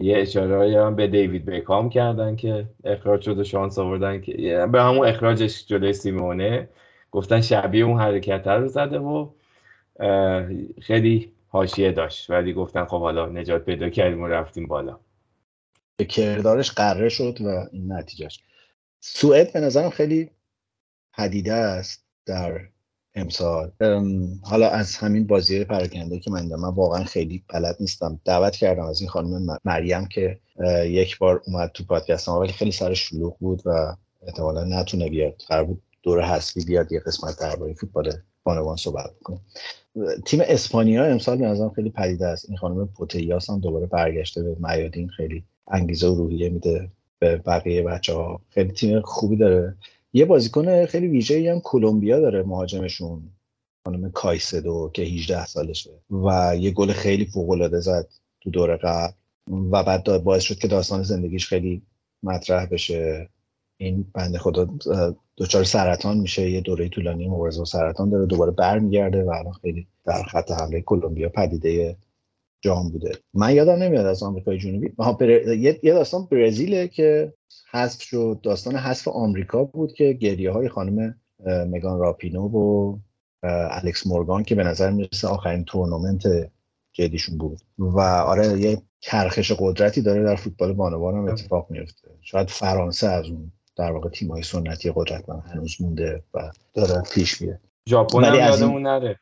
یه 0.00 0.18
اشاره 0.18 0.84
هم 0.84 0.96
به 0.96 1.06
دیوید 1.06 1.44
بیکام 1.44 1.90
کردن 1.90 2.36
که 2.36 2.68
اخراج 2.84 3.22
شد 3.22 3.38
و 3.38 3.44
شانس 3.44 3.78
آوردن 3.78 4.20
که 4.20 4.66
به 4.72 4.82
همون 4.82 5.08
اخراجش 5.08 5.66
جلوی 5.66 5.92
سیمونه. 5.92 6.68
گفتن 7.10 7.40
شبیه 7.40 7.84
اون 7.84 8.00
حرکت 8.00 8.46
رو 8.46 8.68
زده 8.68 8.98
و 8.98 9.30
خیلی 10.80 11.32
حاشیه 11.48 11.92
داشت. 11.92 12.30
ولی 12.30 12.52
گفتن 12.52 12.84
خب 12.84 13.00
حالا 13.00 13.26
نجات 13.26 13.64
پیدا 13.64 13.88
کردیم 13.88 14.22
و 14.22 14.26
رفتیم 14.26 14.66
بالا. 14.66 14.98
به 15.96 16.04
کردارش 16.04 16.72
قره 16.72 17.08
شد 17.08 17.38
و 17.40 17.68
این 17.72 17.92
نتیجهش 17.92 18.40
سوئد 19.00 19.52
به 19.52 19.60
نظرم 19.60 19.90
خیلی 19.90 20.30
پدیده 21.14 21.52
است 21.52 22.06
در 22.26 22.60
امسال. 23.14 23.70
حالا 24.42 24.68
از 24.68 24.96
همین 24.96 25.26
بازی 25.26 25.64
پراکنده 25.64 26.18
که 26.18 26.30
من 26.30 26.46
من 26.46 26.68
واقعا 26.68 27.04
خیلی 27.04 27.44
بلد 27.48 27.76
نیستم. 27.80 28.20
دعوت 28.24 28.56
کردم 28.56 28.84
از 28.84 29.00
این 29.00 29.10
خانم 29.10 29.58
مریم 29.64 30.06
که 30.06 30.38
یک 30.86 31.18
بار 31.18 31.42
اومد 31.46 31.70
تو 31.74 31.84
پادکست 31.84 32.28
ولی 32.28 32.52
خیلی 32.52 32.72
سر 32.72 32.94
شلوغ 32.94 33.38
بود 33.38 33.62
و 33.64 33.96
احتمالا 34.26 34.64
نتونه 34.64 35.08
بیاد. 35.08 35.42
قرار 35.48 35.64
بود 35.64 35.82
دور 36.02 36.22
حسبی 36.22 36.64
بیاد 36.64 36.92
یه 36.92 37.00
قسمت 37.00 37.40
درباره 37.40 37.74
فوتبال 37.74 38.12
بانوان 38.44 38.76
صحبت 38.76 39.10
بکنه. 39.20 39.40
تیم 40.26 40.40
اسپانیا 40.44 41.04
امسال 41.04 41.38
به 41.38 41.46
نظرم 41.46 41.70
خیلی 41.70 41.90
پدیده 41.90 42.26
است. 42.26 42.48
این 42.48 42.58
خانم 42.58 42.88
پوتیاس 42.88 43.50
هم 43.50 43.60
دوباره 43.60 43.86
برگشته 43.86 44.42
به 44.42 44.56
میادین 44.58 45.08
خیلی 45.08 45.44
انگیزه 45.68 46.08
و 46.08 46.14
روحیه 46.14 46.48
میده 46.48 46.90
به 47.18 47.36
بقیه 47.36 47.82
بچه 47.82 48.14
ها 48.14 48.40
خیلی 48.50 48.72
تیم 48.72 49.00
خوبی 49.00 49.36
داره. 49.36 49.76
یه 50.12 50.24
بازیکن 50.24 50.86
خیلی 50.86 51.08
ویژه‌ای 51.08 51.48
هم 51.48 51.60
کلمبیا 51.60 52.20
داره 52.20 52.42
مهاجمشون 52.42 53.22
خانم 53.86 54.10
کایسدو 54.10 54.90
که 54.94 55.02
18 55.02 55.46
سالشه 55.46 55.90
و 56.10 56.56
یه 56.56 56.70
گل 56.70 56.92
خیلی 56.92 57.24
فوق 57.24 57.78
زد 57.78 58.08
تو 58.40 58.50
دور 58.50 58.76
قبل 58.76 59.12
و 59.72 59.82
بعد 59.84 60.22
باعث 60.24 60.42
شد 60.42 60.58
که 60.58 60.68
داستان 60.68 61.02
زندگیش 61.02 61.46
خیلی 61.46 61.82
مطرح 62.22 62.66
بشه. 62.66 63.28
این 63.80 64.06
بنده 64.14 64.38
خدا 64.38 64.68
دچار 65.36 65.64
سرطان 65.64 66.18
میشه. 66.18 66.50
یه 66.50 66.60
دوره 66.60 66.88
طولانی 66.88 67.28
مبارزه 67.28 67.58
با 67.58 67.64
سرطان 67.64 68.10
داره 68.10 68.26
دوباره 68.26 68.50
برمیگرده 68.50 69.24
و 69.24 69.30
الان 69.30 69.52
خیلی 69.52 69.86
در 70.04 70.22
خط 70.22 70.50
حمله 70.50 70.80
کلمبیا 70.80 71.28
پدیده 71.28 71.96
جام 72.60 72.88
بوده. 72.88 73.12
من 73.34 73.54
یادم 73.54 73.82
نمیاد 73.82 74.06
از 74.06 74.22
آمریکای 74.22 74.58
جنوبی. 74.58 74.92
یه 75.82 75.92
داستان 75.92 76.28
برزیله 76.30 76.88
که 76.88 77.32
حذف 77.72 78.02
شد. 78.02 78.40
داستان 78.42 78.76
حذف 78.76 79.08
آمریکا 79.08 79.64
بود 79.64 79.92
که 79.92 80.12
گریه 80.12 80.50
های 80.50 80.68
خانم 80.68 81.14
مگان 81.46 81.98
راپینو 81.98 82.48
و 82.48 82.98
الکس 83.70 84.06
مورگان 84.06 84.42
که 84.42 84.54
به 84.54 84.64
نظر 84.64 84.90
می‌رسه 84.90 85.28
آخرین 85.28 85.64
تورنمنت 85.64 86.22
جدیشون 86.92 87.38
بود. 87.38 87.60
و 87.78 88.00
آره 88.00 88.60
یه 88.60 88.82
کرخش 89.00 89.52
قدرتی 89.58 90.02
داره 90.02 90.22
در 90.24 90.36
فوتبال 90.36 90.72
بانوان 90.72 91.14
هم 91.14 91.24
اتفاق 91.24 91.70
میفته 91.70 92.08
شاید 92.20 92.50
فرانسه 92.50 93.08
از 93.08 93.26
اون 93.26 93.52
در 93.76 93.92
واقع 93.92 94.08
تیم‌های 94.08 94.42
سنتی 94.42 94.92
قدرتمند 94.94 95.42
هنوز 95.52 95.76
مونده 95.80 96.22
و 96.34 96.50
داره 96.74 97.02
پیش 97.14 97.42
میره. 97.42 97.60
ژاپن 97.88 98.24
هم 98.24 98.34
یادمون 98.34 98.82
نره. 98.82 99.20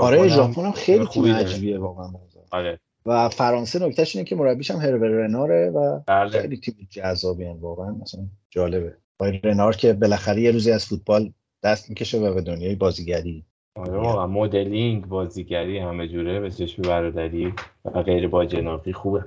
آره 0.00 0.28
ژاپن 0.28 0.62
هم 0.62 0.72
خیلی 0.72 1.06
تیم 1.06 1.26
عجیبیه 1.26 1.78
واقعا 1.78 2.12
آره. 2.50 2.80
و 3.06 3.28
فرانسه 3.28 3.86
نکتهش 3.86 4.16
اینه 4.16 4.28
که 4.28 4.36
مربیش 4.36 4.70
هم 4.70 4.78
هرور 4.78 5.08
رناره 5.08 5.70
و 5.70 6.00
بله. 6.06 6.40
خیلی 6.40 6.56
تیم 6.56 6.88
جذابی 6.90 7.44
هم 7.44 7.60
واقعا 7.60 7.90
مثلا 7.90 8.26
جالبه. 8.50 8.96
آقای 9.18 9.38
رنار 9.38 9.76
که 9.76 9.92
بالاخره 9.92 10.40
یه 10.40 10.50
روزی 10.50 10.72
از 10.72 10.86
فوتبال 10.86 11.32
دست 11.62 11.90
می‌کشه 11.90 12.18
و 12.18 12.34
به 12.34 12.40
دنیای 12.40 12.74
بازیگری. 12.74 13.44
آره 13.76 13.98
واقعا 13.98 14.26
مدلینگ 14.26 15.06
بازیگری 15.06 15.78
همه 15.78 16.08
جوره 16.08 16.40
به 16.40 16.50
چشم 16.50 16.82
برادری 16.82 17.54
و 17.84 18.02
غیر 18.02 18.28
با 18.28 18.44
جناقی 18.44 18.92
خوبه. 18.92 19.24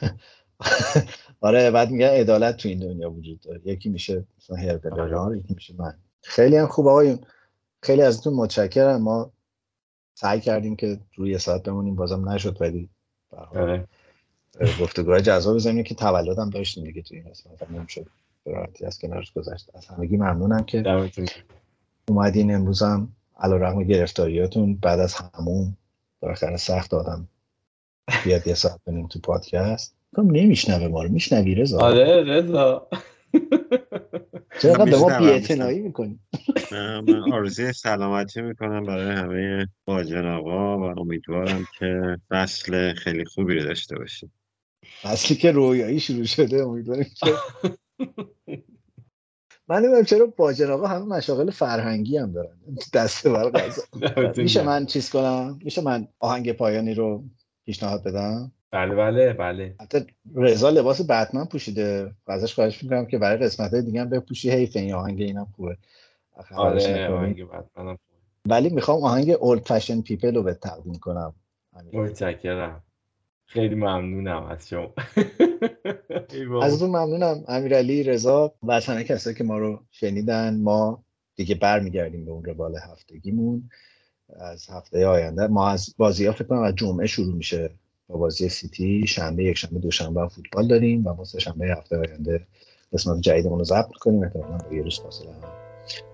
آره 1.40 1.70
بعد 1.70 1.90
میگن 1.90 2.06
عدالت 2.06 2.56
تو 2.56 2.68
این 2.68 2.78
دنیا 2.78 3.10
وجود 3.10 3.40
داره. 3.40 3.60
یکی 3.64 3.88
میشه 3.88 4.24
مثلا 4.38 4.56
هربر 4.56 5.36
یکی 5.36 5.54
میشه 5.54 5.74
من. 5.78 5.94
خیلی 6.22 6.56
هم 6.56 6.66
خوب. 6.66 6.86
آقایون 6.86 7.18
خیلی 7.82 8.02
ازتون 8.02 8.34
متشکرم. 8.34 9.02
ما 9.02 9.32
سعی 10.20 10.40
کردیم 10.40 10.76
که 10.76 10.98
روی 11.16 11.38
ساعت 11.38 11.62
بمونیم 11.62 11.94
بازم 11.96 12.28
نشد 12.28 12.56
ولی 12.60 12.88
آره. 13.52 13.84
گفتگوهای 14.80 15.22
جذاب 15.22 15.54
بزنیم 15.54 15.84
که 15.84 15.94
تولدم 15.94 16.50
داشتیم 16.50 16.84
دیگه 16.84 17.02
تو 17.02 17.14
این 17.14 17.24
قسمت 17.30 17.70
نمی‌شد. 17.70 18.06
راحتی 18.46 18.86
از 18.86 18.98
کنارش 18.98 19.32
گذشت. 19.32 19.70
از 19.74 19.86
همگی 19.86 20.16
ممنونم 20.16 20.64
که 20.64 21.10
اومدین 22.08 22.54
امروز 22.54 22.82
هم 22.82 23.08
علا 23.40 23.56
رقم 23.56 23.82
گرفتاریاتون. 23.82 24.74
بعد 24.74 25.00
از 25.00 25.14
همون 25.14 25.76
بالاخره 26.20 26.56
سخت 26.56 26.90
دادم 26.90 27.28
بیاد 28.24 28.46
یه 28.46 28.54
ساعت 28.54 28.80
بنیم 28.86 29.06
تو 29.06 29.18
پادکست. 29.18 29.94
کم 30.16 30.30
نمیشنوه 30.30 30.88
ما 30.88 31.02
رو. 31.02 31.08
میشنوی 31.08 31.54
رضا؟ 31.54 31.78
آره 31.78 32.24
رضا. 32.24 32.88
چرا 34.60 34.84
به 34.84 34.98
ما 34.98 35.18
بی‌اعتنایی 35.18 35.80
می‌کنی؟ 35.80 36.18
من 37.06 37.32
آرزوی 37.32 37.72
سلامتی 37.72 38.40
می‌کنم 38.40 38.84
برای 38.84 39.16
همه 39.16 39.66
باجن 39.84 40.26
آقا 40.26 40.78
و 40.78 41.00
امیدوارم 41.00 41.66
که 41.78 42.18
فصل 42.30 42.94
خیلی 42.94 43.24
خوبی 43.24 43.54
رو 43.54 43.64
داشته 43.64 43.98
باشیم. 43.98 44.32
فصلی 45.02 45.36
که 45.36 45.50
رویایی 45.52 46.00
شروع 46.00 46.24
شده 46.24 46.62
امیدوارم 46.62 47.04
که 47.14 47.26
من 49.68 49.78
نمی‌دونم 49.78 50.04
چرا 50.04 50.26
باجن 50.26 50.70
آقا 50.70 50.86
همه 50.86 51.04
مشاغل 51.04 51.50
فرهنگی 51.50 52.16
هم 52.16 52.32
دارن. 52.32 52.58
دسته 52.94 53.30
بر 53.30 53.50
غذا. 53.50 53.82
میشه 54.42 54.62
من 54.62 54.86
چیز 54.86 55.10
کنم؟ 55.10 55.58
میشه 55.64 55.80
من 55.80 56.08
آهنگ 56.18 56.52
پایانی 56.52 56.94
رو 56.94 57.24
پیشنهاد 57.64 58.04
بدم؟ 58.04 58.52
بله 58.70 58.94
بله 58.94 59.32
بله. 59.32 59.74
حتی 59.80 60.06
رضا 60.34 60.70
لباس 60.70 61.10
بتمن 61.10 61.44
پوشیده. 61.44 62.12
ازش 62.26 62.54
خواهش 62.54 62.82
می‌کنم 62.82 63.06
که 63.06 63.18
برای 63.18 63.38
قسمت 63.38 63.72
های 63.72 63.82
دیگه 63.82 64.00
هم 64.00 64.08
بپوشی. 64.08 64.50
حیف 64.50 64.76
این 64.76 64.94
آهنگ 64.94 65.20
اینم 65.20 65.46
خوبه. 65.56 65.76
آره 66.54 67.08
آهنگ 67.08 67.48
بتمن 67.48 67.98
ولی 68.46 68.68
می‌خوام 68.68 69.04
آهنگ 69.04 69.30
اولد 69.30 69.62
فشن 69.62 70.00
پیپل 70.00 70.34
رو 70.34 70.42
به 70.42 70.54
تقدیم 70.54 70.94
کنم. 70.94 71.34
متشکرم. 71.92 72.82
خیلی 73.46 73.74
ممنونم 73.74 74.46
از 74.46 74.68
شما. 74.68 74.94
از 76.62 76.82
اون 76.82 76.90
ممنونم. 76.90 77.44
امیرعلی 77.48 78.02
رضا 78.02 78.54
و 78.62 78.72
از 78.72 78.86
همه 78.86 79.04
کسایی 79.04 79.36
که 79.36 79.44
ما 79.44 79.58
رو 79.58 79.82
شنیدن. 79.90 80.60
ما 80.60 81.04
دیگه 81.36 81.54
برمیگردیم 81.54 82.24
به 82.24 82.30
اون 82.30 82.44
روال 82.44 82.76
هفتگیمون. 82.76 83.70
از 84.36 84.70
هفته 84.70 85.06
آینده. 85.06 85.46
ما 85.46 85.68
از 85.68 85.94
بازی 85.98 86.26
ها 86.26 86.32
فکر 86.32 86.44
کنم 86.44 86.62
از 86.62 86.74
جمعه 86.74 87.06
شروع 87.06 87.34
میشه. 87.34 87.70
با 88.08 88.16
بازی 88.18 88.48
سیتی 88.48 89.06
شنبه 89.06 89.44
یک 89.44 89.56
شنبه 89.56 89.78
دوشنبه 89.78 90.28
فوتبال 90.28 90.68
داریم 90.68 91.06
و 91.06 91.14
ما 91.14 91.24
سه 91.24 91.38
شنبه 91.38 91.66
هفته 91.66 91.96
آینده 91.96 92.46
قسمت 92.92 93.20
جدیدمون 93.20 93.58
رو 93.58 93.64
ضبط 93.64 93.92
کنیم 94.00 94.22
احتمالاً 94.22 94.58
با 94.58 94.76
یه 94.76 94.82
روز 94.82 95.00
فاصله 95.00 95.32
هم 95.32 95.52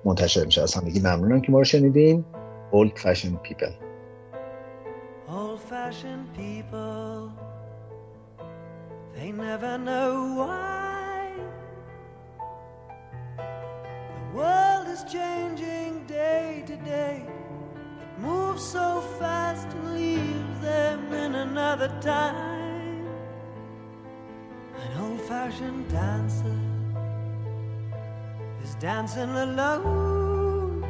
منتشر 0.04 0.44
میشه 0.44 0.62
از 0.62 0.74
همگی 0.74 1.00
ممنونم 1.00 1.40
که 1.40 1.52
ما 1.52 1.58
رو 1.58 1.64
شنیدین 1.64 2.24
Old 2.72 2.98
Fashioned 2.98 3.48
People 3.48 3.72
Old 5.28 5.60
fashioned 5.60 6.28
people, 6.34 7.32
they 9.14 9.32
never 9.32 9.78
know 9.78 10.34
why. 10.40 11.32
The 13.38 14.36
world 14.36 14.86
is 14.88 15.02
changing 15.04 16.06
day 16.06 16.62
to 16.66 16.76
day. 16.76 17.43
It 18.24 18.26
moves 18.26 18.62
so 18.62 19.02
fast 19.18 19.68
and 19.68 19.94
leaves 19.94 20.60
them 20.62 21.12
in 21.12 21.34
another 21.34 21.88
time. 22.00 23.06
An 24.82 25.00
old 25.02 25.20
fashioned 25.28 25.86
dancer 25.90 26.58
is 28.62 28.74
dancing 28.76 29.28
alone. 29.28 30.86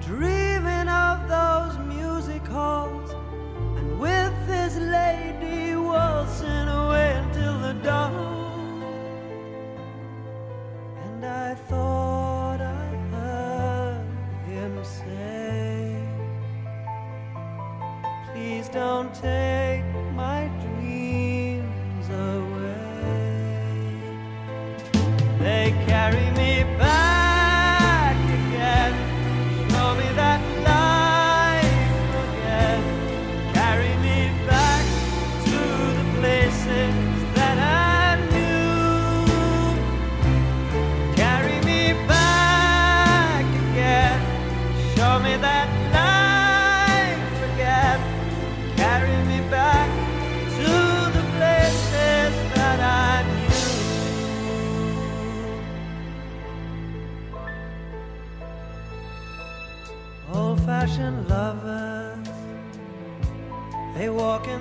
Dreaming 0.00 0.88
of 0.88 1.28
those 1.28 1.76
music 1.94 2.46
halls 2.46 3.10
and 3.78 4.00
with 4.00 4.36
his 4.46 4.78
lady 4.78 5.76
waltzing 5.76 6.68
away 6.80 7.12
until 7.22 7.58
the 7.58 7.74
dawn. 7.74 8.82
And 11.04 11.26
I 11.26 11.54
thought 11.68 12.01
don't 18.72 19.12
take 19.14 19.61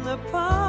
the 0.04 0.18
pond. 0.32 0.61